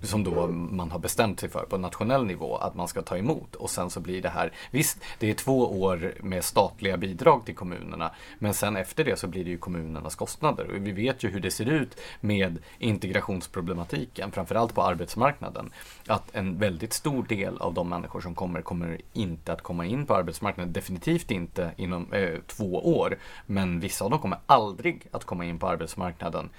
som 0.03 0.25
då 0.25 0.47
man 0.47 0.91
har 0.91 0.99
bestämt 0.99 1.41
sig 1.41 1.49
för 1.49 1.65
på 1.65 1.79
nationell 1.79 2.25
nivå 2.27 2.57
att 2.57 2.75
man 2.75 2.89
ska 2.89 3.03
ta 3.03 3.17
emot. 3.17 3.55
Och 3.55 3.71
sen 3.71 3.91
så 3.91 4.01
blir 4.01 4.23
det 4.23 4.29
här, 4.29 4.53
visst 4.71 4.99
det 5.19 5.31
är 5.31 5.35
två 5.35 5.81
år 5.83 6.15
med 6.21 6.44
statliga 6.44 6.96
bidrag 6.96 7.44
till 7.44 7.55
kommunerna 7.55 8.11
men 8.38 8.55
sen 8.55 8.77
efter 8.77 9.05
det 9.05 9.19
så 9.19 9.27
blir 9.27 9.44
det 9.44 9.51
ju 9.51 9.59
kommunernas 9.59 10.15
kostnader. 10.15 10.71
Och 10.71 10.87
vi 10.87 10.92
vet 10.92 11.25
ju 11.25 11.29
hur 11.29 11.40
det 11.40 11.51
ser 11.51 11.67
ut 11.67 12.01
med 12.21 12.59
integrationsproblematiken, 12.79 14.33
framförallt 14.33 14.75
på 14.75 14.83
arbetsmarknaden. 14.83 15.73
Att 16.07 16.35
en 16.35 16.59
väldigt 16.59 16.92
stor 16.92 17.23
del 17.23 17.59
av 17.59 17.75
de 17.75 17.88
människor 17.88 18.21
som 18.21 18.35
kommer, 18.35 18.63
kommer 18.63 19.01
inte 19.13 19.53
att 19.53 19.63
komma 19.63 19.87
in 19.87 20.07
på 20.07 20.15
arbetsmarknaden. 20.15 20.73
Definitivt 20.73 21.31
inte 21.31 21.73
inom 21.77 22.13
eh, 22.13 22.38
två 22.46 22.98
år. 22.98 23.19
Men 23.46 23.81
vissa 23.81 24.05
av 24.05 24.11
dem 24.11 24.21
kommer 24.21 24.38
aldrig 24.46 25.07
att 25.11 25.25
komma 25.25 25.44
in 25.44 25.59
på 25.59 25.69
arbetsmarknaden 25.69 26.51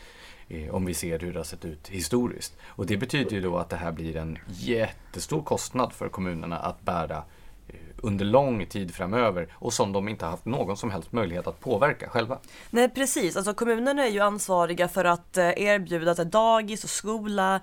Eh, 0.54 0.76
om 0.76 0.86
vi 0.86 0.94
ser 0.94 1.20
hur 1.20 1.34
det 1.34 1.40
har 1.40 1.44
sett 1.44 1.66
ut 1.66 1.88
historiskt. 1.88 2.58
Och 2.66 2.86
det 2.86 2.98
betyder 2.98 3.32
ju 3.32 3.42
då 3.42 3.58
att 3.58 3.70
det 3.70 3.76
här 3.76 3.92
blir 3.92 4.16
en 4.16 4.38
jättestor 4.48 5.44
kostnad 5.44 5.94
för 5.94 6.10
kommunerna 6.10 6.58
att 6.58 6.82
bära 6.82 7.24
eh, 7.68 7.76
under 7.98 8.26
lång 8.26 8.66
tid 8.66 8.96
framöver 8.96 9.48
och 9.54 9.74
som 9.74 9.92
de 9.92 10.08
inte 10.08 10.26
haft 10.26 10.46
någon 10.46 10.78
som 10.78 10.92
helst 10.92 11.12
möjlighet 11.12 11.48
att 11.48 11.60
påverka 11.60 12.10
själva. 12.10 12.38
Nej 12.70 12.90
precis, 12.90 13.38
alltså 13.38 13.54
kommunerna 13.54 14.06
är 14.06 14.10
ju 14.10 14.20
ansvariga 14.20 14.88
för 14.88 15.06
att 15.06 15.38
eh, 15.38 15.46
erbjuda 15.46 15.96
erbjuda 15.96 16.24
dagis 16.24 16.84
och 16.84 16.90
skola, 16.90 17.62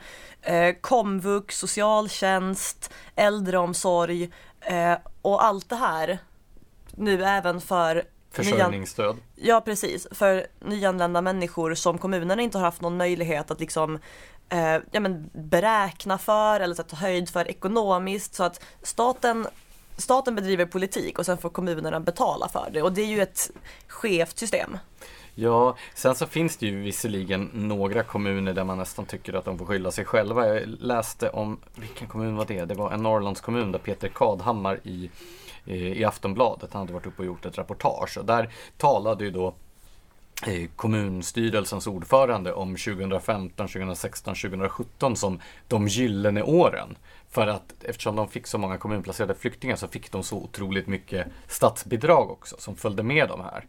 komvux, 0.80 1.58
socialtjänst, 1.58 2.92
äldreomsorg 3.14 4.30
och 5.22 5.44
allt 5.44 5.68
det 5.68 5.76
här 5.76 6.18
nu 6.96 7.24
även 7.24 7.60
för 7.60 8.04
Försörjningsstöd. 8.30 9.16
Ja, 9.34 9.60
precis. 9.60 10.06
För 10.10 10.46
nyanlända 10.60 11.20
människor 11.20 11.74
som 11.74 11.98
kommunerna 11.98 12.42
inte 12.42 12.58
har 12.58 12.64
haft 12.64 12.80
någon 12.80 12.96
möjlighet 12.96 13.50
att 13.50 13.60
liksom 13.60 13.98
eh, 14.48 14.76
ja, 14.90 15.00
men 15.00 15.30
beräkna 15.32 16.18
för 16.18 16.60
eller 16.60 16.74
så 16.74 16.82
att 16.82 16.88
ta 16.88 16.96
höjd 16.96 17.28
för 17.28 17.48
ekonomiskt. 17.48 18.34
Så 18.34 18.44
att 18.44 18.64
staten, 18.82 19.46
staten 19.96 20.34
bedriver 20.34 20.66
politik 20.66 21.18
och 21.18 21.26
sen 21.26 21.38
får 21.38 21.50
kommunerna 21.50 22.00
betala 22.00 22.48
för 22.48 22.68
det. 22.72 22.82
Och 22.82 22.92
det 22.92 23.02
är 23.02 23.06
ju 23.06 23.22
ett 23.22 23.50
skevt 23.88 24.38
system. 24.38 24.78
Ja, 25.40 25.76
sen 25.94 26.14
så 26.14 26.26
finns 26.26 26.56
det 26.56 26.66
ju 26.66 26.80
visserligen 26.80 27.50
några 27.52 28.02
kommuner 28.02 28.52
där 28.52 28.64
man 28.64 28.78
nästan 28.78 29.06
tycker 29.06 29.34
att 29.34 29.44
de 29.44 29.58
får 29.58 29.66
skylla 29.66 29.90
sig 29.90 30.04
själva. 30.04 30.46
Jag 30.46 30.68
läste 30.68 31.30
om, 31.30 31.60
vilken 31.74 32.08
kommun 32.08 32.36
var 32.36 32.44
det? 32.44 32.64
Det 32.64 32.74
var 32.74 32.90
en 32.92 33.02
Norrlandskommun 33.02 33.72
där 33.72 33.78
Peter 33.78 34.08
Kadhammar 34.08 34.80
i, 34.84 35.10
i 35.68 36.04
Aftonbladet, 36.04 36.72
han 36.72 36.80
hade 36.80 36.92
varit 36.92 37.06
uppe 37.06 37.22
och 37.22 37.26
gjort 37.26 37.46
ett 37.46 37.58
reportage 37.58 38.18
och 38.18 38.24
där 38.24 38.52
talade 38.76 39.24
ju 39.24 39.30
då 39.30 39.54
eh, 40.46 40.68
kommunstyrelsens 40.76 41.86
ordförande 41.86 42.52
om 42.52 42.76
2015, 42.76 43.68
2016, 43.68 44.34
2017 44.34 45.16
som 45.16 45.40
de 45.68 45.88
gyllene 45.88 46.42
åren. 46.42 46.96
För 47.30 47.46
att 47.46 47.74
eftersom 47.84 48.16
de 48.16 48.28
fick 48.28 48.46
så 48.46 48.58
många 48.58 48.78
kommunplacerade 48.78 49.34
flyktingar 49.34 49.76
så 49.76 49.88
fick 49.88 50.12
de 50.12 50.22
så 50.22 50.36
otroligt 50.36 50.86
mycket 50.86 51.26
statsbidrag 51.46 52.30
också 52.30 52.56
som 52.58 52.76
följde 52.76 53.02
med 53.02 53.28
de 53.28 53.40
här. 53.40 53.66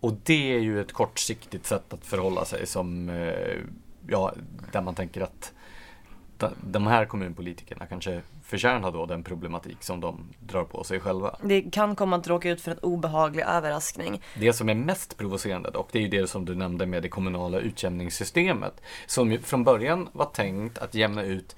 Och 0.00 0.12
det 0.12 0.54
är 0.54 0.58
ju 0.58 0.80
ett 0.80 0.92
kortsiktigt 0.92 1.66
sätt 1.66 1.92
att 1.92 2.04
förhålla 2.04 2.44
sig 2.44 2.66
som, 2.66 3.08
eh, 3.08 3.56
ja, 4.06 4.34
där 4.72 4.82
man 4.82 4.94
tänker 4.94 5.20
att 5.20 5.52
de 6.60 6.86
här 6.86 7.04
kommunpolitikerna 7.04 7.86
kanske 7.86 8.22
förtjänar 8.44 8.92
då 8.92 9.06
den 9.06 9.22
problematik 9.24 9.76
som 9.80 10.00
de 10.00 10.28
drar 10.40 10.64
på 10.64 10.84
sig 10.84 11.00
själva. 11.00 11.36
Det 11.42 11.62
kan 11.62 11.96
komma 11.96 12.16
att 12.16 12.28
råka 12.28 12.50
ut 12.50 12.60
för 12.60 12.70
en 12.70 12.78
obehaglig 12.78 13.44
överraskning. 13.48 14.22
Det 14.38 14.52
som 14.52 14.68
är 14.68 14.74
mest 14.74 15.16
provocerande 15.16 15.70
dock, 15.70 15.88
det 15.92 15.98
är 15.98 16.02
ju 16.02 16.08
det 16.08 16.26
som 16.26 16.44
du 16.44 16.54
nämnde 16.54 16.86
med 16.86 17.02
det 17.02 17.08
kommunala 17.08 17.58
utjämningssystemet. 17.58 18.82
Som 19.06 19.32
ju 19.32 19.38
från 19.38 19.64
början 19.64 20.08
var 20.12 20.26
tänkt 20.26 20.78
att 20.78 20.94
jämna 20.94 21.22
ut 21.22 21.56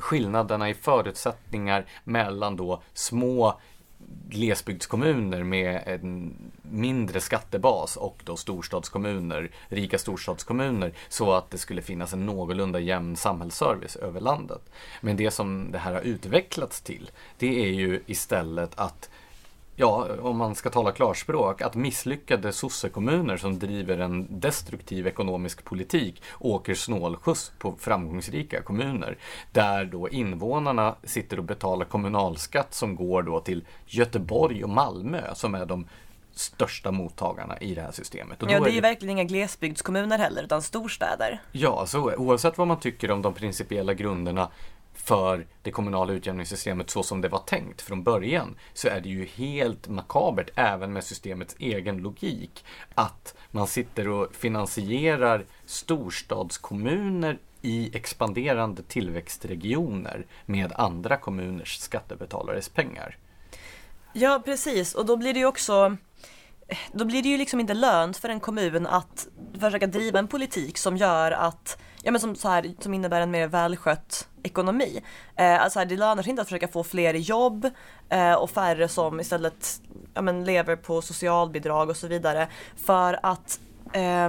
skillnaderna 0.00 0.70
i 0.70 0.74
förutsättningar 0.74 1.86
mellan 2.04 2.56
då 2.56 2.82
små 2.92 3.60
glesbygdskommuner 4.28 5.42
med 5.42 5.82
en 5.86 6.34
mindre 6.62 7.20
skattebas 7.20 7.96
och 7.96 8.22
då 8.24 8.36
storstadskommuner, 8.36 9.50
rika 9.68 9.98
storstadskommuner, 9.98 10.92
så 11.08 11.32
att 11.32 11.50
det 11.50 11.58
skulle 11.58 11.82
finnas 11.82 12.12
en 12.12 12.26
någorlunda 12.26 12.80
jämn 12.80 13.16
samhällsservice 13.16 13.96
över 13.96 14.20
landet. 14.20 14.62
Men 15.00 15.16
det 15.16 15.30
som 15.30 15.72
det 15.72 15.78
här 15.78 15.92
har 15.92 16.00
utvecklats 16.00 16.80
till, 16.80 17.10
det 17.38 17.64
är 17.64 17.72
ju 17.72 18.02
istället 18.06 18.78
att 18.78 19.10
ja, 19.80 20.08
om 20.20 20.36
man 20.36 20.54
ska 20.54 20.70
tala 20.70 20.92
klarspråk, 20.92 21.62
att 21.62 21.74
misslyckade 21.74 22.52
sossekommuner 22.52 23.36
som 23.36 23.58
driver 23.58 23.98
en 23.98 24.40
destruktiv 24.40 25.06
ekonomisk 25.06 25.64
politik 25.64 26.22
åker 26.38 26.74
snålskjuts 26.74 27.52
på 27.58 27.74
framgångsrika 27.78 28.62
kommuner. 28.62 29.18
Där 29.52 29.84
då 29.84 30.08
invånarna 30.08 30.94
sitter 31.04 31.38
och 31.38 31.44
betalar 31.44 31.84
kommunalskatt 31.84 32.74
som 32.74 32.96
går 32.96 33.22
då 33.22 33.40
till 33.40 33.64
Göteborg 33.86 34.64
och 34.64 34.70
Malmö 34.70 35.34
som 35.34 35.54
är 35.54 35.66
de 35.66 35.86
största 36.32 36.90
mottagarna 36.90 37.58
i 37.58 37.74
det 37.74 37.82
här 37.82 37.92
systemet. 37.92 38.42
Och 38.42 38.50
ja, 38.50 38.60
det 38.60 38.70
är 38.70 38.74
ju 38.74 38.80
verkligen 38.80 39.18
inga 39.18 39.24
glesbygdskommuner 39.24 40.18
heller, 40.18 40.42
utan 40.42 40.62
storstäder. 40.62 41.42
Ja, 41.52 41.86
så 41.86 42.14
oavsett 42.14 42.58
vad 42.58 42.68
man 42.68 42.80
tycker 42.80 43.10
om 43.10 43.22
de 43.22 43.34
principiella 43.34 43.94
grunderna 43.94 44.48
för 45.04 45.46
det 45.62 45.70
kommunala 45.70 46.12
utjämningssystemet 46.12 46.90
så 46.90 47.02
som 47.02 47.20
det 47.20 47.28
var 47.28 47.38
tänkt 47.38 47.82
från 47.82 48.02
början 48.02 48.56
så 48.74 48.88
är 48.88 49.00
det 49.00 49.08
ju 49.08 49.24
helt 49.24 49.88
makabert 49.88 50.50
även 50.54 50.92
med 50.92 51.04
systemets 51.04 51.56
egen 51.58 51.98
logik 51.98 52.64
att 52.94 53.34
man 53.50 53.66
sitter 53.66 54.08
och 54.08 54.34
finansierar 54.34 55.44
storstadskommuner 55.66 57.38
i 57.62 57.96
expanderande 57.96 58.82
tillväxtregioner 58.82 60.26
med 60.46 60.72
andra 60.72 61.16
kommuners 61.16 61.78
skattebetalares 61.78 62.68
pengar. 62.68 63.16
Ja, 64.12 64.42
precis. 64.44 64.94
Och 64.94 65.06
då 65.06 65.16
blir 65.16 65.34
det 65.34 65.40
ju 65.40 65.46
också 65.46 65.96
då 66.92 67.04
blir 67.04 67.22
det 67.22 67.28
ju 67.28 67.38
liksom 67.38 67.60
inte 67.60 67.74
lönt 67.74 68.16
för 68.16 68.28
en 68.28 68.40
kommun 68.40 68.86
att 68.86 69.28
försöka 69.60 69.86
driva 69.86 70.18
en 70.18 70.28
politik 70.28 70.78
som 70.78 70.96
gör 70.96 71.32
att, 71.32 71.78
ja 72.02 72.10
men 72.10 72.20
som, 72.20 72.36
så 72.36 72.48
här, 72.48 72.74
som 72.80 72.94
innebär 72.94 73.20
en 73.20 73.30
mer 73.30 73.48
välskött 73.48 74.28
ekonomi. 74.42 75.02
Eh, 75.36 75.62
alltså 75.62 75.84
det 75.84 75.96
lönar 75.96 76.22
sig 76.22 76.30
inte 76.30 76.42
att 76.42 76.48
försöka 76.48 76.68
få 76.68 76.84
fler 76.84 77.14
jobb 77.14 77.70
eh, 78.08 78.34
och 78.34 78.50
färre 78.50 78.88
som 78.88 79.20
istället 79.20 79.80
ja, 80.14 80.22
men 80.22 80.44
lever 80.44 80.76
på 80.76 81.02
socialbidrag 81.02 81.90
och 81.90 81.96
så 81.96 82.06
vidare. 82.06 82.48
För 82.76 83.20
att 83.22 83.60
eh, 83.92 84.28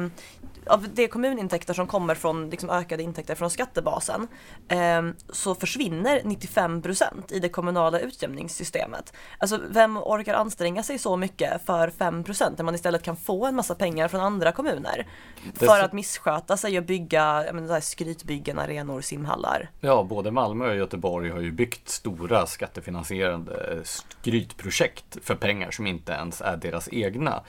av 0.65 0.87
de 0.93 1.07
kommunintäkter 1.07 1.73
som 1.73 1.87
kommer 1.87 2.15
från 2.15 2.49
liksom 2.49 2.69
ökade 2.69 3.03
intäkter 3.03 3.35
från 3.35 3.49
skattebasen 3.49 4.27
eh, 4.67 5.01
så 5.29 5.55
försvinner 5.55 6.21
95 6.23 6.81
procent 6.81 7.31
i 7.31 7.39
det 7.39 7.49
kommunala 7.49 7.99
utjämningssystemet. 7.99 9.13
Alltså 9.37 9.59
vem 9.69 9.97
orkar 9.97 10.33
anstränga 10.33 10.83
sig 10.83 10.97
så 10.97 11.17
mycket 11.17 11.65
för 11.65 11.89
5 11.89 12.23
procent 12.23 12.57
när 12.57 12.65
man 12.65 12.75
istället 12.75 13.03
kan 13.03 13.15
få 13.15 13.45
en 13.45 13.55
massa 13.55 13.75
pengar 13.75 14.07
från 14.07 14.21
andra 14.21 14.51
kommuner 14.51 15.07
för 15.55 15.65
så... 15.65 15.85
att 15.85 15.93
missköta 15.93 16.57
sig 16.57 16.77
och 16.77 16.83
bygga 16.83 17.45
menar, 17.53 17.79
skrytbyggen, 17.79 18.59
arenor, 18.59 19.01
simhallar. 19.01 19.69
Ja, 19.79 20.03
både 20.03 20.31
Malmö 20.31 20.69
och 20.69 20.75
Göteborg 20.75 21.29
har 21.29 21.39
ju 21.39 21.51
byggt 21.51 21.89
stora 21.89 22.45
skattefinansierade 22.45 23.81
skrytprojekt 23.83 25.17
för 25.23 25.35
pengar 25.35 25.71
som 25.71 25.87
inte 25.87 26.11
ens 26.11 26.41
är 26.41 26.57
deras 26.57 26.89
egna. 26.91 27.43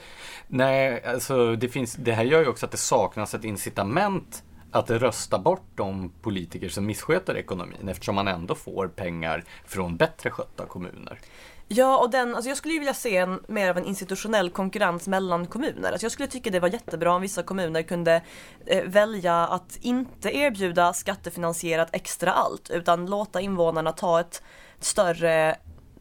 Nej, 0.47 1.03
alltså 1.05 1.55
det 1.55 1.69
finns, 1.69 1.95
det 1.95 2.11
här 2.11 2.23
gör 2.23 2.39
ju 2.39 2.47
också 2.47 2.65
att 2.65 2.71
det 2.71 2.77
saknas 2.77 3.02
saknas 3.03 3.33
ett 3.33 3.43
incitament 3.43 4.43
att 4.71 4.89
rösta 4.89 5.39
bort 5.39 5.67
de 5.75 6.11
politiker 6.21 6.69
som 6.69 6.85
missköter 6.85 7.37
ekonomin 7.37 7.89
eftersom 7.89 8.15
man 8.15 8.27
ändå 8.27 8.55
får 8.55 8.87
pengar 8.87 9.43
från 9.65 9.97
bättre 9.97 10.29
skötta 10.29 10.65
kommuner. 10.65 11.19
Ja, 11.67 11.97
och 11.97 12.09
den, 12.09 12.35
alltså 12.35 12.49
jag 12.49 12.57
skulle 12.57 12.73
ju 12.73 12.79
vilja 12.79 12.93
se 12.93 13.17
en, 13.17 13.39
mer 13.47 13.69
av 13.69 13.77
en 13.77 13.85
institutionell 13.85 14.49
konkurrens 14.49 15.07
mellan 15.07 15.47
kommuner. 15.47 15.91
Alltså 15.91 16.05
jag 16.05 16.11
skulle 16.11 16.27
tycka 16.27 16.49
det 16.49 16.59
var 16.59 16.69
jättebra 16.69 17.13
om 17.13 17.21
vissa 17.21 17.43
kommuner 17.43 17.81
kunde 17.81 18.21
eh, 18.65 18.83
välja 18.83 19.35
att 19.35 19.77
inte 19.81 20.37
erbjuda 20.37 20.93
skattefinansierat 20.93 21.89
extra 21.91 22.31
allt 22.31 22.69
utan 22.69 23.05
låta 23.05 23.41
invånarna 23.41 23.91
ta 23.91 24.19
ett 24.19 24.43
större 24.79 25.55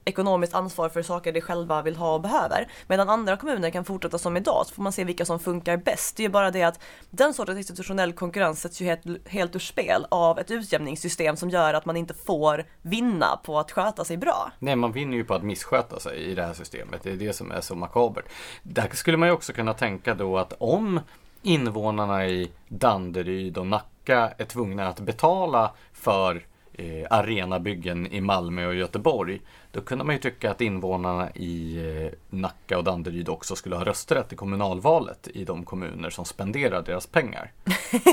ekonomiskt 0.05 0.55
ansvar 0.55 0.89
för 0.89 1.03
saker 1.03 1.33
de 1.33 1.41
själva 1.41 1.83
vill 1.83 1.97
ha 1.97 2.15
och 2.15 2.21
behöver. 2.21 2.69
Medan 2.87 3.09
andra 3.09 3.37
kommuner 3.37 3.71
kan 3.71 3.85
fortsätta 3.85 4.19
som 4.19 4.37
idag 4.37 4.65
så 4.67 4.75
får 4.75 4.83
man 4.83 4.93
se 4.93 5.05
vilka 5.05 5.25
som 5.25 5.39
funkar 5.39 5.77
bäst. 5.77 6.17
Det 6.17 6.23
är 6.23 6.25
ju 6.25 6.33
bara 6.33 6.51
det 6.51 6.63
att 6.63 6.81
den 7.11 7.35
sortens 7.35 7.59
institutionell 7.59 8.13
konkurrens 8.13 8.61
sätts 8.61 8.81
ju 8.81 8.87
helt, 8.87 9.29
helt 9.29 9.57
ur 9.57 9.61
spel 9.61 10.07
av 10.09 10.39
ett 10.39 10.51
utjämningssystem 10.51 11.37
som 11.37 11.51
gör 11.51 11.75
att 11.75 11.85
man 11.85 11.97
inte 11.97 12.15
får 12.15 12.65
vinna 12.83 13.37
på 13.37 13.59
att 13.59 13.73
sköta 13.73 14.05
sig 14.05 14.17
bra. 14.17 14.53
Nej, 14.59 14.77
man 14.77 14.93
vinner 14.93 15.17
ju 15.17 15.25
på 15.25 15.35
att 15.35 15.43
missköta 15.43 16.01
sig 16.01 16.19
i 16.19 16.35
det 16.35 16.43
här 16.43 16.55
systemet. 16.55 17.03
Det 17.03 17.11
är 17.11 17.17
det 17.17 17.33
som 17.33 17.53
är 17.53 17.61
så 17.61 17.75
makabert. 17.75 18.25
Där 18.63 18.89
skulle 18.93 19.17
man 19.17 19.29
ju 19.29 19.35
också 19.35 19.53
kunna 19.53 19.75
tänka 19.75 20.15
då 20.15 20.39
att 20.39 20.53
om 20.59 21.01
invånarna 21.43 22.27
i 22.27 22.51
Danderyd 22.69 23.59
och 23.59 23.67
Nacka 23.67 24.33
är 24.39 24.45
tvungna 24.45 24.89
att 24.89 25.01
betala 25.01 25.71
för 25.93 26.47
eh, 26.73 27.07
arenabyggen 27.11 28.07
i 28.07 28.21
Malmö 28.21 28.67
och 28.67 28.75
Göteborg. 28.75 29.41
Då 29.71 29.81
kunde 29.81 30.05
man 30.05 30.15
ju 30.15 30.21
tycka 30.21 30.51
att 30.51 30.61
invånarna 30.61 31.31
i 31.31 31.77
eh, 31.77 32.19
Nacka 32.31 32.79
och 32.79 32.85
Danderyd 32.85 33.29
också 33.29 33.57
skulle 33.57 33.77
ha 33.77 33.85
rösträtt 33.85 34.33
i 34.33 34.37
kommunalvalet 34.37 35.29
i 35.35 35.45
de 35.45 35.65
kommuner 35.65 36.11
som 36.11 36.25
spenderar 36.25 36.83
deras 36.83 37.07
pengar. 37.07 37.53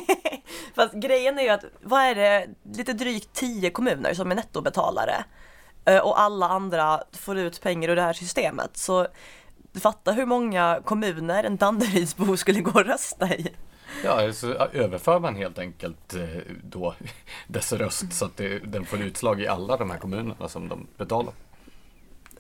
Fast 0.76 0.94
grejen 0.94 1.40
är 1.40 1.44
ju 1.44 1.50
att, 1.50 1.66
vad 1.82 2.02
är 2.02 2.16
det, 2.16 2.48
lite 2.64 2.94
drygt 2.94 3.34
tio 3.34 3.70
kommuner 3.70 4.14
som 4.14 4.32
är 4.32 4.36
nettobetalare. 4.36 5.24
Eh, 5.86 6.00
och 6.00 6.20
alla 6.20 6.48
andra 6.48 7.04
får 7.12 7.38
ut 7.38 7.62
pengar 7.62 7.90
ur 7.90 7.96
det 7.96 8.02
här 8.02 8.14
systemet. 8.14 8.78
Så 8.78 9.08
fatta 9.82 10.12
hur 10.12 10.26
många 10.26 10.82
kommuner 10.86 11.44
en 11.44 11.58
Danderydsbo 11.58 12.38
skulle 12.38 12.62
gå 12.62 12.72
och 12.72 12.86
rösta 12.86 13.36
i. 13.36 13.48
Ja, 14.04 14.34
så 14.34 14.48
överför 14.54 15.20
man 15.20 15.36
helt 15.36 15.60
enkelt 15.60 16.14
eh, 16.14 16.22
då 16.64 16.96
dess 17.48 17.74
röst 17.74 18.14
så 18.14 18.26
att 18.26 18.38
det, 18.38 18.60
den 18.60 18.86
får 18.86 19.02
utslag 19.02 19.42
i 19.42 19.48
alla 19.48 19.78
de 19.78 19.90
här 19.90 19.98
kommunerna 19.98 20.50
som 20.50 20.68
de 20.70 20.88
betalar. 20.98 21.34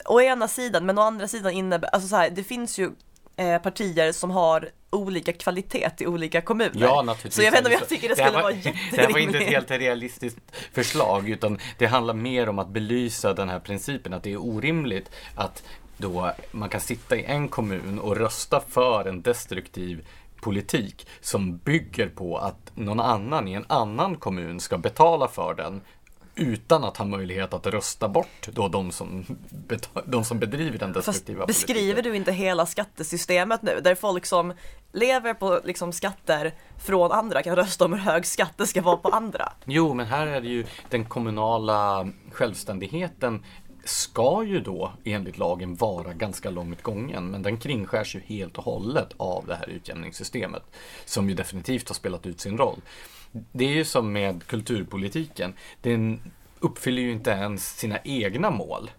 Å 0.05 0.21
ena 0.21 0.47
sidan, 0.47 0.85
men 0.85 0.97
å 0.97 1.01
andra 1.01 1.27
sidan 1.27 1.51
innebär, 1.51 1.89
alltså 1.89 2.07
så 2.07 2.15
här, 2.15 2.29
det 2.29 2.43
finns 2.43 2.79
ju 2.79 2.91
eh, 3.35 3.61
partier 3.61 4.11
som 4.11 4.31
har 4.31 4.69
olika 4.89 5.33
kvalitet 5.33 5.91
i 5.99 6.07
olika 6.07 6.41
kommuner. 6.41 6.71
Ja, 6.75 7.01
naturligtvis. 7.01 7.35
Så 7.35 7.41
jag 7.41 7.51
vet 7.51 7.59
inte 7.59 7.69
om 7.69 7.77
jag 7.79 7.89
tycker 7.89 8.09
det, 8.09 8.15
det 8.15 8.21
skulle 8.23 8.31
var, 8.31 8.41
vara 8.41 8.51
jätterimligt. 8.53 8.91
Det 8.95 9.01
här 9.01 9.11
var 9.11 9.19
inte 9.19 9.37
ett 9.37 9.49
helt 9.49 9.71
realistiskt 9.71 10.39
förslag 10.73 11.29
utan 11.29 11.59
det 11.77 11.85
handlar 11.85 12.13
mer 12.13 12.49
om 12.49 12.59
att 12.59 12.69
belysa 12.69 13.33
den 13.33 13.49
här 13.49 13.59
principen 13.59 14.13
att 14.13 14.23
det 14.23 14.33
är 14.33 14.41
orimligt 14.41 15.11
att 15.35 15.63
då 15.97 16.31
man 16.51 16.69
kan 16.69 16.81
sitta 16.81 17.15
i 17.15 17.23
en 17.23 17.47
kommun 17.47 17.99
och 17.99 18.17
rösta 18.17 18.61
för 18.69 19.05
en 19.07 19.21
destruktiv 19.21 20.07
politik 20.41 21.07
som 21.21 21.57
bygger 21.57 22.09
på 22.09 22.37
att 22.37 22.71
någon 22.75 22.99
annan 22.99 23.47
i 23.47 23.53
en 23.53 23.65
annan 23.67 24.15
kommun 24.15 24.59
ska 24.59 24.77
betala 24.77 25.27
för 25.27 25.53
den 25.53 25.81
utan 26.39 26.83
att 26.83 26.97
ha 26.97 27.05
möjlighet 27.05 27.53
att 27.53 27.67
rösta 27.67 28.09
bort 28.09 28.47
då 28.51 28.67
de 28.67 28.91
som, 28.91 29.25
de 30.05 30.23
som 30.23 30.39
bedriver 30.39 30.79
den 30.79 30.93
destruktiva 30.93 31.47
Fast 31.47 31.47
beskriver 31.47 32.01
du 32.01 32.15
inte 32.15 32.31
hela 32.31 32.65
skattesystemet 32.65 33.61
nu? 33.61 33.79
Där 33.83 33.95
folk 33.95 34.25
som 34.25 34.53
lever 34.91 35.33
på 35.33 35.59
liksom 35.63 35.93
skatter 35.93 36.53
från 36.85 37.11
andra 37.11 37.43
kan 37.43 37.55
rösta 37.55 37.85
om 37.85 37.93
hur 37.93 37.99
hög 37.99 38.25
skatt 38.25 38.53
det 38.57 38.67
ska 38.67 38.81
vara 38.81 38.97
på 38.97 39.09
andra. 39.09 39.51
Jo, 39.65 39.93
men 39.93 40.05
här 40.05 40.27
är 40.27 40.41
det 40.41 40.47
ju 40.47 40.65
den 40.89 41.05
kommunala 41.05 42.07
självständigheten 42.31 43.43
ska 43.89 44.43
ju 44.43 44.59
då 44.59 44.91
enligt 45.03 45.37
lagen 45.37 45.75
vara 45.75 46.13
ganska 46.13 46.49
långt 46.49 46.81
gången 46.81 47.31
men 47.31 47.41
den 47.41 47.57
kringskärs 47.57 48.15
ju 48.15 48.19
helt 48.19 48.57
och 48.57 48.63
hållet 48.63 49.13
av 49.17 49.45
det 49.47 49.55
här 49.55 49.69
utjämningssystemet 49.69 50.63
som 51.05 51.29
ju 51.29 51.35
definitivt 51.35 51.87
har 51.87 51.95
spelat 51.95 52.25
ut 52.25 52.39
sin 52.39 52.57
roll. 52.57 52.81
Det 53.31 53.65
är 53.65 53.73
ju 53.73 53.85
som 53.85 54.11
med 54.11 54.43
kulturpolitiken. 54.47 55.53
Den 55.81 56.21
uppfyller 56.59 57.01
ju 57.01 57.11
inte 57.11 57.31
ens 57.31 57.77
sina 57.77 57.99
egna 58.03 58.51
mål. 58.51 58.91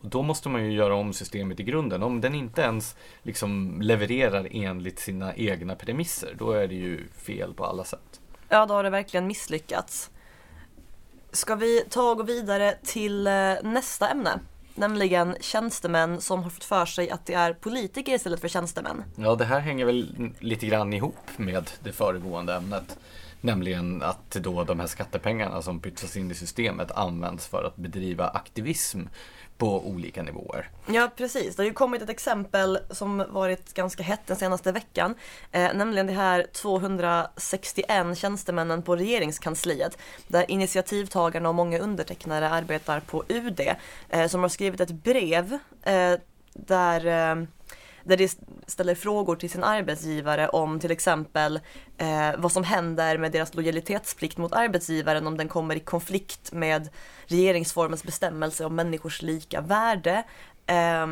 Då 0.00 0.22
måste 0.22 0.48
man 0.48 0.64
ju 0.64 0.72
göra 0.72 0.94
om 0.94 1.12
systemet 1.12 1.60
i 1.60 1.62
grunden. 1.62 2.02
Om 2.02 2.20
den 2.20 2.34
inte 2.34 2.62
ens 2.62 2.96
liksom 3.22 3.80
levererar 3.80 4.48
enligt 4.50 4.98
sina 4.98 5.34
egna 5.34 5.74
premisser, 5.74 6.34
då 6.38 6.52
är 6.52 6.68
det 6.68 6.74
ju 6.74 7.08
fel 7.08 7.54
på 7.54 7.64
alla 7.64 7.84
sätt. 7.84 8.20
Ja, 8.48 8.66
då 8.66 8.74
har 8.74 8.84
det 8.84 8.90
verkligen 8.90 9.26
misslyckats. 9.26 10.10
Ska 11.38 11.54
vi 11.54 11.84
ta 11.90 12.10
och 12.10 12.16
gå 12.16 12.22
vidare 12.22 12.74
till 12.84 13.26
eh, 13.26 13.32
nästa 13.62 14.08
ämne? 14.08 14.40
Nämligen 14.74 15.36
tjänstemän 15.40 16.20
som 16.20 16.42
har 16.42 16.50
fått 16.50 16.64
för 16.64 16.86
sig 16.86 17.10
att 17.10 17.26
det 17.26 17.34
är 17.34 17.52
politiker 17.52 18.14
istället 18.14 18.40
för 18.40 18.48
tjänstemän. 18.48 19.04
Ja, 19.16 19.34
det 19.34 19.44
här 19.44 19.60
hänger 19.60 19.84
väl 19.84 20.30
lite 20.38 20.66
grann 20.66 20.92
ihop 20.92 21.28
med 21.36 21.70
det 21.82 21.92
föregående 21.92 22.54
ämnet. 22.54 22.98
Nämligen 23.40 24.02
att 24.02 24.30
då 24.30 24.64
de 24.64 24.80
här 24.80 24.86
skattepengarna 24.86 25.62
som 25.62 25.80
pytsas 25.80 26.16
in 26.16 26.30
i 26.30 26.34
systemet 26.34 26.90
används 26.90 27.46
för 27.46 27.64
att 27.64 27.76
bedriva 27.76 28.28
aktivism 28.28 29.00
på 29.58 29.88
olika 29.88 30.22
nivåer. 30.22 30.70
Ja 30.86 31.10
precis, 31.16 31.56
det 31.56 31.62
har 31.62 31.66
ju 31.66 31.72
kommit 31.72 32.02
ett 32.02 32.08
exempel 32.08 32.78
som 32.90 33.24
varit 33.28 33.74
ganska 33.74 34.02
hett 34.02 34.26
den 34.26 34.36
senaste 34.36 34.72
veckan. 34.72 35.14
Eh, 35.52 35.74
nämligen 35.74 36.06
det 36.06 36.12
här 36.12 36.46
261 36.52 38.18
tjänstemännen 38.18 38.82
på 38.82 38.96
regeringskansliet. 38.96 39.98
Där 40.28 40.50
initiativtagarna 40.50 41.48
och 41.48 41.54
många 41.54 41.78
undertecknare 41.78 42.48
arbetar 42.48 43.00
på 43.00 43.24
UD. 43.28 43.60
Eh, 44.08 44.26
som 44.26 44.42
har 44.42 44.48
skrivit 44.48 44.80
ett 44.80 44.90
brev 44.90 45.58
eh, 45.82 46.14
där 46.54 47.06
eh, 47.06 47.44
där 48.08 48.16
de 48.16 48.28
ställer 48.66 48.94
frågor 48.94 49.36
till 49.36 49.50
sin 49.50 49.64
arbetsgivare 49.64 50.48
om 50.48 50.80
till 50.80 50.90
exempel 50.90 51.60
eh, 51.98 52.30
vad 52.38 52.52
som 52.52 52.64
händer 52.64 53.18
med 53.18 53.32
deras 53.32 53.54
lojalitetsplikt 53.54 54.38
mot 54.38 54.52
arbetsgivaren 54.52 55.26
om 55.26 55.36
den 55.36 55.48
kommer 55.48 55.76
i 55.76 55.80
konflikt 55.80 56.52
med 56.52 56.88
regeringsformens 57.26 58.04
bestämmelse 58.04 58.64
om 58.64 58.74
människors 58.74 59.22
lika 59.22 59.60
värde. 59.60 60.22
Eh, 60.66 61.06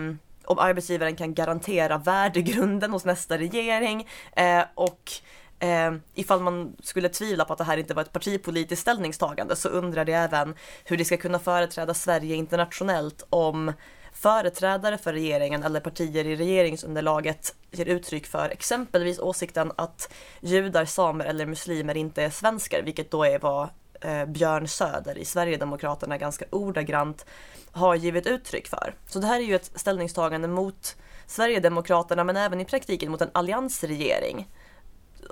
om 0.45 0.59
arbetsgivaren 0.59 1.17
kan 1.17 1.35
garantera 1.35 1.99
värdegrunden 1.99 2.91
hos 2.91 3.05
nästa 3.05 3.39
regering 3.39 4.09
eh, 4.37 4.63
och 4.75 5.11
Eh, 5.59 5.95
ifall 6.15 6.41
man 6.41 6.77
skulle 6.83 7.09
tvivla 7.09 7.45
på 7.45 7.53
att 7.53 7.59
det 7.59 7.65
här 7.65 7.77
inte 7.77 7.95
var 7.95 8.03
ett 8.03 8.13
partipolitiskt 8.13 8.83
ställningstagande 8.83 9.57
så 9.57 9.69
undrar 9.69 10.05
de 10.05 10.13
även 10.13 10.55
hur 10.85 10.97
de 10.97 11.05
ska 11.05 11.17
kunna 11.17 11.39
företräda 11.39 11.95
Sverige 11.95 12.35
internationellt 12.35 13.27
om 13.31 13.73
företrädare 14.17 14.99
för 14.99 15.12
regeringen 15.12 15.62
eller 15.62 15.81
partier 15.81 16.27
i 16.27 16.37
regeringsunderlaget 16.37 17.55
ger 17.71 17.87
uttryck 17.87 18.27
för 18.27 18.49
exempelvis 18.49 19.19
åsikten 19.19 19.73
att 19.77 20.12
judar, 20.41 20.85
samer 20.85 21.25
eller 21.25 21.47
muslimer 21.47 21.97
inte 21.97 22.23
är 22.23 22.31
svenskar, 22.31 22.83
vilket 22.83 23.11
då 23.11 23.25
är 23.25 23.39
vad 23.39 23.69
eh, 24.01 24.25
Björn 24.25 24.69
Söder 24.69 25.19
i 25.19 25.25
Sverigedemokraterna 25.25 26.19
ganska 26.19 26.45
ordagrant 26.51 27.27
har 27.71 27.95
givit 27.95 28.27
uttryck 28.27 28.69
för. 28.69 28.95
Så 29.07 29.19
det 29.19 29.27
här 29.27 29.41
är 29.41 29.45
ju 29.45 29.55
ett 29.55 29.71
ställningstagande 29.75 30.49
mot 30.49 30.97
Sverigedemokraterna 31.27 32.25
men 32.25 32.37
även 32.37 32.61
i 32.61 32.64
praktiken 32.64 33.11
mot 33.11 33.21
en 33.21 33.31
alliansregering. 33.33 34.49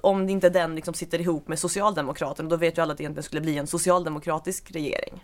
Om 0.03 0.28
inte 0.28 0.49
den 0.49 0.74
liksom 0.74 0.95
sitter 0.95 1.20
ihop 1.20 1.49
med 1.49 1.59
Socialdemokraterna, 1.59 2.49
då 2.49 2.57
vet 2.57 2.78
ju 2.78 2.82
alla 2.82 2.93
att 2.93 2.99
det 2.99 3.03
egentligen 3.03 3.24
skulle 3.24 3.41
bli 3.41 3.59
en 3.59 3.66
socialdemokratisk 3.66 4.70
regering. 4.70 5.22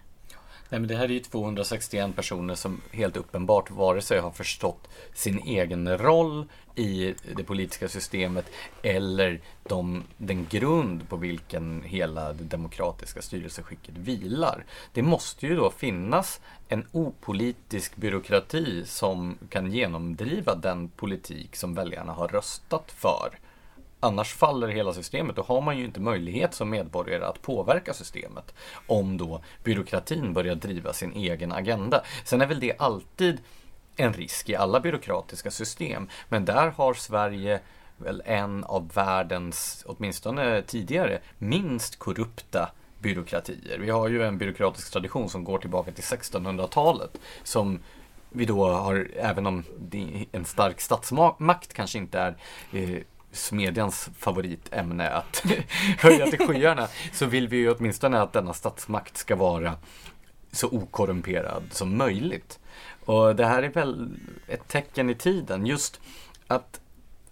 Nej, 0.70 0.80
men 0.80 0.88
det 0.88 0.96
här 0.96 1.04
är 1.04 1.08
ju 1.08 1.20
261 1.20 2.16
personer 2.16 2.54
som 2.54 2.80
helt 2.90 3.16
uppenbart 3.16 3.70
vare 3.70 4.02
sig 4.02 4.20
har 4.20 4.30
förstått 4.30 4.88
sin 5.14 5.38
egen 5.38 5.98
roll 5.98 6.46
i 6.74 7.14
det 7.36 7.44
politiska 7.44 7.88
systemet 7.88 8.44
eller 8.82 9.40
de, 9.62 10.02
den 10.16 10.46
grund 10.50 11.08
på 11.08 11.16
vilken 11.16 11.82
hela 11.82 12.32
det 12.32 12.44
demokratiska 12.44 13.22
styrelseskicket 13.22 13.96
vilar. 13.96 14.64
Det 14.92 15.02
måste 15.02 15.46
ju 15.46 15.56
då 15.56 15.70
finnas 15.70 16.40
en 16.68 16.86
opolitisk 16.92 17.96
byråkrati 17.96 18.84
som 18.86 19.38
kan 19.48 19.72
genomdriva 19.72 20.54
den 20.54 20.88
politik 20.88 21.56
som 21.56 21.74
väljarna 21.74 22.12
har 22.12 22.28
röstat 22.28 22.92
för. 22.96 23.38
Annars 24.00 24.34
faller 24.34 24.68
hela 24.68 24.92
systemet. 24.92 25.36
Då 25.36 25.42
har 25.42 25.60
man 25.60 25.78
ju 25.78 25.84
inte 25.84 26.00
möjlighet 26.00 26.54
som 26.54 26.70
medborgare 26.70 27.24
att 27.24 27.42
påverka 27.42 27.94
systemet. 27.94 28.54
Om 28.86 29.16
då 29.16 29.42
byråkratin 29.64 30.32
börjar 30.32 30.54
driva 30.54 30.92
sin 30.92 31.12
egen 31.12 31.52
agenda. 31.52 32.04
Sen 32.24 32.40
är 32.40 32.46
väl 32.46 32.60
det 32.60 32.74
alltid 32.78 33.40
en 33.96 34.12
risk 34.12 34.48
i 34.48 34.56
alla 34.56 34.80
byråkratiska 34.80 35.50
system. 35.50 36.08
Men 36.28 36.44
där 36.44 36.70
har 36.70 36.94
Sverige 36.94 37.60
väl 37.96 38.22
en 38.26 38.64
av 38.64 38.92
världens, 38.92 39.84
åtminstone 39.86 40.62
tidigare, 40.62 41.20
minst 41.38 41.98
korrupta 41.98 42.70
byråkratier. 42.98 43.78
Vi 43.78 43.90
har 43.90 44.08
ju 44.08 44.22
en 44.22 44.38
byråkratisk 44.38 44.92
tradition 44.92 45.28
som 45.28 45.44
går 45.44 45.58
tillbaka 45.58 45.92
till 45.92 46.04
1600-talet 46.04 47.20
som 47.42 47.80
vi 48.28 48.44
då 48.44 48.68
har, 48.68 49.10
även 49.16 49.46
om 49.46 49.64
en 50.32 50.44
stark 50.44 50.80
statsmakt 50.80 51.72
kanske 51.72 51.98
inte 51.98 52.18
är 52.18 52.36
eh, 52.72 53.02
smedjans 53.32 54.10
favoritämne 54.18 55.08
att 55.08 55.44
höja 55.98 56.26
till 56.26 56.46
skyarna 56.46 56.88
så 57.12 57.26
vill 57.26 57.48
vi 57.48 57.56
ju 57.56 57.70
åtminstone 57.70 58.20
att 58.20 58.32
denna 58.32 58.52
statsmakt 58.52 59.16
ska 59.16 59.36
vara 59.36 59.76
så 60.52 60.68
okorrumperad 60.68 61.62
som 61.70 61.96
möjligt. 61.96 62.58
Och 63.04 63.36
det 63.36 63.46
här 63.46 63.62
är 63.62 63.68
väl 63.68 64.08
ett 64.46 64.68
tecken 64.68 65.10
i 65.10 65.14
tiden, 65.14 65.66
just 65.66 66.00
att 66.46 66.80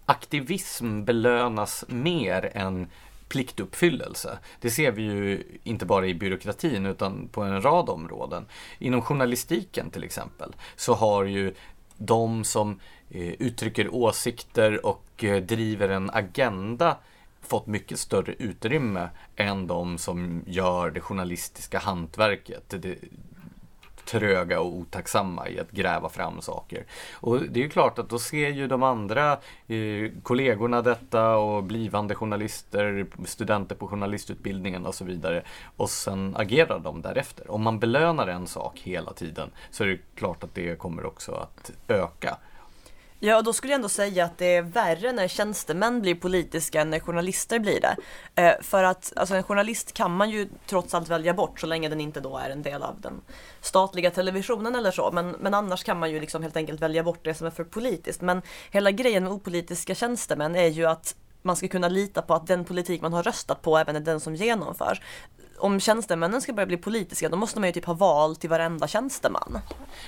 aktivism 0.05 1.03
belönas 1.03 1.85
mer 1.87 2.51
än 2.53 2.87
pliktuppfyllelse. 3.27 4.39
Det 4.59 4.69
ser 4.69 4.91
vi 4.91 5.01
ju 5.01 5.43
inte 5.63 5.85
bara 5.85 6.07
i 6.07 6.13
byråkratin 6.13 6.85
utan 6.85 7.27
på 7.27 7.41
en 7.41 7.61
rad 7.61 7.89
områden. 7.89 8.45
Inom 8.79 9.01
journalistiken 9.01 9.89
till 9.89 10.03
exempel 10.03 10.55
så 10.75 10.93
har 10.93 11.23
ju 11.23 11.53
de 11.97 12.43
som 12.43 12.79
Eh, 13.11 13.33
uttrycker 13.39 13.95
åsikter 13.95 14.85
och 14.85 15.23
eh, 15.23 15.41
driver 15.41 15.89
en 15.89 16.09
agenda 16.09 16.97
fått 17.41 17.67
mycket 17.67 17.99
större 17.99 18.33
utrymme 18.33 19.09
än 19.35 19.67
de 19.67 19.97
som 19.97 20.43
gör 20.47 20.91
det 20.91 20.99
journalistiska 20.99 21.79
hantverket. 21.79 22.63
Det 22.67 22.97
tröga 24.09 24.59
och 24.59 24.73
otacksamma 24.73 25.49
i 25.49 25.59
att 25.59 25.71
gräva 25.71 26.09
fram 26.09 26.41
saker. 26.41 26.85
Och 27.13 27.41
det 27.41 27.59
är 27.59 27.63
ju 27.63 27.69
klart 27.69 27.99
att 27.99 28.09
då 28.09 28.19
ser 28.19 28.49
ju 28.49 28.67
de 28.67 28.83
andra 28.83 29.31
eh, 29.67 30.11
kollegorna 30.23 30.81
detta 30.81 31.37
och 31.37 31.63
blivande 31.63 32.15
journalister, 32.15 33.05
studenter 33.25 33.75
på 33.75 33.87
journalistutbildningen 33.87 34.85
och 34.85 34.95
så 34.95 35.05
vidare. 35.05 35.43
Och 35.77 35.89
sen 35.89 36.35
agerar 36.37 36.79
de 36.79 37.01
därefter. 37.01 37.51
Om 37.51 37.61
man 37.61 37.79
belönar 37.79 38.27
en 38.27 38.47
sak 38.47 38.79
hela 38.83 39.13
tiden 39.13 39.51
så 39.71 39.83
är 39.83 39.87
det 39.87 39.99
klart 40.15 40.43
att 40.43 40.55
det 40.55 40.79
kommer 40.79 41.05
också 41.05 41.31
att 41.31 41.71
öka. 41.87 42.37
Ja, 43.21 43.41
då 43.41 43.53
skulle 43.53 43.73
jag 43.73 43.77
ändå 43.77 43.89
säga 43.89 44.25
att 44.25 44.37
det 44.37 44.55
är 44.55 44.61
värre 44.61 45.11
när 45.11 45.27
tjänstemän 45.27 46.01
blir 46.01 46.15
politiska 46.15 46.81
än 46.81 46.89
när 46.89 46.99
journalister 46.99 47.59
blir 47.59 47.81
det. 47.81 47.95
Eh, 48.35 48.61
för 48.61 48.83
att 48.83 49.13
alltså, 49.15 49.35
en 49.35 49.43
journalist 49.43 49.93
kan 49.93 50.15
man 50.15 50.29
ju 50.29 50.49
trots 50.65 50.93
allt 50.93 51.09
välja 51.09 51.33
bort 51.33 51.59
så 51.59 51.67
länge 51.67 51.89
den 51.89 52.01
inte 52.01 52.19
då 52.19 52.37
är 52.37 52.49
en 52.49 52.61
del 52.61 52.83
av 52.83 53.01
den 53.01 53.21
statliga 53.61 54.11
televisionen 54.11 54.75
eller 54.75 54.91
så. 54.91 55.11
Men, 55.11 55.29
men 55.29 55.53
annars 55.53 55.83
kan 55.83 55.99
man 55.99 56.11
ju 56.11 56.19
liksom 56.19 56.43
helt 56.43 56.57
enkelt 56.57 56.81
välja 56.81 57.03
bort 57.03 57.19
det 57.23 57.33
som 57.33 57.47
är 57.47 57.51
för 57.51 57.63
politiskt. 57.63 58.21
Men 58.21 58.41
hela 58.71 58.91
grejen 58.91 59.23
med 59.23 59.33
opolitiska 59.33 59.95
tjänstemän 59.95 60.55
är 60.55 60.67
ju 60.67 60.85
att 60.85 61.15
man 61.41 61.55
ska 61.55 61.67
kunna 61.67 61.89
lita 61.89 62.21
på 62.21 62.33
att 62.33 62.47
den 62.47 62.65
politik 62.65 63.01
man 63.01 63.13
har 63.13 63.23
röstat 63.23 63.61
på 63.61 63.77
även 63.77 63.95
är 63.95 63.99
den 63.99 64.19
som 64.19 64.35
genomförs 64.35 65.01
om 65.59 65.79
tjänstemännen 65.79 66.41
ska 66.41 66.53
börja 66.53 66.65
bli 66.65 66.77
politiska 66.77 67.29
då 67.29 67.37
måste 67.37 67.59
man 67.59 67.69
ju 67.69 67.73
typ 67.73 67.85
ha 67.85 67.93
val 67.93 68.35
till 68.35 68.49
varenda 68.49 68.87
tjänsteman. 68.87 69.59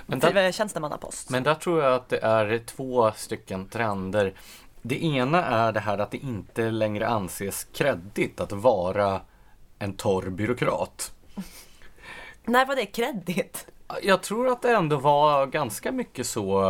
Men 0.06 0.20
där, 0.20 0.52
tjänstemannapost. 0.52 1.30
Men 1.30 1.43
där 1.43 1.56
tror 1.56 1.84
jag 1.84 1.93
att 1.93 2.10
det 2.10 2.20
är 2.20 2.64
två 2.66 3.12
stycken 3.16 3.68
trender. 3.68 4.34
Det 4.82 5.04
ena 5.04 5.45
är 5.45 5.72
det 5.72 5.80
här 5.80 5.97
att 5.97 6.12
det 6.12 6.18
inte 6.18 6.72
längre 6.72 7.08
anses 7.08 7.68
kreddigt 7.74 8.39
att 8.39 8.52
vara 8.52 9.22
en 9.80 9.93
torr 9.93 10.30
byråkrat. 10.30 11.12
När 12.45 12.66
var 12.66 12.76
det 12.76 12.86
kreddigt? 12.86 13.68
Jag 14.02 14.24
tror 14.24 14.49
att 14.49 14.62
det 14.62 14.72
ändå 14.72 14.97
var 14.97 15.45
ganska 15.45 15.91
mycket 15.91 16.28
så 16.28 16.64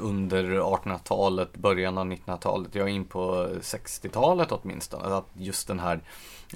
under 0.00 0.44
1800-talet, 0.44 1.56
början 1.56 1.98
av 1.98 2.06
1900-talet, 2.06 2.74
ja 2.74 2.88
in 2.88 3.04
på 3.04 3.48
60-talet 3.60 4.52
åtminstone, 4.52 5.16
att 5.16 5.28
just 5.34 5.68
den 5.68 5.80
här 5.80 6.00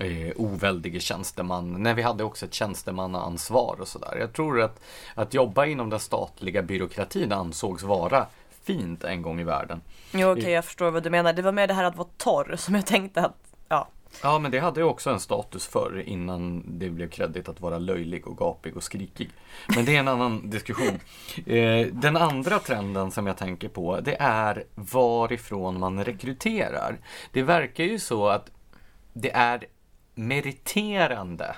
eh, 0.01 0.33
oväldige 0.37 1.01
tjänsteman, 1.01 1.83
när 1.83 1.95
vi 1.95 2.03
hade 2.03 2.25
också 2.25 2.47
ett 2.47 2.55
tjänstemannaansvar 2.55 3.77
och 3.81 3.89
sådär. 3.89 4.17
Jag 4.21 4.33
tror 4.33 4.63
att, 4.63 4.81
att 5.15 5.35
jobba 5.35 5.67
inom 5.67 5.91
den 5.91 6.01
statliga 6.01 6.63
byråkratin 6.63 7.33
ansågs 7.33 7.83
vara 7.83 8.27
fint 8.65 9.05
en 9.05 9.23
gång 9.23 9.41
i 9.41 9.45
världen. 9.45 9.81
Jo 10.13 10.31
okej, 10.31 10.41
okay, 10.41 10.53
jag 10.53 10.65
förstår 10.65 10.91
vad 10.91 11.03
du 11.03 11.11
menar. 11.11 11.33
Det 11.33 11.43
var 11.43 11.53
mer 11.53 11.67
det 11.67 11.75
här 11.75 11.85
att 11.85 11.97
vara 11.97 12.09
torr 12.17 12.57
som 12.57 12.75
jag 12.75 12.87
tänkte 12.87 13.21
att, 13.21 13.37
ja. 13.69 13.89
Ja, 14.23 14.39
men 14.39 14.51
det 14.51 14.59
hade 14.59 14.81
ju 14.81 14.87
också 14.87 15.11
en 15.11 15.21
status 15.21 15.67
förr 15.67 16.03
innan 16.07 16.63
det 16.79 16.91
blev 16.91 17.11
kredit 17.11 17.49
att 17.49 17.61
vara 17.61 17.79
löjlig 17.79 18.27
och 18.27 18.39
gapig 18.39 18.77
och 18.77 18.83
skrikig. 18.83 19.31
Men 19.75 19.85
det 19.85 19.97
är 19.97 20.01
en 20.01 20.09
annan 20.09 20.51
diskussion. 20.51 21.01
Eh, 21.47 21.87
den 21.87 22.17
andra 22.17 22.59
trenden 22.59 23.11
som 23.11 23.27
jag 23.27 23.37
tänker 23.37 23.69
på, 23.69 24.01
det 24.01 24.17
är 24.21 24.65
varifrån 24.75 25.81
man 25.81 26.05
rekryterar. 26.05 26.99
Det 27.33 27.43
verkar 27.43 27.85
ju 27.85 27.99
så 27.99 28.29
att 28.29 28.51
det 29.13 29.31
är 29.31 29.65
meriterande 30.15 31.57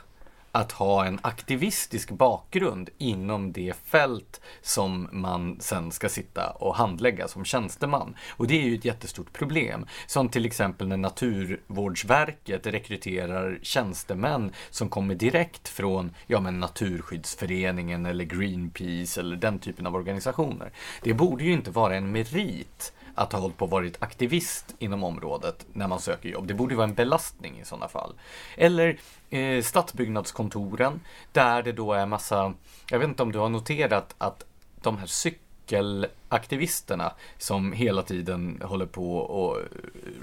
att 0.58 0.72
ha 0.72 1.04
en 1.04 1.18
aktivistisk 1.22 2.10
bakgrund 2.10 2.90
inom 2.98 3.52
det 3.52 3.74
fält 3.84 4.40
som 4.62 5.08
man 5.12 5.60
sen 5.60 5.90
ska 5.90 6.08
sitta 6.08 6.50
och 6.50 6.76
handlägga 6.76 7.28
som 7.28 7.44
tjänsteman. 7.44 8.16
Och 8.30 8.46
det 8.46 8.62
är 8.62 8.64
ju 8.64 8.74
ett 8.74 8.84
jättestort 8.84 9.32
problem. 9.32 9.86
Som 10.06 10.28
till 10.28 10.46
exempel 10.46 10.88
när 10.88 10.96
Naturvårdsverket 10.96 12.66
rekryterar 12.66 13.58
tjänstemän 13.62 14.52
som 14.70 14.88
kommer 14.88 15.14
direkt 15.14 15.68
från 15.68 16.14
ja, 16.26 16.40
men 16.40 16.60
Naturskyddsföreningen 16.60 18.06
eller 18.06 18.24
Greenpeace 18.24 19.20
eller 19.20 19.36
den 19.36 19.58
typen 19.58 19.86
av 19.86 19.94
organisationer. 19.94 20.72
Det 21.02 21.14
borde 21.14 21.44
ju 21.44 21.52
inte 21.52 21.70
vara 21.70 21.96
en 21.96 22.12
merit 22.12 22.92
att 23.18 23.32
ha 23.32 23.40
hållit 23.40 23.56
på 23.56 23.64
och 23.64 23.70
varit 23.70 24.02
aktivist 24.02 24.74
inom 24.78 25.04
området 25.04 25.66
när 25.72 25.88
man 25.88 26.00
söker 26.00 26.28
jobb. 26.28 26.46
Det 26.46 26.54
borde 26.54 26.74
vara 26.74 26.88
en 26.88 26.94
belastning 26.94 27.60
i 27.60 27.64
sådana 27.64 27.88
fall. 27.88 28.14
Eller 28.56 28.98
eh, 29.30 29.62
stadsbyggnadskontoren 29.62 31.00
där 31.32 31.62
det 31.62 31.72
då 31.72 31.92
är 31.92 32.06
massa, 32.06 32.54
jag 32.90 32.98
vet 32.98 33.08
inte 33.08 33.22
om 33.22 33.32
du 33.32 33.38
har 33.38 33.48
noterat 33.48 34.14
att 34.18 34.44
de 34.82 34.98
här 34.98 35.06
cyklarna 35.06 35.47
cykelaktivisterna 35.68 37.12
som 37.38 37.72
hela 37.72 38.02
tiden 38.02 38.62
håller 38.64 38.86
på 38.86 39.16
och 39.16 39.58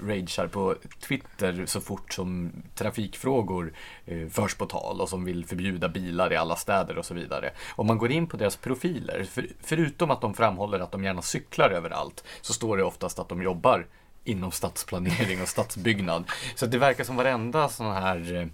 ragear 0.02 0.46
på 0.46 0.74
Twitter 1.00 1.66
så 1.66 1.80
fort 1.80 2.12
som 2.12 2.52
trafikfrågor 2.74 3.72
eh, 4.06 4.28
förs 4.28 4.54
på 4.54 4.66
tal 4.66 5.00
och 5.00 5.08
som 5.08 5.24
vill 5.24 5.44
förbjuda 5.46 5.88
bilar 5.88 6.32
i 6.32 6.36
alla 6.36 6.56
städer 6.56 6.98
och 6.98 7.04
så 7.04 7.14
vidare. 7.14 7.50
Om 7.76 7.86
man 7.86 7.98
går 7.98 8.10
in 8.10 8.26
på 8.26 8.36
deras 8.36 8.56
profiler, 8.56 9.24
för, 9.24 9.46
förutom 9.60 10.10
att 10.10 10.20
de 10.20 10.34
framhåller 10.34 10.80
att 10.80 10.92
de 10.92 11.04
gärna 11.04 11.22
cyklar 11.22 11.70
överallt, 11.70 12.24
så 12.40 12.52
står 12.52 12.76
det 12.76 12.84
oftast 12.84 13.18
att 13.18 13.28
de 13.28 13.42
jobbar 13.42 13.86
inom 14.24 14.52
stadsplanering 14.52 15.42
och 15.42 15.48
stadsbyggnad. 15.48 16.24
Så 16.54 16.66
det 16.66 16.78
verkar 16.78 17.04
som 17.04 17.16
varenda 17.16 17.68
sån 17.68 17.92
här 17.92 18.34
eh, 18.34 18.46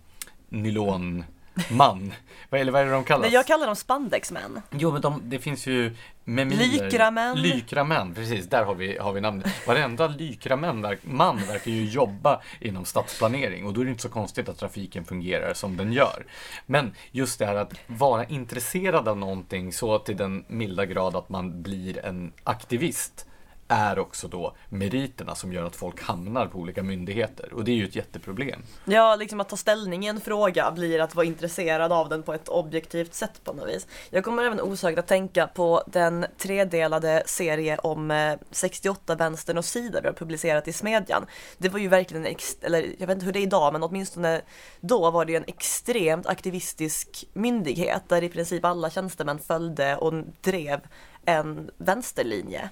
nylon 0.49 1.25
man. 1.71 2.13
Eller 2.51 2.73
vad 2.73 2.81
är 2.81 2.87
det 2.87 2.93
de 2.93 3.05
kallas? 3.05 3.23
Nej, 3.23 3.33
jag 3.33 3.47
kallar 3.47 3.67
dem 3.67 3.77
spandexmän. 3.77 4.63
Jo, 4.71 4.93
men 4.93 5.01
de, 5.01 5.23
det 5.25 5.39
finns 5.39 5.67
ju 5.67 5.97
memiler. 6.25 6.65
Lykramän. 6.65 7.43
Lykramän, 7.43 8.15
precis. 8.15 8.47
Där 8.47 8.65
har 8.65 8.75
vi, 8.75 8.99
har 8.99 9.13
vi 9.13 9.21
namnet. 9.21 9.67
Varenda 9.67 10.07
lykramän, 10.07 10.97
man 11.03 11.37
verkar 11.37 11.71
ju 11.71 11.85
jobba 11.85 12.41
inom 12.61 12.85
stadsplanering 12.85 13.67
och 13.67 13.73
då 13.73 13.81
är 13.81 13.85
det 13.85 13.91
inte 13.91 14.03
så 14.03 14.09
konstigt 14.09 14.49
att 14.49 14.59
trafiken 14.59 15.05
fungerar 15.05 15.55
som 15.55 15.77
den 15.77 15.93
gör. 15.93 16.27
Men 16.67 16.95
just 17.11 17.39
det 17.39 17.47
här 17.47 17.55
att 17.55 17.73
vara 17.87 18.25
intresserad 18.25 19.09
av 19.09 19.19
någonting 19.19 19.73
så 19.73 19.99
till 19.99 20.17
den 20.17 20.45
milda 20.49 20.87
grad 20.87 21.17
att 21.17 21.29
man 21.29 21.63
blir 21.63 22.05
en 22.05 22.33
aktivist 22.45 23.27
är 23.73 23.99
också 23.99 24.29
då 24.29 24.57
meriterna 24.69 25.35
som 25.35 25.53
gör 25.53 25.65
att 25.65 25.77
folk 25.77 26.03
hamnar 26.03 26.47
på 26.47 26.59
olika 26.59 26.83
myndigheter 26.83 27.53
och 27.55 27.65
det 27.65 27.71
är 27.71 27.77
ju 27.77 27.85
ett 27.85 27.97
jätteproblem. 27.97 28.63
Ja, 28.85 29.17
liksom 29.17 29.41
att 29.41 29.49
ta 29.49 29.57
ställning 29.57 30.05
i 30.05 30.09
en 30.09 30.21
fråga 30.21 30.71
blir 30.71 31.01
att 31.01 31.15
vara 31.15 31.27
intresserad 31.27 31.93
av 31.93 32.09
den 32.09 32.23
på 32.23 32.35
ett 32.35 32.49
objektivt 32.49 33.15
sätt 33.15 33.41
på 33.45 33.53
något 33.53 33.69
vis. 33.69 33.87
Jag 34.11 34.25
kommer 34.25 34.45
även 34.45 34.61
osökt 34.61 34.99
att 34.99 35.07
tänka 35.07 35.47
på 35.47 35.83
den 35.87 36.27
tredelade 36.39 37.23
serie 37.27 37.79
om 37.79 38.11
eh, 38.11 38.37
68-vänstern 38.51 39.59
och 39.59 39.65
sida 39.65 40.01
vi 40.01 40.07
har 40.07 40.15
publicerat 40.15 40.69
i 40.69 40.73
Smedjan. 40.73 41.27
Det 41.59 41.69
var 41.69 41.79
ju 41.79 41.89
verkligen, 41.89 42.27
en 42.27 42.37
eller 42.63 42.87
jag 42.99 43.07
vet 43.07 43.15
inte 43.15 43.27
hur 43.27 43.33
det 43.33 43.39
är 43.39 43.43
idag, 43.43 43.73
men 43.73 43.83
åtminstone 43.83 44.41
då 44.81 45.11
var 45.11 45.25
det 45.25 45.37
en 45.37 45.45
extremt 45.47 46.27
aktivistisk 46.27 47.25
myndighet 47.33 48.03
där 48.09 48.23
i 48.23 48.29
princip 48.29 48.65
alla 48.65 48.91
tjänstemän 48.91 49.39
följde 49.39 49.97
och 49.97 50.13
drev 50.41 50.81
en 51.25 51.71
vänsterlinje. 51.79 52.71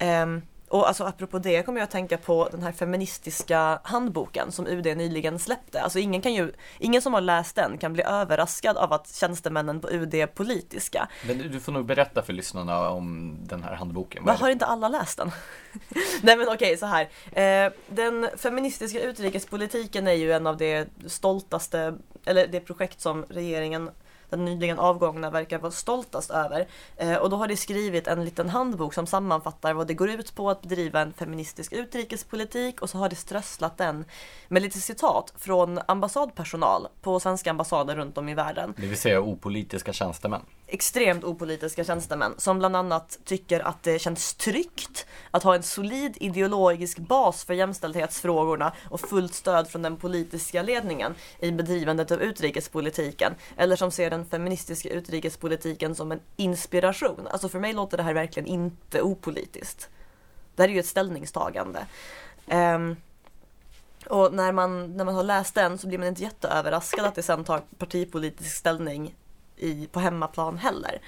Um, 0.00 0.42
och 0.68 0.88
alltså 0.88 1.04
apropå 1.04 1.38
det 1.38 1.62
kommer 1.62 1.80
jag 1.80 1.84
att 1.84 1.90
tänka 1.90 2.18
på 2.18 2.48
den 2.50 2.62
här 2.62 2.72
feministiska 2.72 3.80
handboken 3.82 4.52
som 4.52 4.66
UD 4.66 4.96
nyligen 4.96 5.38
släppte. 5.38 5.82
Alltså 5.82 5.98
ingen, 5.98 6.22
kan 6.22 6.34
ju, 6.34 6.52
ingen 6.78 7.02
som 7.02 7.14
har 7.14 7.20
läst 7.20 7.56
den 7.56 7.78
kan 7.78 7.92
bli 7.92 8.02
överraskad 8.02 8.76
av 8.76 8.92
att 8.92 9.14
tjänstemännen 9.14 9.80
på 9.80 9.90
UD 9.90 10.14
är 10.14 10.26
politiska. 10.26 11.08
Men 11.26 11.38
du 11.38 11.60
får 11.60 11.72
nog 11.72 11.86
berätta 11.86 12.22
för 12.22 12.32
lyssnarna 12.32 12.90
om 12.90 13.36
den 13.42 13.62
här 13.62 13.74
handboken. 13.74 14.24
Men 14.24 14.36
har 14.36 14.50
inte 14.50 14.66
alla 14.66 14.88
läst 14.88 15.18
den? 15.18 15.30
Nej 16.22 16.36
men 16.36 16.48
okej, 16.48 16.76
så 16.76 16.86
här. 16.86 17.08
Eh, 17.32 17.72
den 17.88 18.28
feministiska 18.36 19.00
utrikespolitiken 19.00 20.06
är 20.06 20.12
ju 20.12 20.32
en 20.32 20.46
av 20.46 20.56
de 20.56 20.84
stoltaste, 21.06 21.94
eller 22.24 22.46
det 22.46 22.60
projekt 22.60 23.00
som 23.00 23.24
regeringen 23.28 23.90
den 24.36 24.44
nyligen 24.44 24.78
avgångna 24.78 25.30
verkar 25.30 25.58
vara 25.58 25.72
stoltast 25.72 26.30
över. 26.30 26.66
Eh, 26.96 27.16
och 27.16 27.30
då 27.30 27.36
har 27.36 27.48
de 27.48 27.56
skrivit 27.56 28.06
en 28.06 28.24
liten 28.24 28.48
handbok 28.48 28.94
som 28.94 29.06
sammanfattar 29.06 29.74
vad 29.74 29.86
det 29.86 29.94
går 29.94 30.10
ut 30.10 30.34
på 30.34 30.50
att 30.50 30.62
bedriva 30.62 31.00
en 31.00 31.12
feministisk 31.12 31.72
utrikespolitik 31.72 32.82
och 32.82 32.90
så 32.90 32.98
har 32.98 33.08
de 33.08 33.16
strösslat 33.16 33.78
den 33.78 34.04
med 34.48 34.62
lite 34.62 34.78
citat 34.80 35.34
från 35.38 35.80
ambassadpersonal 35.86 36.88
på 37.02 37.20
svenska 37.20 37.50
ambassader 37.50 37.96
runt 37.96 38.18
om 38.18 38.28
i 38.28 38.34
världen. 38.34 38.74
Det 38.76 38.86
vill 38.86 38.98
säga 38.98 39.20
opolitiska 39.20 39.92
tjänstemän 39.92 40.42
extremt 40.66 41.24
opolitiska 41.24 41.84
tjänstemän 41.84 42.34
som 42.38 42.58
bland 42.58 42.76
annat 42.76 43.18
tycker 43.24 43.60
att 43.60 43.82
det 43.82 43.98
känns 43.98 44.34
tryggt 44.34 45.06
att 45.30 45.42
ha 45.42 45.54
en 45.54 45.62
solid 45.62 46.16
ideologisk 46.20 46.98
bas 46.98 47.44
för 47.44 47.54
jämställdhetsfrågorna 47.54 48.72
och 48.90 49.00
fullt 49.00 49.34
stöd 49.34 49.68
från 49.68 49.82
den 49.82 49.96
politiska 49.96 50.62
ledningen 50.62 51.14
i 51.38 51.52
bedrivandet 51.52 52.10
av 52.10 52.22
utrikespolitiken. 52.22 53.34
Eller 53.56 53.76
som 53.76 53.90
ser 53.90 54.10
den 54.10 54.26
feministiska 54.26 54.88
utrikespolitiken 54.88 55.94
som 55.94 56.12
en 56.12 56.20
inspiration. 56.36 57.28
Alltså 57.30 57.48
för 57.48 57.60
mig 57.60 57.72
låter 57.72 57.96
det 57.96 58.02
här 58.02 58.14
verkligen 58.14 58.46
inte 58.46 59.02
opolitiskt. 59.02 59.88
Det 60.54 60.62
här 60.62 60.68
är 60.68 60.72
ju 60.72 60.80
ett 60.80 60.86
ställningstagande. 60.86 61.86
Um, 62.46 62.96
och 64.06 64.34
när 64.34 64.52
man, 64.52 64.96
när 64.96 65.04
man 65.04 65.14
har 65.14 65.22
läst 65.22 65.54
den 65.54 65.78
så 65.78 65.86
blir 65.86 65.98
man 65.98 66.08
inte 66.08 66.22
jätteöverraskad 66.22 67.04
att 67.04 67.14
det 67.14 67.22
sen 67.22 67.44
tar 67.44 67.62
partipolitisk 67.78 68.56
ställning 68.56 69.14
i, 69.56 69.88
på 69.92 70.00
hemmaplan 70.00 70.58
heller. 70.58 71.00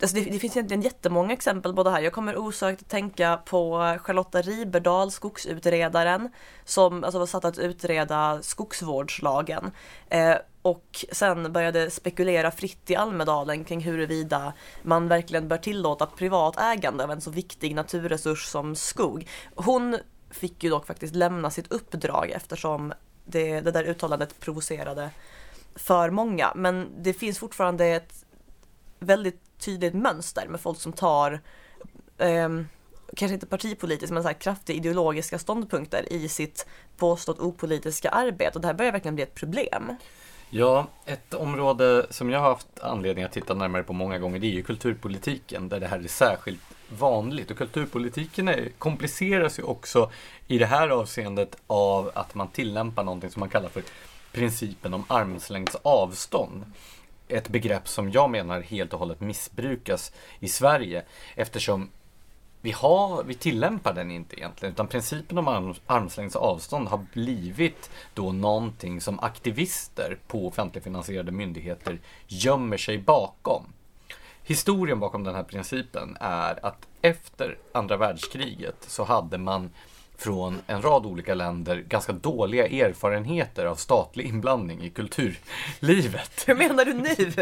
Alltså 0.00 0.16
det, 0.16 0.24
det, 0.24 0.38
finns 0.38 0.56
egentligen 0.56 0.82
jättemånga 0.82 1.32
exempel 1.32 1.74
på 1.74 1.82
det 1.82 1.90
här. 1.90 2.00
Jag 2.00 2.12
kommer 2.12 2.36
osökt 2.36 2.82
att 2.82 2.88
tänka 2.88 3.36
på 3.36 3.78
Charlotta 4.02 4.42
Riberdal, 4.42 5.10
skogsutredaren, 5.10 6.28
som 6.64 7.04
alltså 7.04 7.18
var 7.18 7.26
satt 7.26 7.44
att 7.44 7.58
utreda 7.58 8.42
skogsvårdslagen. 8.42 9.70
Eh, 10.08 10.36
och 10.62 11.04
sen 11.12 11.52
började 11.52 11.90
spekulera 11.90 12.50
fritt 12.50 12.90
i 12.90 12.96
Almedalen 12.96 13.64
kring 13.64 13.80
huruvida 13.80 14.52
man 14.82 15.08
verkligen 15.08 15.48
bör 15.48 15.58
tillåta 15.58 16.06
privat 16.06 16.60
ägande 16.60 17.04
av 17.04 17.10
en 17.10 17.20
så 17.20 17.30
viktig 17.30 17.74
naturresurs 17.74 18.46
som 18.46 18.76
skog. 18.76 19.28
Hon 19.54 19.98
fick 20.30 20.64
ju 20.64 20.70
dock 20.70 20.86
faktiskt 20.86 21.14
lämna 21.14 21.50
sitt 21.50 21.72
uppdrag 21.72 22.30
eftersom 22.30 22.92
det, 23.24 23.60
det 23.60 23.70
där 23.70 23.84
uttalandet 23.84 24.40
provocerade 24.40 25.10
för 25.76 26.10
många. 26.10 26.52
Men 26.54 27.02
det 27.02 27.12
finns 27.12 27.38
fortfarande 27.38 27.86
ett 27.86 28.24
väldigt 28.98 29.40
tydligt 29.58 29.94
mönster 29.94 30.48
med 30.48 30.60
folk 30.60 30.80
som 30.80 30.92
tar 30.92 31.40
eh, 32.18 32.48
kanske 33.16 33.34
inte 33.34 33.46
partipolitiskt, 33.46 34.12
men 34.12 34.22
så 34.22 34.28
här 34.28 34.40
kraftiga 34.40 34.76
ideologiska 34.76 35.38
ståndpunkter 35.38 36.12
i 36.12 36.28
sitt 36.28 36.66
påstått 36.96 37.40
opolitiska 37.40 38.08
arbete. 38.08 38.50
Och 38.54 38.60
det 38.60 38.66
här 38.66 38.74
börjar 38.74 38.92
verkligen 38.92 39.14
bli 39.14 39.24
ett 39.24 39.34
problem. 39.34 39.96
Ja, 40.50 40.86
ett 41.04 41.34
område 41.34 42.06
som 42.10 42.30
jag 42.30 42.40
har 42.40 42.48
haft 42.48 42.80
anledning 42.80 43.24
att 43.24 43.32
titta 43.32 43.54
närmare 43.54 43.82
på 43.82 43.92
många 43.92 44.18
gånger, 44.18 44.38
det 44.38 44.46
är 44.46 44.52
ju 44.52 44.62
kulturpolitiken, 44.62 45.68
där 45.68 45.80
det 45.80 45.86
här 45.86 45.98
är 45.98 46.08
särskilt 46.08 46.60
vanligt. 46.88 47.50
Och 47.50 47.58
kulturpolitiken 47.58 48.48
är, 48.48 48.68
kompliceras 48.78 49.58
ju 49.58 49.62
också 49.62 50.10
i 50.46 50.58
det 50.58 50.66
här 50.66 50.88
avseendet 50.88 51.56
av 51.66 52.10
att 52.14 52.34
man 52.34 52.48
tillämpar 52.48 53.04
någonting 53.04 53.30
som 53.30 53.40
man 53.40 53.48
kallar 53.48 53.68
för 53.68 53.82
principen 54.36 54.94
om 54.94 55.04
armslängds 55.08 55.76
avstånd. 55.82 56.64
Ett 57.28 57.48
begrepp 57.48 57.88
som 57.88 58.10
jag 58.10 58.30
menar 58.30 58.60
helt 58.60 58.92
och 58.92 58.98
hållet 58.98 59.20
missbrukas 59.20 60.12
i 60.40 60.48
Sverige 60.48 61.02
eftersom 61.34 61.90
vi, 62.60 62.72
har, 62.72 63.24
vi 63.24 63.34
tillämpar 63.34 63.94
den 63.94 64.10
inte 64.10 64.36
egentligen 64.36 64.72
utan 64.72 64.88
principen 64.88 65.38
om 65.38 65.48
arm, 65.48 65.74
armslängds 65.86 66.36
avstånd 66.36 66.88
har 66.88 67.06
blivit 67.12 67.90
då 68.14 68.32
någonting 68.32 69.00
som 69.00 69.20
aktivister 69.20 70.18
på 70.26 70.46
offentligfinansierade 70.46 71.32
myndigheter 71.32 72.00
gömmer 72.26 72.76
sig 72.76 72.98
bakom. 72.98 73.62
historien 74.42 75.00
bakom 75.00 75.24
den 75.24 75.34
här 75.34 75.42
principen 75.42 76.16
är 76.20 76.66
att 76.66 76.88
efter 77.02 77.58
andra 77.72 77.96
världskriget 77.96 78.76
så 78.80 79.04
hade 79.04 79.38
man 79.38 79.70
från 80.18 80.58
en 80.66 80.82
rad 80.82 81.06
olika 81.06 81.34
länder 81.34 81.84
ganska 81.88 82.12
dåliga 82.12 82.66
erfarenheter 82.66 83.66
av 83.66 83.74
statlig 83.74 84.26
inblandning 84.26 84.82
i 84.82 84.90
kulturlivet. 84.90 86.44
Hur 86.46 86.54
menar 86.54 86.84
du 86.84 86.94
nu? 86.94 87.32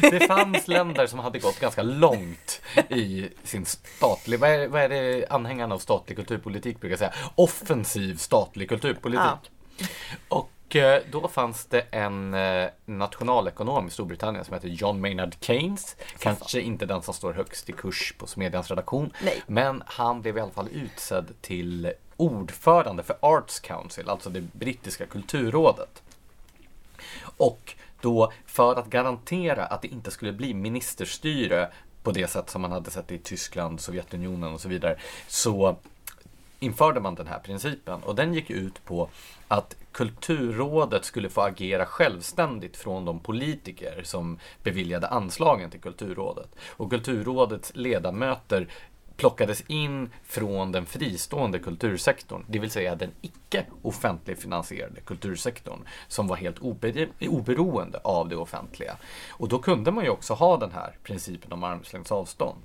Det 0.10 0.26
fanns 0.26 0.68
länder 0.68 1.06
som 1.06 1.18
hade 1.18 1.38
gått 1.38 1.60
ganska 1.60 1.82
långt 1.82 2.60
i 2.88 3.28
sin 3.42 3.66
statlig, 3.66 4.40
vad 4.40 4.50
är, 4.50 4.68
vad 4.68 4.82
är 4.82 4.88
det 4.88 5.26
anhängarna 5.30 5.74
av 5.74 5.78
statlig 5.78 6.16
kulturpolitik 6.16 6.80
brukar 6.80 6.96
säga? 6.96 7.12
Offensiv 7.34 8.16
statlig 8.16 8.68
kulturpolitik. 8.68 9.50
Ja. 9.78 9.86
Och 10.28 10.76
eh, 10.76 11.02
då 11.10 11.28
fanns 11.28 11.66
det 11.66 11.80
en 11.80 12.34
eh, 12.34 12.68
nationalekonom 12.84 13.86
i 13.86 13.90
Storbritannien 13.90 14.44
som 14.44 14.54
heter 14.54 14.68
John 14.68 15.00
Maynard 15.00 15.34
Keynes. 15.40 15.96
Kanske 16.18 16.60
inte 16.60 16.86
den 16.86 17.02
som 17.02 17.14
står 17.14 17.32
högst 17.32 17.68
i 17.68 17.72
kurs 17.72 18.14
på 18.18 18.26
Smedjans 18.26 18.70
redaktion. 18.70 19.12
Nej. 19.22 19.42
Men 19.46 19.82
han 19.86 20.22
blev 20.22 20.38
i 20.38 20.40
alla 20.40 20.52
fall 20.52 20.68
utsedd 20.72 21.34
till 21.40 21.92
ordförande 22.16 23.02
för 23.02 23.16
Arts 23.20 23.60
Council, 23.60 24.08
alltså 24.08 24.30
det 24.30 24.40
brittiska 24.40 25.06
kulturrådet. 25.06 26.02
Och 27.36 27.74
då 28.00 28.32
för 28.46 28.76
att 28.76 28.90
garantera 28.90 29.66
att 29.66 29.82
det 29.82 29.88
inte 29.88 30.10
skulle 30.10 30.32
bli 30.32 30.54
ministerstyre 30.54 31.70
på 32.02 32.12
det 32.12 32.26
sätt 32.26 32.50
som 32.50 32.62
man 32.62 32.72
hade 32.72 32.90
sett 32.90 33.12
i 33.12 33.18
Tyskland, 33.18 33.80
Sovjetunionen 33.80 34.52
och 34.52 34.60
så 34.60 34.68
vidare, 34.68 34.98
så 35.28 35.76
införde 36.60 37.00
man 37.00 37.14
den 37.14 37.26
här 37.26 37.38
principen 37.38 38.02
och 38.02 38.14
den 38.14 38.34
gick 38.34 38.50
ut 38.50 38.84
på 38.84 39.08
att 39.48 39.76
Kulturrådet 39.92 41.04
skulle 41.04 41.28
få 41.28 41.40
agera 41.40 41.86
självständigt 41.86 42.76
från 42.76 43.04
de 43.04 43.20
politiker 43.20 44.00
som 44.04 44.38
beviljade 44.62 45.08
anslagen 45.08 45.70
till 45.70 45.80
Kulturrådet. 45.80 46.48
Och 46.68 46.90
Kulturrådets 46.90 47.72
ledamöter 47.74 48.68
plockades 49.16 49.62
in 49.66 50.10
från 50.22 50.72
den 50.72 50.86
fristående 50.86 51.58
kultursektorn, 51.58 52.44
det 52.48 52.58
vill 52.58 52.70
säga 52.70 52.94
den 52.94 53.10
icke 53.20 53.66
offentligt 53.82 54.42
finansierade 54.42 55.00
kultursektorn 55.00 55.78
som 56.08 56.26
var 56.26 56.36
helt 56.36 56.58
oberoende 57.20 57.98
av 57.98 58.28
det 58.28 58.36
offentliga. 58.36 58.96
Och 59.30 59.48
då 59.48 59.58
kunde 59.58 59.90
man 59.90 60.04
ju 60.04 60.10
också 60.10 60.34
ha 60.34 60.56
den 60.56 60.72
här 60.72 60.96
principen 61.02 61.52
om 61.52 61.64
armslängds 61.64 62.12
avstånd. 62.12 62.58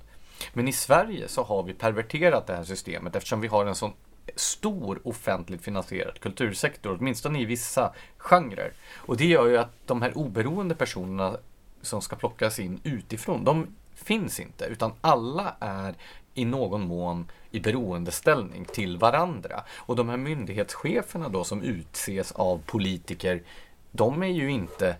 Men 0.52 0.68
i 0.68 0.72
Sverige 0.72 1.28
så 1.28 1.42
har 1.42 1.62
vi 1.62 1.74
perverterat 1.74 2.46
det 2.46 2.56
här 2.56 2.64
systemet 2.64 3.16
eftersom 3.16 3.40
vi 3.40 3.48
har 3.48 3.66
en 3.66 3.74
sån 3.74 3.92
stor 4.36 5.00
offentligt 5.04 5.62
finansierad 5.62 6.20
kultursektor, 6.20 6.96
åtminstone 7.00 7.40
i 7.40 7.44
vissa 7.44 7.92
genrer. 8.18 8.72
Och 8.96 9.16
det 9.16 9.26
gör 9.26 9.46
ju 9.46 9.56
att 9.56 9.86
de 9.86 10.02
här 10.02 10.18
oberoende 10.18 10.74
personerna 10.74 11.36
som 11.82 12.02
ska 12.02 12.16
plockas 12.16 12.58
in 12.58 12.80
utifrån, 12.84 13.44
de 13.44 13.66
finns 13.94 14.40
inte, 14.40 14.64
utan 14.64 14.92
alla 15.00 15.56
är 15.60 15.94
i 16.34 16.44
någon 16.44 16.86
mån 16.86 17.30
i 17.50 17.60
beroendeställning 17.60 18.64
till 18.64 18.98
varandra. 18.98 19.64
Och 19.76 19.96
de 19.96 20.08
här 20.08 20.16
myndighetscheferna 20.16 21.28
då 21.28 21.44
som 21.44 21.62
utses 21.62 22.32
av 22.32 22.62
politiker, 22.66 23.42
de 23.90 24.22
är 24.22 24.26
ju 24.26 24.50
inte 24.50 24.96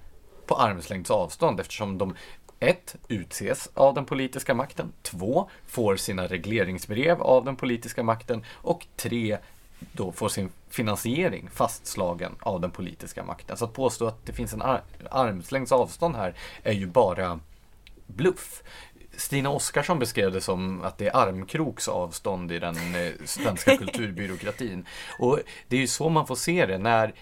på 0.46 0.54
armslängds 0.54 1.10
avstånd 1.10 1.60
eftersom 1.60 1.98
de 1.98 2.14
ett, 2.60 2.96
utses 3.08 3.70
av 3.74 3.94
den 3.94 4.04
politiska 4.04 4.54
makten. 4.54 4.92
Två, 5.02 5.50
får 5.66 5.96
sina 5.96 6.26
regleringsbrev 6.26 7.22
av 7.22 7.44
den 7.44 7.56
politiska 7.56 8.02
makten. 8.02 8.44
Och 8.54 8.86
tre, 8.96 9.38
då 9.92 10.12
får 10.12 10.28
sin 10.28 10.50
finansiering 10.68 11.50
fastslagen 11.50 12.32
av 12.40 12.60
den 12.60 12.70
politiska 12.70 13.24
makten. 13.24 13.56
Så 13.56 13.64
att 13.64 13.72
påstå 13.72 14.06
att 14.06 14.26
det 14.26 14.32
finns 14.32 14.52
en 14.52 14.62
ar 14.62 14.82
armslängds 15.10 15.72
avstånd 15.72 16.16
här 16.16 16.34
är 16.62 16.72
ju 16.72 16.86
bara 16.86 17.40
bluff. 18.06 18.62
Stina 19.20 19.50
Oskarsson 19.50 19.98
beskrev 19.98 20.32
det 20.32 20.40
som 20.40 20.82
att 20.82 20.98
det 20.98 21.06
är 21.06 21.16
armkroks 21.16 21.88
avstånd 21.88 22.52
i 22.52 22.58
den 22.58 22.76
eh, 22.76 23.12
svenska 23.24 23.76
kulturbyråkratin. 23.78 24.86
Och 25.18 25.38
det 25.68 25.76
är 25.76 25.80
ju 25.80 25.86
så 25.86 26.08
man 26.08 26.26
får 26.26 26.34
se 26.34 26.66
det 26.66 26.78
när 26.78 27.14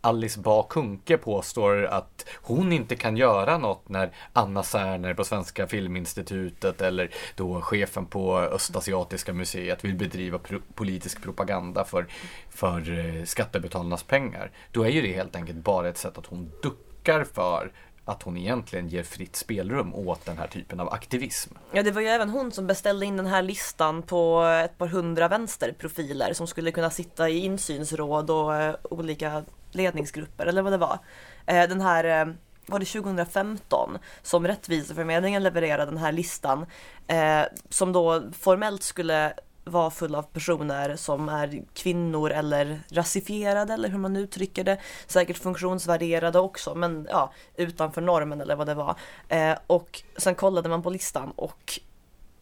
Alice 0.00 0.40
Bah 0.40 0.66
Kuhnke 0.68 1.18
påstår 1.18 1.84
att 1.84 2.26
hon 2.42 2.72
inte 2.72 2.96
kan 2.96 3.16
göra 3.16 3.58
något 3.58 3.88
när 3.88 4.12
Anna 4.32 4.62
Särner 4.62 5.14
på 5.14 5.24
Svenska 5.24 5.66
Filminstitutet 5.66 6.80
eller 6.80 7.10
då 7.36 7.60
chefen 7.60 8.06
på 8.06 8.38
Östasiatiska 8.38 9.32
museet 9.32 9.84
vill 9.84 9.94
bedriva 9.94 10.38
pro 10.38 10.60
politisk 10.74 11.22
propaganda 11.22 11.84
för, 11.84 12.06
för 12.50 12.98
eh, 12.98 13.24
skattebetalarnas 13.24 14.02
pengar. 14.02 14.50
Då 14.72 14.82
är 14.82 14.88
ju 14.90 15.02
det 15.02 15.12
helt 15.12 15.36
enkelt 15.36 15.58
bara 15.58 15.88
ett 15.88 15.98
sätt 15.98 16.18
att 16.18 16.26
hon 16.26 16.52
duckar 16.62 17.24
för 17.24 17.72
att 18.08 18.22
hon 18.22 18.36
egentligen 18.36 18.88
ger 18.88 19.02
fritt 19.02 19.36
spelrum 19.36 19.94
åt 19.94 20.24
den 20.24 20.38
här 20.38 20.46
typen 20.46 20.80
av 20.80 20.92
aktivism. 20.92 21.54
Ja, 21.72 21.82
det 21.82 21.90
var 21.90 22.00
ju 22.00 22.08
även 22.08 22.30
hon 22.30 22.52
som 22.52 22.66
beställde 22.66 23.06
in 23.06 23.16
den 23.16 23.26
här 23.26 23.42
listan 23.42 24.02
på 24.02 24.42
ett 24.64 24.78
par 24.78 24.86
hundra 24.86 25.28
vänsterprofiler 25.28 26.32
som 26.32 26.46
skulle 26.46 26.70
kunna 26.70 26.90
sitta 26.90 27.28
i 27.28 27.38
insynsråd 27.38 28.30
och 28.30 28.54
eh, 28.54 28.74
olika 28.82 29.44
ledningsgrupper 29.70 30.46
eller 30.46 30.62
vad 30.62 30.72
det 30.72 30.78
var. 30.78 30.98
Eh, 31.46 31.68
den 31.68 31.80
här 31.80 32.04
eh, 32.04 32.34
var 32.66 32.78
det 32.78 32.84
2015 32.84 33.98
som 34.22 34.46
Rättviseförmedlingen 34.46 35.42
levererade 35.42 35.90
den 35.90 35.98
här 35.98 36.12
listan 36.12 36.66
eh, 37.06 37.42
som 37.68 37.92
då 37.92 38.22
formellt 38.32 38.82
skulle 38.82 39.32
vara 39.68 39.90
full 39.90 40.14
av 40.14 40.22
personer 40.22 40.96
som 40.96 41.28
är 41.28 41.62
kvinnor 41.74 42.30
eller 42.30 42.80
rasifierade 42.90 43.72
eller 43.72 43.88
hur 43.88 43.98
man 43.98 44.16
uttrycker 44.16 44.64
det. 44.64 44.78
Säkert 45.06 45.38
funktionsvärderade 45.38 46.38
också 46.38 46.74
men 46.74 47.06
ja, 47.10 47.32
utanför 47.56 48.00
normen 48.00 48.40
eller 48.40 48.56
vad 48.56 48.66
det 48.66 48.74
var. 48.74 48.96
Eh, 49.28 49.58
och 49.66 50.02
sen 50.16 50.34
kollade 50.34 50.68
man 50.68 50.82
på 50.82 50.90
listan 50.90 51.30
och 51.36 51.80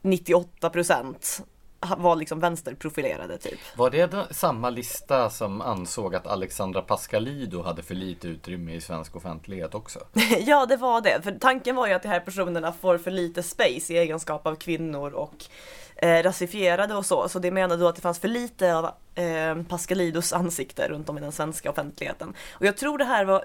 98 0.02 0.70
procent 0.70 1.42
var 1.80 2.16
liksom 2.16 2.40
vänsterprofilerade 2.40 3.38
typ. 3.38 3.58
Var 3.76 3.90
det 3.90 4.06
då 4.06 4.26
samma 4.30 4.70
lista 4.70 5.30
som 5.30 5.60
ansåg 5.60 6.14
att 6.14 6.26
Alexandra 6.26 6.82
Pascalido 6.82 7.62
hade 7.62 7.82
för 7.82 7.94
lite 7.94 8.28
utrymme 8.28 8.74
i 8.74 8.80
svensk 8.80 9.16
offentlighet 9.16 9.74
också? 9.74 9.98
ja, 10.46 10.66
det 10.66 10.76
var 10.76 11.00
det. 11.00 11.22
För 11.22 11.32
tanken 11.32 11.76
var 11.76 11.86
ju 11.86 11.92
att 11.92 12.02
de 12.02 12.08
här 12.08 12.20
personerna 12.20 12.72
får 12.72 12.98
för 12.98 13.10
lite 13.10 13.42
space 13.42 13.92
i 13.92 13.98
egenskap 13.98 14.46
av 14.46 14.54
kvinnor 14.54 15.10
och 15.10 15.44
eh, 15.96 16.22
rasifierade 16.22 16.94
och 16.94 17.06
så. 17.06 17.28
Så 17.28 17.38
det 17.38 17.50
menade 17.50 17.80
då 17.80 17.88
att 17.88 17.96
det 17.96 18.02
fanns 18.02 18.18
för 18.18 18.28
lite 18.28 18.76
av 18.76 18.84
eh, 19.14 19.62
Pascalidos 19.68 20.32
ansikte 20.32 20.88
runt 20.88 21.08
om 21.08 21.18
i 21.18 21.20
den 21.20 21.32
svenska 21.32 21.70
offentligheten. 21.70 22.34
Och 22.50 22.66
jag 22.66 22.76
tror 22.76 22.98
det 22.98 23.04
här 23.04 23.24
var 23.24 23.44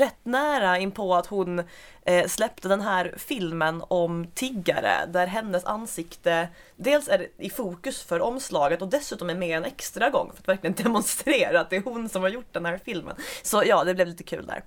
rätt 0.00 0.24
nära 0.24 0.78
in 0.78 0.90
på 0.90 1.14
att 1.14 1.26
hon 1.26 1.62
eh, 2.02 2.26
släppte 2.26 2.68
den 2.68 2.80
här 2.80 3.14
filmen 3.16 3.82
om 3.88 4.26
tiggare 4.34 5.06
där 5.08 5.26
hennes 5.26 5.64
ansikte 5.64 6.48
dels 6.76 7.08
är 7.08 7.28
i 7.38 7.50
fokus 7.50 8.02
för 8.02 8.20
omslaget 8.20 8.82
och 8.82 8.88
dessutom 8.88 9.30
är 9.30 9.34
med 9.34 9.56
en 9.56 9.64
extra 9.64 10.10
gång 10.10 10.30
för 10.34 10.42
att 10.42 10.48
verkligen 10.48 10.74
demonstrera 10.84 11.60
att 11.60 11.70
det 11.70 11.76
är 11.76 11.82
hon 11.82 12.08
som 12.08 12.22
har 12.22 12.28
gjort 12.28 12.52
den 12.52 12.64
här 12.64 12.80
filmen. 12.84 13.16
Så 13.42 13.62
ja, 13.66 13.84
det 13.84 13.94
blev 13.94 14.08
lite 14.08 14.24
kul 14.24 14.46
där. 14.46 14.62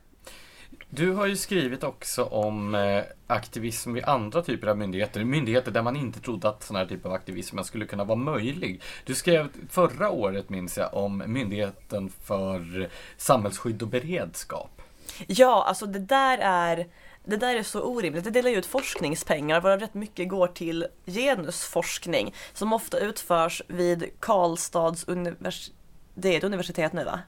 Du 0.90 1.12
har 1.12 1.26
ju 1.26 1.36
skrivit 1.36 1.84
också 1.84 2.24
om 2.24 2.76
eh, 2.76 3.04
aktivism 3.28 3.94
vid 3.94 4.04
andra 4.04 4.42
typer 4.42 4.68
av 4.68 4.78
myndigheter. 4.78 5.24
Myndigheter 5.24 5.72
där 5.72 5.82
man 5.82 5.96
inte 5.96 6.20
trodde 6.20 6.50
att 6.50 6.64
sån 6.64 6.76
här 6.76 6.86
typ 6.86 7.06
av 7.06 7.14
aktivism 7.14 7.64
skulle 7.64 7.86
kunna 7.86 8.04
vara 8.04 8.18
möjlig. 8.18 8.82
Du 9.06 9.16
skrev 9.16 9.50
förra 9.70 10.10
året, 10.10 10.50
minns 10.50 10.78
jag, 10.78 10.94
om 10.94 11.24
Myndigheten 11.28 12.10
för 12.24 12.90
samhällsskydd 13.18 13.82
och 13.82 13.88
beredskap. 13.88 14.79
Ja, 15.28 15.64
alltså 15.68 15.86
det 15.86 16.00
där 16.00 16.38
är 16.38 16.88
det 17.24 17.38
där 17.38 17.56
är 17.56 17.64
så 17.64 17.82
orimligt. 17.82 18.24
Det 18.24 18.30
delar 18.30 18.50
ju 18.50 18.56
ut 18.56 18.66
forskningspengar 18.66 19.62
varav 19.62 19.80
rätt 19.80 19.94
mycket 19.94 20.30
går 20.30 20.48
till 20.48 20.88
genusforskning 21.06 22.34
som 22.54 22.74
ofta 22.74 23.00
utförs 23.00 23.62
vid 23.68 24.10
Karlstads 24.20 25.04
universitet. 25.08 25.76
Det 26.14 26.34
är 26.34 26.38
ett 26.38 26.44
universitet 26.44 26.94
nu 26.94 27.04
va? 27.04 27.20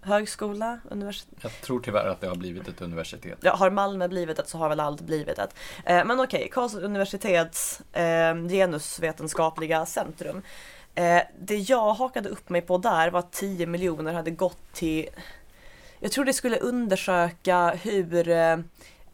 Högskola? 0.00 0.80
Universitet? 0.90 1.38
Jag 1.40 1.52
tror 1.52 1.80
tyvärr 1.80 2.06
att 2.06 2.20
det 2.20 2.26
har 2.26 2.36
blivit 2.36 2.68
ett 2.68 2.82
universitet. 2.82 3.38
Ja, 3.40 3.56
har 3.56 3.70
Malmö 3.70 4.08
blivit 4.08 4.38
ett 4.38 4.48
så 4.48 4.58
har 4.58 4.68
väl 4.68 4.80
allt 4.80 5.00
blivit 5.00 5.38
ett. 5.38 5.54
Eh, 5.84 6.04
men 6.04 6.20
okej, 6.20 6.38
okay, 6.38 6.48
Karlstads 6.48 6.84
universitets 6.84 7.80
eh, 7.92 8.34
genusvetenskapliga 8.48 9.86
centrum. 9.86 10.42
Eh, 10.94 11.22
det 11.40 11.56
jag 11.56 11.94
hakade 11.94 12.28
upp 12.28 12.48
mig 12.48 12.60
på 12.60 12.78
där 12.78 13.10
var 13.10 13.18
att 13.18 13.32
10 13.32 13.66
miljoner 13.66 14.12
hade 14.12 14.30
gått 14.30 14.72
till 14.72 15.08
jag 16.00 16.12
tror 16.12 16.24
det 16.24 16.32
skulle 16.32 16.58
undersöka 16.58 17.70
hur 17.82 18.28
eh, 18.28 18.58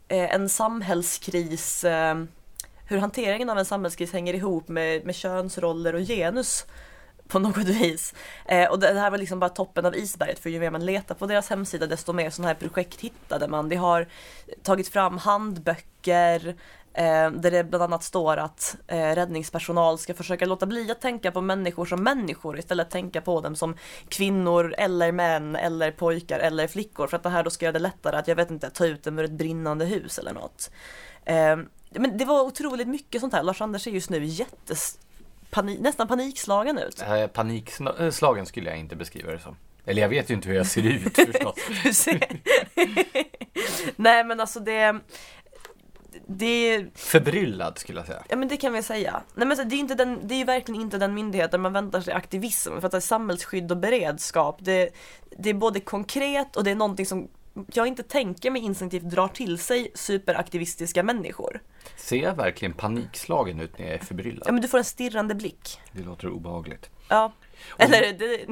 en 0.07 0.49
samhällskris, 0.49 1.83
eh, 1.83 2.15
hur 2.85 2.97
hanteringen 2.97 3.49
av 3.49 3.57
en 3.57 3.65
samhällskris 3.65 4.13
hänger 4.13 4.33
ihop 4.33 4.67
med, 4.67 5.05
med 5.05 5.15
könsroller 5.15 5.95
och 5.95 6.01
genus 6.01 6.65
på 7.27 7.39
något 7.39 7.57
vis. 7.57 8.13
Eh, 8.45 8.69
och 8.69 8.79
det 8.79 8.99
här 8.99 9.11
var 9.11 9.17
liksom 9.17 9.39
bara 9.39 9.49
toppen 9.49 9.85
av 9.85 9.95
isberget 9.95 10.39
för 10.39 10.49
ju 10.49 10.59
mer 10.59 10.71
man 10.71 10.85
letar 10.85 11.15
på 11.15 11.25
deras 11.25 11.49
hemsida 11.49 11.87
desto 11.87 12.13
mer 12.13 12.29
sådana 12.29 12.47
här 12.47 12.55
projekt 12.55 13.01
hittade 13.01 13.47
man. 13.47 13.69
De 13.69 13.75
har 13.75 14.07
tagit 14.63 14.87
fram 14.87 15.17
handböcker, 15.17 16.55
där 17.03 17.51
det 17.51 17.63
bland 17.63 17.83
annat 17.83 18.03
står 18.03 18.37
att 18.37 18.75
eh, 18.87 18.97
räddningspersonal 19.15 19.97
ska 19.97 20.13
försöka 20.13 20.45
låta 20.45 20.65
bli 20.65 20.91
att 20.91 21.01
tänka 21.01 21.31
på 21.31 21.41
människor 21.41 21.85
som 21.85 22.03
människor 22.03 22.59
istället 22.59 22.89
tänka 22.89 23.21
på 23.21 23.41
dem 23.41 23.55
som 23.55 23.75
kvinnor 24.09 24.75
eller 24.77 25.11
män 25.11 25.55
eller 25.55 25.91
pojkar 25.91 26.39
eller 26.39 26.67
flickor 26.67 27.07
för 27.07 27.17
att 27.17 27.23
det 27.23 27.29
här 27.29 27.43
då 27.43 27.49
ska 27.49 27.65
göra 27.65 27.73
det 27.73 27.79
lättare 27.79 28.17
att, 28.17 28.27
jag 28.27 28.35
vet 28.35 28.51
inte, 28.51 28.69
ta 28.69 28.85
ut 28.85 29.03
dem 29.03 29.19
ur 29.19 29.25
ett 29.25 29.31
brinnande 29.31 29.85
hus 29.85 30.17
eller 30.19 30.33
något. 30.33 30.71
Eh, 31.25 31.57
Men 31.91 32.17
det 32.17 32.25
var 32.25 32.41
otroligt 32.41 32.87
mycket 32.87 33.21
sånt 33.21 33.33
här. 33.33 33.43
Lars-Anders 33.43 33.79
ser 33.83 33.91
just 33.91 34.09
nu 34.09 34.23
jättes, 34.25 34.99
pani, 35.49 35.77
nästan 35.79 36.07
panikslagen 36.07 36.77
ut. 36.77 37.01
Eh, 37.01 37.27
Panikslagen 37.27 38.45
skulle 38.45 38.69
jag 38.69 38.79
inte 38.79 38.95
beskriva 38.95 39.31
det 39.31 39.39
som. 39.39 39.55
Eller 39.85 40.01
jag 40.01 40.09
vet 40.09 40.29
ju 40.29 40.33
inte 40.33 40.49
hur 40.49 40.55
jag 40.55 40.67
ser 40.67 40.85
ut 40.85 41.15
förstås. 41.15 42.07
Nej 43.95 44.23
men 44.23 44.39
alltså 44.39 44.59
det 44.59 44.99
det, 46.27 46.85
Förbryllad 46.95 47.77
skulle 47.77 47.99
jag 47.99 48.07
säga. 48.07 48.23
ja 48.29 48.35
men 48.35 48.47
det 48.47 48.57
kan 48.57 48.73
vi 48.73 48.83
säga. 48.83 49.21
Nej 49.35 49.47
men 49.47 49.57
så 49.57 49.63
det 49.63 49.75
är, 49.75 49.79
inte 49.79 49.95
den, 49.95 50.27
det 50.27 50.33
är 50.35 50.37
ju 50.39 50.45
verkligen 50.45 50.81
inte 50.81 50.97
den 50.97 51.13
myndigheten 51.13 51.61
man 51.61 51.73
väntar 51.73 52.01
sig 52.01 52.13
aktivism 52.13 52.79
för 52.79 52.85
att 52.85 52.91
det 52.91 52.97
är 52.97 53.01
samhällsskydd 53.01 53.71
och 53.71 53.77
beredskap. 53.77 54.57
Det, 54.59 54.89
det 55.37 55.49
är 55.49 55.53
både 55.53 55.79
konkret 55.79 56.55
och 56.55 56.63
det 56.63 56.71
är 56.71 56.75
någonting 56.75 57.05
som 57.05 57.27
jag 57.73 57.87
inte 57.87 58.03
tänker 58.03 58.51
mig 58.51 58.61
instinktivt 58.61 59.03
drar 59.03 59.27
till 59.27 59.57
sig 59.57 59.91
superaktivistiska 59.95 61.03
människor. 61.03 61.61
Ser 61.95 62.17
jag 62.17 62.35
verkligen 62.35 62.73
panikslagen 62.73 63.59
ut 63.59 63.79
när 63.79 63.85
jag 63.85 63.95
är 63.95 63.99
förbryllad? 64.05 64.43
Ja 64.47 64.51
men 64.51 64.61
du 64.61 64.67
får 64.67 64.77
en 64.77 64.83
stirrande 64.83 65.35
blick. 65.35 65.79
Det 65.91 66.03
låter 66.03 66.29
obehagligt. 66.29 66.89
Ja. 67.09 67.33
Eller 67.77 68.13
det, 68.13 68.45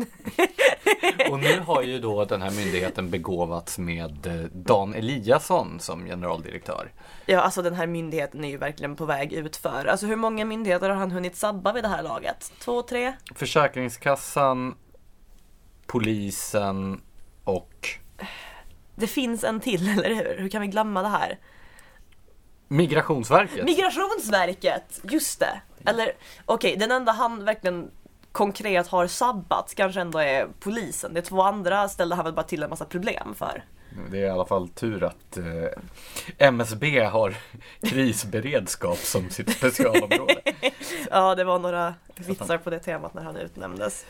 Och 1.32 1.40
nu 1.40 1.60
har 1.60 1.82
ju 1.82 2.00
då 2.00 2.26
den 2.26 2.42
här 2.42 2.52
myndigheten 2.52 3.10
begåvats 3.10 3.78
med 3.78 4.28
eh, 4.28 4.34
Dan 4.54 4.94
Eliasson 4.94 5.80
som 5.80 6.06
generaldirektör. 6.06 6.92
ja 7.26 7.40
alltså 7.40 7.62
den 7.62 7.74
här 7.74 7.88
myndigheten 7.88 8.44
är 8.46 8.50
ju 8.50 8.58
verkligen 8.58 8.96
på 8.96 9.06
väg 9.06 9.34
utför. 9.34 9.86
Alltså 9.86 10.06
hur 10.06 10.16
många 10.16 10.46
myndigheter 10.46 10.90
har 10.90 10.96
han 10.96 11.12
hunnit 11.12 11.36
sabba 11.36 11.74
vid 11.74 11.84
det 11.84 11.88
här 11.88 12.04
laget? 12.04 12.52
Två, 12.60 12.82
tre? 12.82 13.14
Försäkringskassan, 13.36 14.76
polisen 15.86 17.02
och 17.44 17.90
Det 18.96 19.08
finns 19.08 19.44
en 19.44 19.60
till, 19.60 19.90
eller 19.90 20.16
hur? 20.16 20.38
Hur 20.40 20.50
kan 20.50 20.62
vi 20.62 20.68
glömma 20.68 21.02
det 21.02 21.08
här? 21.08 21.40
Migrationsverket. 22.68 23.66
Migrationsverket! 23.66 25.00
Just 25.04 25.40
det! 25.40 25.62
Eller 25.86 26.12
okej, 26.46 26.76
den 26.78 26.92
enda 26.92 27.12
han 27.12 27.46
verkligen 27.46 27.92
konkret 28.36 28.88
har 28.88 29.08
sabbat 29.08 29.74
kanske 29.76 30.02
ändå 30.02 30.20
är 30.20 30.48
polisen. 30.60 31.14
Det 31.14 31.20
är 31.20 31.22
två 31.22 31.42
andra 31.42 31.90
ställde 31.90 32.16
han 32.16 32.26
väl 32.26 32.34
bara 32.34 32.46
till 32.46 32.64
en 32.64 32.70
massa 32.70 32.86
problem 32.86 33.36
för. 33.36 33.64
Det 34.12 34.18
är 34.18 34.26
i 34.26 34.30
alla 34.30 34.46
fall 34.46 34.70
tur 34.70 35.04
att 35.04 35.38
eh, 35.38 36.48
MSB 36.48 37.04
har 37.04 37.36
krisberedskap 37.82 38.98
som 38.98 39.30
sitt 39.30 39.52
specialområde. 39.52 40.36
Ja, 41.12 41.36
det 41.36 41.44
var 41.44 41.60
några 41.60 41.94
vitsar 42.16 42.58
på 42.58 42.70
det 42.70 42.80
temat 42.80 43.14
när 43.14 43.24
han 43.24 43.38
utnämndes. 43.38 44.06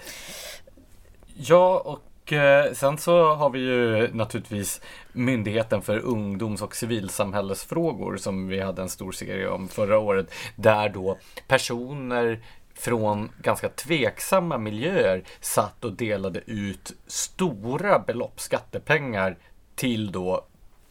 Ja, 1.36 1.80
och 1.80 2.34
eh, 2.34 2.74
sen 2.74 2.98
så 2.98 3.34
har 3.34 3.50
vi 3.50 3.60
ju 3.60 4.14
naturligtvis 4.14 4.82
Myndigheten 5.12 5.82
för 5.82 6.00
ungdoms 6.00 6.62
och 6.62 6.76
civilsamhällesfrågor 6.76 8.18
som 8.18 8.48
vi 8.48 8.60
hade 8.60 8.82
en 8.82 8.90
stor 8.90 9.12
serie 9.12 9.50
om 9.50 9.68
förra 9.68 10.00
året. 10.00 10.32
Där 10.56 10.90
då 10.90 11.18
personer 11.48 12.40
från 12.76 13.32
ganska 13.42 13.70
tveksamma 13.70 14.58
miljöer 14.58 15.24
satt 15.42 15.86
och 15.86 15.94
delade 15.94 16.42
ut 16.46 16.94
stora 17.08 18.00
belopp 18.00 18.40
skattepengar 18.40 19.38
till 19.76 20.12
då 20.12 20.46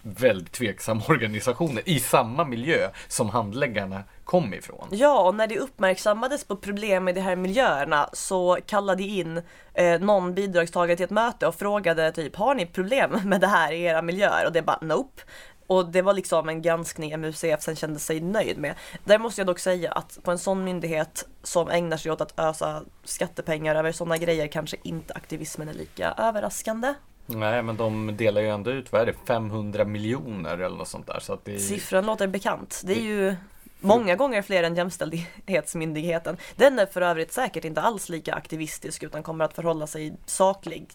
väldigt 0.05 0.53
tveksamma 0.53 1.03
organisationer 1.09 1.83
i 1.89 2.01
samma 2.01 2.45
miljö 2.45 2.91
som 3.09 3.29
handläggarna 3.29 4.03
kom 4.25 4.55
ifrån. 4.55 4.89
Ja, 4.91 5.21
och 5.21 5.35
när 5.35 5.47
det 5.47 5.59
uppmärksammades 5.59 6.45
på 6.45 6.57
problem 6.57 7.09
i 7.09 7.13
de 7.13 7.21
här 7.21 7.37
miljöerna 7.37 8.11
så 8.13 8.59
kallade 8.67 9.03
in 9.03 9.43
eh, 9.75 10.01
någon 10.01 10.35
bidragstagare 10.35 10.97
till 10.97 11.05
ett 11.05 11.11
möte 11.11 11.47
och 11.47 11.55
frågade 11.55 12.13
typ 12.13 12.37
har 12.37 12.55
ni 12.55 12.67
problem 12.67 13.21
med 13.25 13.41
det 13.41 13.47
här 13.47 13.73
i 13.73 13.83
era 13.83 14.03
miljöer? 14.03 14.47
Och 14.47 14.53
det 14.53 14.63
bara 14.63 14.79
nope. 14.81 15.23
Och 15.67 15.87
det 15.89 16.03
var 16.03 16.13
liksom 16.13 16.49
en 16.49 16.63
granskning 16.63 17.21
MUCF 17.21 17.61
sen 17.63 17.77
kände 17.77 17.99
sig 17.99 18.21
nöjd 18.21 18.59
med. 18.59 18.75
Där 19.05 19.19
måste 19.19 19.41
jag 19.41 19.47
dock 19.47 19.59
säga 19.59 19.93
att 19.93 20.19
på 20.23 20.31
en 20.31 20.39
sån 20.39 20.65
myndighet 20.65 21.27
som 21.43 21.69
ägnar 21.69 21.97
sig 21.97 22.13
åt 22.13 22.21
att 22.21 22.39
ösa 22.41 22.83
skattepengar 23.05 23.75
över 23.75 23.93
sådana 23.93 24.19
grejer 24.19 24.47
kanske 24.47 24.77
inte 24.83 25.15
aktivismen 25.15 25.69
är 25.69 25.75
lika 25.75 26.13
överraskande. 26.19 26.95
Nej, 27.27 27.63
men 27.63 27.77
de 27.77 28.17
delar 28.17 28.41
ju 28.41 28.49
ändå 28.49 28.71
ut, 28.71 28.93
vad 28.93 29.01
är 29.01 29.07
det, 29.07 29.15
500 29.27 29.85
miljoner 29.85 30.59
eller 30.59 30.77
något 30.77 30.89
sånt 30.89 31.07
där. 31.07 31.21
Så 31.21 31.33
att 31.33 31.45
det. 31.45 31.59
Siffran 31.59 32.07
låter 32.07 32.27
bekant. 32.27 32.83
Det 32.85 32.93
är 32.99 33.03
ju 33.03 33.37
många 33.81 34.17
gånger 34.17 34.43
fler 34.43 34.63
än 34.63 34.75
Jämställdhetsmyndigheten. 34.77 36.37
Den 36.57 36.79
är 36.79 36.87
för 36.87 37.01
övrigt 37.03 37.33
säkert 37.33 37.65
inte 37.65 37.81
alls 37.81 38.09
lika 38.09 38.35
aktivistisk 38.35 39.03
utan 39.03 39.23
kommer 39.23 39.45
att 39.45 39.55
förhålla 39.55 39.87
sig 39.87 40.17
saklig 40.27 40.87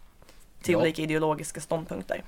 till 0.61 0.73
Ja. 0.73 0.79
olika 0.79 1.01
ideologiska 1.01 1.61
ståndpunkter. 1.61 2.23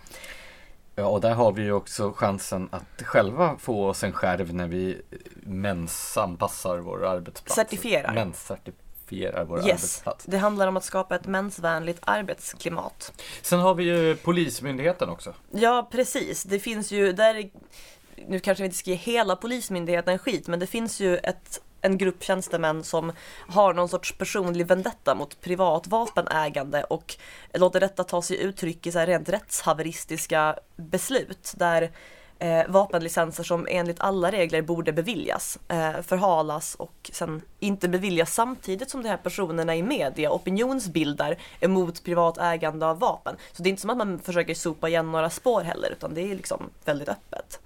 Ja, 0.95 1.05
och 1.05 1.21
där 1.21 1.33
har 1.33 1.51
vi 1.51 1.61
ju 1.63 1.71
också 1.73 2.11
chansen 2.11 2.69
att 2.71 3.01
själva 3.03 3.57
få 3.57 3.87
oss 3.87 4.03
en 4.03 4.11
skärv 4.11 4.53
när 4.53 4.67
vi 4.67 5.01
mensanpassar 5.43 6.77
vår 6.77 7.05
arbetsplats. 7.05 7.55
Certifierar. 7.55 8.13
Menscertifierar 8.13 9.45
vår 9.45 9.57
Yes, 9.59 9.67
arbetsplats. 9.69 10.25
det 10.25 10.37
handlar 10.37 10.67
om 10.67 10.77
att 10.77 10.83
skapa 10.83 11.15
ett 11.15 11.25
mensvänligt 11.27 11.99
arbetsklimat. 12.01 13.13
Sen 13.41 13.59
har 13.59 13.75
vi 13.75 13.83
ju 13.83 14.15
Polismyndigheten 14.15 15.09
också. 15.09 15.33
Ja, 15.51 15.87
precis. 15.91 16.43
Det 16.43 16.59
finns 16.59 16.91
ju 16.91 17.11
där, 17.13 17.49
nu 18.27 18.39
kanske 18.39 18.61
vi 18.63 18.65
inte 18.65 18.77
ska 18.77 18.89
ge 18.89 18.95
hela 18.95 19.35
Polismyndigheten 19.35 20.19
skit, 20.19 20.47
men 20.47 20.59
det 20.59 20.67
finns 20.67 20.99
ju 20.99 21.17
ett, 21.17 21.61
en 21.81 21.97
grupp 21.97 22.23
tjänstemän 22.23 22.83
som 22.83 23.11
har 23.47 23.73
någon 23.73 23.89
sorts 23.89 24.17
personlig 24.17 24.67
vendetta 24.67 25.15
mot 25.15 25.41
privat 25.41 25.87
vapenägande 25.87 26.83
och 26.83 27.15
låter 27.53 27.79
detta 27.79 28.03
ta 28.03 28.21
sig 28.21 28.37
uttryck 28.37 28.87
i 28.87 28.91
så 28.91 28.99
här 28.99 29.07
rent 29.07 29.29
rättshaveristiska 29.29 30.55
beslut 30.75 31.53
där 31.57 31.91
eh, 32.39 32.67
vapenlicenser 32.67 33.43
som 33.43 33.67
enligt 33.69 33.99
alla 33.99 34.31
regler 34.31 34.61
borde 34.61 34.93
beviljas 34.93 35.59
eh, 35.67 36.01
förhalas 36.01 36.75
och 36.75 37.11
sen 37.13 37.41
inte 37.59 37.89
beviljas 37.89 38.33
samtidigt 38.33 38.89
som 38.89 39.03
de 39.03 39.09
här 39.09 39.17
personerna 39.17 39.75
i 39.75 39.83
media 39.83 40.31
opinionsbildar 40.31 41.37
emot 41.59 42.03
privat 42.03 42.37
ägande 42.37 42.85
av 42.85 42.99
vapen. 42.99 43.35
Så 43.51 43.63
det 43.63 43.69
är 43.69 43.71
inte 43.71 43.81
som 43.81 43.89
att 43.89 43.97
man 43.97 44.19
försöker 44.19 44.53
sopa 44.53 44.89
igen 44.89 45.11
några 45.11 45.29
spår 45.29 45.61
heller 45.61 45.89
utan 45.89 46.13
det 46.13 46.21
är 46.21 46.35
liksom 46.35 46.69
väldigt 46.85 47.09
öppet. 47.09 47.59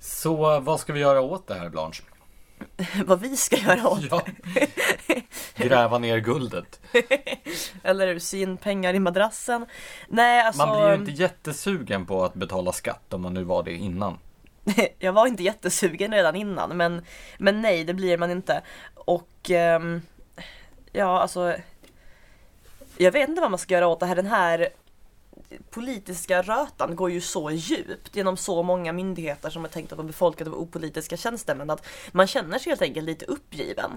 Så 0.00 0.60
vad 0.60 0.80
ska 0.80 0.92
vi 0.92 1.00
göra 1.00 1.20
åt 1.20 1.46
det 1.46 1.54
här 1.54 1.68
Blanche? 1.68 2.02
Vad 3.06 3.20
vi 3.20 3.36
ska 3.36 3.56
göra 3.56 3.88
åt 3.88 4.04
Ja. 4.10 4.22
Gräva 5.56 5.98
ner 5.98 6.18
guldet. 6.18 6.80
eller 7.82 8.18
sy 8.18 8.42
in 8.42 8.56
pengar 8.56 8.94
i 8.94 8.98
madrassen. 8.98 9.66
Nej 10.08 10.42
alltså, 10.42 10.66
Man 10.66 10.78
blir 10.78 10.88
ju 10.88 10.94
inte 10.94 11.22
jättesugen 11.22 12.06
på 12.06 12.24
att 12.24 12.34
betala 12.34 12.72
skatt 12.72 13.12
om 13.14 13.22
man 13.22 13.34
nu 13.34 13.44
var 13.44 13.62
det 13.62 13.72
innan. 13.72 14.18
jag 14.98 15.12
var 15.12 15.26
inte 15.26 15.42
jättesugen 15.42 16.12
redan 16.12 16.36
innan 16.36 16.76
men, 16.76 17.04
men 17.38 17.62
nej 17.62 17.84
det 17.84 17.94
blir 17.94 18.18
man 18.18 18.30
inte. 18.30 18.62
Och 18.94 19.50
ehm, 19.50 20.02
ja 20.92 21.20
alltså 21.20 21.56
jag 22.96 23.12
vet 23.12 23.28
inte 23.28 23.40
vad 23.40 23.50
man 23.50 23.58
ska 23.58 23.74
göra 23.74 23.86
åt 23.86 24.00
det 24.00 24.06
här. 24.06 24.16
Den 24.16 24.26
här 24.26 24.68
politiska 25.70 26.42
rötan 26.42 26.96
går 26.96 27.10
ju 27.10 27.20
så 27.20 27.50
djupt 27.50 28.16
genom 28.16 28.36
så 28.36 28.62
många 28.62 28.92
myndigheter 28.92 29.50
som 29.50 29.64
är 29.64 29.68
tänkta 29.68 29.94
att 29.94 29.98
vara 29.98 30.06
befolkade 30.06 30.50
av 30.50 30.56
opolitiska 30.56 31.16
tjänstemän 31.16 31.70
att 31.70 31.86
man 32.12 32.26
känner 32.26 32.58
sig 32.58 32.70
helt 32.70 32.82
enkelt 32.82 33.06
lite 33.06 33.24
uppgiven. 33.24 33.90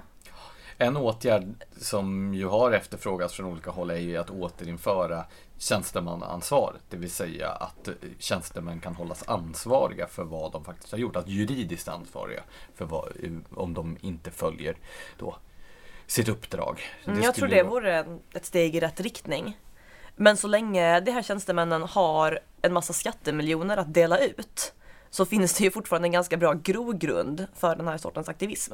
En 0.78 0.98
åtgärd 0.98 1.44
som 1.78 2.34
ju 2.34 2.46
har 2.46 2.72
efterfrågats 2.72 3.34
från 3.34 3.46
olika 3.46 3.70
håll 3.70 3.90
är 3.90 3.96
ju 3.96 4.18
att 4.18 4.30
återinföra 4.30 5.26
tjänstemannaansvaret. 5.58 6.82
Det 6.90 6.98
vill 6.98 7.12
säga 7.12 7.50
att 7.50 7.90
tjänstemän 8.20 8.80
kan 8.80 8.96
hållas 8.96 9.24
ansvariga 9.28 10.08
för 10.08 10.24
vad 10.24 10.52
de 10.52 10.64
faktiskt 10.64 10.92
har 10.92 11.00
gjort. 11.00 11.16
Att 11.16 11.28
juridiskt 11.28 11.88
ansvariga 11.88 12.44
för 12.76 12.86
vad, 12.86 13.14
om 13.56 13.74
de 13.74 13.98
inte 14.02 14.32
följer 14.32 14.78
då 15.18 15.36
sitt 16.08 16.30
uppdrag. 16.30 16.82
Mm, 17.06 17.22
jag 17.22 17.36
tror 17.36 17.48
det 17.48 17.64
vore 17.64 18.20
ett 18.34 18.46
steg 18.46 18.76
i 18.76 18.80
rätt 18.80 19.00
riktning. 19.00 19.58
Men 20.16 20.38
så 20.38 20.48
länge 20.48 21.00
de 21.00 21.12
här 21.12 21.22
tjänstemännen 21.22 21.82
har 21.82 22.40
en 22.62 22.74
massa 22.74 22.94
skattemiljoner 22.94 23.78
att 23.78 23.94
dela 23.94 24.20
ut 24.20 24.74
så 25.10 25.26
finns 25.26 25.54
det 25.54 25.64
ju 25.64 25.72
fortfarande 25.72 26.08
en 26.08 26.12
ganska 26.12 26.38
bra 26.38 26.54
grogrund 26.54 27.48
för 27.56 27.76
den 27.76 27.88
här 27.88 27.98
sortens 27.98 28.30
aktivism. 28.30 28.74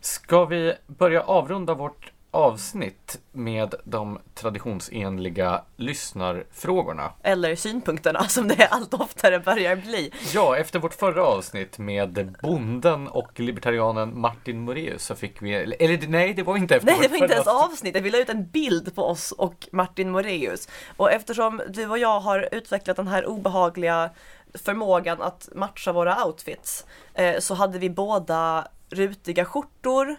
Ska 0.00 0.44
vi 0.44 0.74
börja 0.86 1.22
avrunda 1.22 1.74
vårt 1.74 2.12
avsnitt 2.34 3.20
med 3.32 3.74
de 3.84 4.18
traditionsenliga 4.34 5.62
lyssnarfrågorna? 5.76 7.12
Eller 7.22 7.56
synpunkterna 7.56 8.24
som 8.28 8.48
det 8.48 8.66
allt 8.66 8.94
oftare 8.94 9.40
börjar 9.40 9.76
bli. 9.76 10.12
Ja, 10.34 10.56
efter 10.56 10.78
vårt 10.78 10.94
förra 10.94 11.24
avsnitt 11.24 11.78
med 11.78 12.36
bonden 12.42 13.08
och 13.08 13.40
libertarianen 13.40 14.20
Martin 14.20 14.60
Moreus 14.60 15.04
så 15.04 15.14
fick 15.14 15.42
vi, 15.42 15.54
eller 15.54 16.06
nej 16.08 16.34
det 16.34 16.42
var 16.42 16.56
inte 16.56 16.76
efter 16.76 16.86
Nej, 16.86 16.98
det 17.02 17.08
var 17.08 17.16
inte 17.16 17.34
ens 17.34 17.46
avsnitt. 17.46 17.72
avsnittet. 17.72 18.02
Vi 18.02 18.10
la 18.10 18.18
ut 18.18 18.28
en 18.28 18.46
bild 18.46 18.94
på 18.94 19.04
oss 19.04 19.32
och 19.32 19.68
Martin 19.72 20.10
Moreus. 20.10 20.68
Och 20.96 21.12
eftersom 21.12 21.62
du 21.68 21.86
och 21.86 21.98
jag 21.98 22.20
har 22.20 22.48
utvecklat 22.52 22.96
den 22.96 23.08
här 23.08 23.26
obehagliga 23.26 24.10
förmågan 24.54 25.22
att 25.22 25.48
matcha 25.54 25.92
våra 25.92 26.24
outfits 26.24 26.86
eh, 27.14 27.38
så 27.38 27.54
hade 27.54 27.78
vi 27.78 27.90
båda 27.90 28.68
rutiga 28.90 29.44
skjortor. 29.44 30.16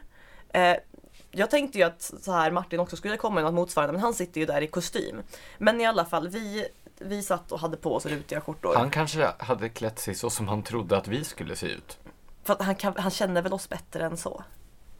Jag 1.35 1.49
tänkte 1.49 1.77
ju 1.77 1.83
att 1.83 2.01
så 2.21 2.31
här 2.31 2.51
Martin 2.51 2.79
också 2.79 2.95
skulle 2.95 3.17
komma 3.17 3.39
i 3.39 3.43
något 3.43 3.53
motsvarande 3.53 3.93
men 3.93 4.01
han 4.01 4.13
sitter 4.13 4.39
ju 4.39 4.45
där 4.45 4.61
i 4.61 4.67
kostym. 4.67 5.21
Men 5.57 5.81
i 5.81 5.85
alla 5.85 6.05
fall, 6.05 6.29
vi 6.29 6.67
vi 6.97 7.23
satt 7.23 7.51
och 7.51 7.59
hade 7.59 7.77
på 7.77 7.95
oss 7.95 8.05
rutiga 8.05 8.41
skjortor. 8.41 8.75
Han 8.75 8.89
kanske 8.89 9.33
hade 9.39 9.69
klätt 9.69 9.99
sig 9.99 10.15
så 10.15 10.29
som 10.29 10.47
han 10.47 10.63
trodde 10.63 10.97
att 10.97 11.07
vi 11.07 11.23
skulle 11.23 11.55
se 11.55 11.67
ut. 11.67 11.97
För 12.43 12.53
att 12.53 12.61
han, 12.61 12.75
kan, 12.75 12.93
han 12.97 13.11
känner 13.11 13.41
väl 13.41 13.53
oss 13.53 13.69
bättre 13.69 14.05
än 14.05 14.17
så. 14.17 14.43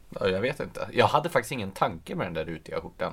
Ja, 0.08 0.28
Jag 0.28 0.40
vet 0.40 0.60
inte. 0.60 0.88
Jag 0.92 1.06
hade 1.06 1.28
faktiskt 1.28 1.52
ingen 1.52 1.70
tanke 1.70 2.14
med 2.14 2.26
den 2.26 2.34
där 2.34 2.44
rutiga 2.44 2.80
skjortan. 2.80 3.12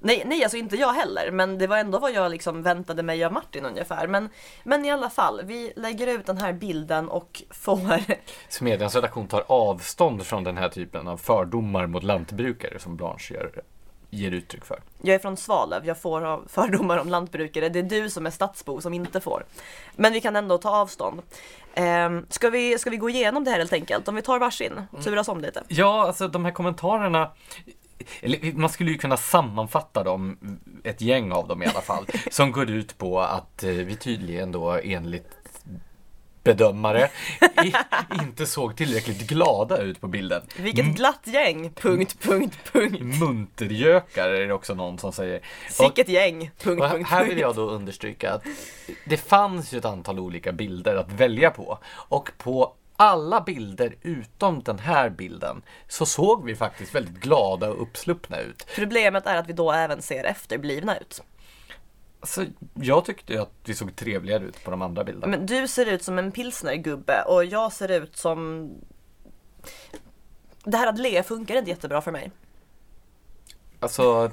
Nej, 0.00 0.22
nej, 0.26 0.42
alltså 0.42 0.56
inte 0.56 0.76
jag 0.76 0.92
heller, 0.92 1.30
men 1.30 1.58
det 1.58 1.66
var 1.66 1.76
ändå 1.76 1.98
vad 1.98 2.12
jag 2.12 2.30
liksom 2.30 2.62
väntade 2.62 3.02
mig 3.02 3.24
av 3.24 3.32
Martin 3.32 3.64
ungefär. 3.64 4.06
Men, 4.06 4.28
men 4.64 4.84
i 4.84 4.90
alla 4.90 5.10
fall, 5.10 5.40
vi 5.44 5.72
lägger 5.76 6.06
ut 6.06 6.26
den 6.26 6.38
här 6.38 6.52
bilden 6.52 7.08
och 7.08 7.42
får 7.50 8.00
Smedjans 8.48 8.94
redaktion 8.94 9.28
tar 9.28 9.44
avstånd 9.48 10.26
från 10.26 10.44
den 10.44 10.56
här 10.56 10.68
typen 10.68 11.08
av 11.08 11.16
fördomar 11.16 11.86
mot 11.86 12.02
lantbrukare 12.02 12.78
som 12.78 12.96
Blanche 12.96 13.34
gör, 13.34 13.62
ger 14.10 14.30
uttryck 14.30 14.64
för. 14.64 14.82
Jag 15.02 15.14
är 15.14 15.18
från 15.18 15.36
Svalöv, 15.36 15.86
jag 15.86 16.00
får 16.00 16.20
ha 16.20 16.42
fördomar 16.48 16.98
om 16.98 17.08
lantbrukare. 17.08 17.68
Det 17.68 17.78
är 17.78 17.82
du 17.82 18.10
som 18.10 18.26
är 18.26 18.30
stadsbo 18.30 18.80
som 18.80 18.94
inte 18.94 19.20
får. 19.20 19.44
Men 19.96 20.12
vi 20.12 20.20
kan 20.20 20.36
ändå 20.36 20.58
ta 20.58 20.70
avstånd. 20.70 21.22
Ehm, 21.74 22.26
ska, 22.28 22.50
vi, 22.50 22.78
ska 22.78 22.90
vi 22.90 22.96
gå 22.96 23.10
igenom 23.10 23.44
det 23.44 23.50
här 23.50 23.58
helt 23.58 23.72
enkelt? 23.72 24.08
Om 24.08 24.14
vi 24.14 24.22
tar 24.22 24.38
varsin, 24.38 24.82
turas 25.04 25.28
om 25.28 25.40
lite. 25.40 25.62
Ja, 25.68 26.06
alltså 26.06 26.28
de 26.28 26.44
här 26.44 26.52
kommentarerna 26.52 27.30
eller 28.20 28.52
man 28.52 28.70
skulle 28.70 28.90
ju 28.90 28.98
kunna 28.98 29.16
sammanfatta 29.16 30.04
dem, 30.04 30.38
ett 30.84 31.00
gäng 31.00 31.32
av 31.32 31.48
dem 31.48 31.62
i 31.62 31.66
alla 31.66 31.80
fall, 31.80 32.06
som 32.30 32.52
går 32.52 32.70
ut 32.70 32.98
på 32.98 33.20
att 33.20 33.64
eh, 33.64 33.70
vi 33.70 33.96
tydligen 33.96 34.52
då 34.52 34.72
enligt 34.72 35.36
bedömare 36.46 37.08
i, 37.64 37.72
inte 38.22 38.46
såg 38.46 38.76
tillräckligt 38.76 39.26
glada 39.26 39.78
ut 39.78 40.00
på 40.00 40.08
bilden. 40.08 40.42
Vilket 40.58 40.86
glatt 40.86 41.22
gäng! 41.24 41.70
Punkt, 41.70 42.16
punkt, 42.20 42.58
punkt. 42.72 43.00
Muntergökar 43.20 44.28
är 44.28 44.46
det 44.46 44.54
också 44.54 44.74
någon 44.74 44.98
som 44.98 45.12
säger. 45.12 45.40
Sicket 45.70 46.08
gäng! 46.08 46.50
Punkt, 46.62 46.82
och 46.82 46.90
punkt, 46.90 47.08
här 47.10 47.24
vill 47.24 47.38
jag 47.38 47.54
då 47.54 47.70
understryka 47.70 48.32
att 48.32 48.44
det 49.04 49.16
fanns 49.16 49.74
ju 49.74 49.78
ett 49.78 49.84
antal 49.84 50.18
olika 50.18 50.52
bilder 50.52 50.96
att 50.96 51.12
välja 51.12 51.50
på. 51.50 51.78
Och 51.86 52.30
på 52.38 52.72
alla 52.96 53.40
bilder 53.40 53.94
utom 54.02 54.62
den 54.62 54.78
här 54.78 55.10
bilden 55.10 55.62
så 55.88 56.06
såg 56.06 56.44
vi 56.44 56.56
faktiskt 56.56 56.94
väldigt 56.94 57.20
glada 57.20 57.70
och 57.70 57.82
uppsluppna 57.82 58.40
ut. 58.40 58.66
Problemet 58.74 59.26
är 59.26 59.36
att 59.36 59.48
vi 59.48 59.52
då 59.52 59.72
även 59.72 60.02
ser 60.02 60.24
efterblivna 60.24 60.98
ut. 60.98 61.22
Alltså, 62.20 62.46
jag 62.74 63.04
tyckte 63.04 63.42
att 63.42 63.52
vi 63.64 63.74
såg 63.74 63.96
trevligare 63.96 64.44
ut 64.44 64.64
på 64.64 64.70
de 64.70 64.82
andra 64.82 65.04
bilderna. 65.04 65.26
Men 65.26 65.46
du 65.46 65.68
ser 65.68 65.86
ut 65.86 66.02
som 66.02 66.18
en 66.18 66.32
pilsnergubbe 66.32 67.22
och 67.22 67.44
jag 67.44 67.72
ser 67.72 67.90
ut 67.90 68.16
som... 68.16 68.70
Det 70.64 70.76
här 70.76 70.86
att 70.86 70.98
le 70.98 71.22
funkar 71.22 71.56
inte 71.56 71.70
jättebra 71.70 72.00
för 72.00 72.12
mig. 72.12 72.30
Alltså, 73.80 74.30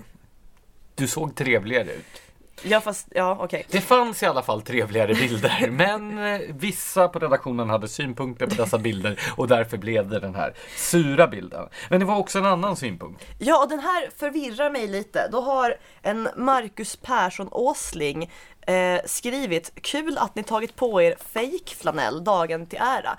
du 0.96 1.08
såg 1.08 1.36
trevligare 1.36 1.94
ut. 1.94 2.22
Ja 2.62 2.82
fast, 2.82 3.08
ja 3.12 3.38
okej. 3.40 3.66
Det 3.70 3.82
fanns 3.82 4.24
i 4.24 4.26
alla 4.26 4.42
fall 4.42 4.62
trevligare 4.62 5.14
bilder, 5.14 5.68
men 5.72 6.18
eh, 6.18 6.42
vissa 6.50 7.08
på 7.08 7.20
redaktionen 7.20 7.70
hade 7.70 7.88
synpunkter 7.88 8.48
på 8.48 8.56
dessa 8.56 8.78
bilder 8.78 9.20
och 9.38 9.48
därför 9.48 9.78
blev 9.78 10.10
det 10.10 10.20
den 10.20 10.36
här 10.36 10.54
sura 10.78 11.28
bilden. 11.28 11.70
Men 11.90 12.00
det 12.00 12.06
var 12.06 12.16
också 12.16 12.40
en 12.40 12.46
annan 12.46 12.76
synpunkt. 12.76 13.26
Ja 13.40 13.64
och 13.64 13.70
den 13.70 13.80
här 13.80 14.10
förvirrar 14.18 14.70
mig 14.70 14.88
lite. 14.88 15.28
Då 15.32 15.42
har 15.42 15.76
en 16.02 16.30
Marcus 16.36 16.96
Persson 16.96 17.48
Åsling 17.52 18.32
eh, 18.62 19.02
skrivit 19.06 19.72
Kul 19.82 20.18
att 20.18 20.36
ni 20.36 20.44
tagit 20.44 20.76
på 20.76 21.02
er 21.02 21.16
fake 21.34 21.76
flanell 21.78 22.24
dagen 22.24 22.66
till 22.66 22.80
ära. 22.82 23.18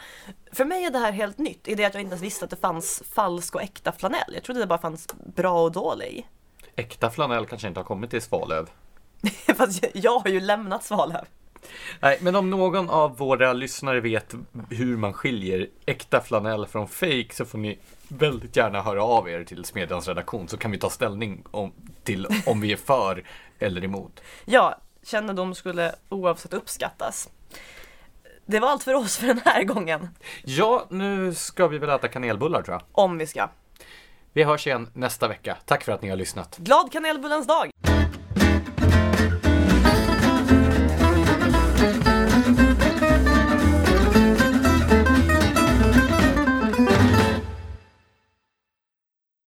För 0.53 0.65
mig 0.65 0.85
är 0.85 0.91
det 0.91 0.99
här 0.99 1.13
helt 1.13 1.39
nytt 1.39 1.69
i 1.69 1.75
det 1.75 1.85
att 1.85 1.95
jag 1.95 2.01
inte 2.01 2.13
ens 2.13 2.23
visste 2.23 2.45
att 2.45 2.51
det 2.51 2.57
fanns 2.57 3.03
falsk 3.15 3.55
och 3.55 3.63
äkta 3.63 3.93
flanell. 3.93 4.35
Jag 4.35 4.43
trodde 4.43 4.61
det 4.61 4.67
bara 4.67 4.79
fanns 4.79 5.07
bra 5.37 5.63
och 5.63 5.73
dålig. 5.73 6.29
Äkta 6.77 7.11
flanell 7.11 7.47
kanske 7.47 7.69
inte 7.69 7.81
har 7.81 7.85
kommit 7.85 8.11
till 8.11 8.23
Svalöv. 8.23 8.69
Fast 9.57 9.85
jag, 9.93 10.19
har 10.19 10.31
ju 10.31 10.41
lämnat 10.41 10.85
Svalöv. 10.85 11.25
Nej, 12.01 12.19
men 12.21 12.37
om 12.37 12.51
någon 12.51 12.91
av 12.91 13.17
våra 13.17 13.53
lyssnare 13.53 14.01
vet 14.01 14.35
hur 14.71 14.97
man 14.97 15.13
skiljer 15.13 15.69
äkta 15.87 16.21
flanell 16.21 16.67
från 16.67 16.89
fake 16.89 17.29
så 17.31 17.45
får 17.45 17.59
ni 17.59 17.79
väldigt 18.09 18.57
gärna 18.57 18.83
höra 18.83 19.05
av 19.05 19.29
er 19.29 19.45
till 19.45 19.65
Smedjans 19.65 20.09
redaktion 20.09 20.49
så 20.49 20.57
kan 20.57 20.71
vi 20.71 20.79
ta 20.79 20.91
ställning 20.91 21.45
om, 21.51 21.73
till 22.03 22.27
om 22.47 22.61
vi 22.61 22.73
är 22.73 22.77
för 22.77 23.25
eller 23.59 23.85
emot. 23.85 24.21
Ja, 24.45 24.79
kännedom 25.03 25.55
skulle 25.55 25.95
oavsett 26.09 26.53
uppskattas. 26.53 27.29
Det 28.47 28.61
var 28.61 28.69
allt 28.69 28.83
för 28.83 28.95
oss 28.95 29.17
för 29.17 29.27
den 29.27 29.41
här 29.45 29.65
gången. 29.65 30.09
Ja, 30.45 30.87
nu 30.91 31.35
ska 31.35 31.69
vi 31.69 31.79
väl 31.79 31.91
äta 31.91 32.09
kanelbullar 32.09 32.63
tror 32.63 32.75
jag. 32.75 32.83
Om 32.93 33.19
vi 33.19 33.27
ska. 33.27 33.49
Vi 34.33 34.45
hörs 34.45 34.67
igen 34.67 34.91
nästa 34.93 35.29
vecka. 35.29 35.57
Tack 35.65 35.85
för 35.85 35.93
att 35.93 36.03
ni 36.03 36.09
har 36.09 36.17
lyssnat. 36.17 36.59
Glad 36.59 36.93
kanelbullens 36.93 37.47
dag! 37.47 37.71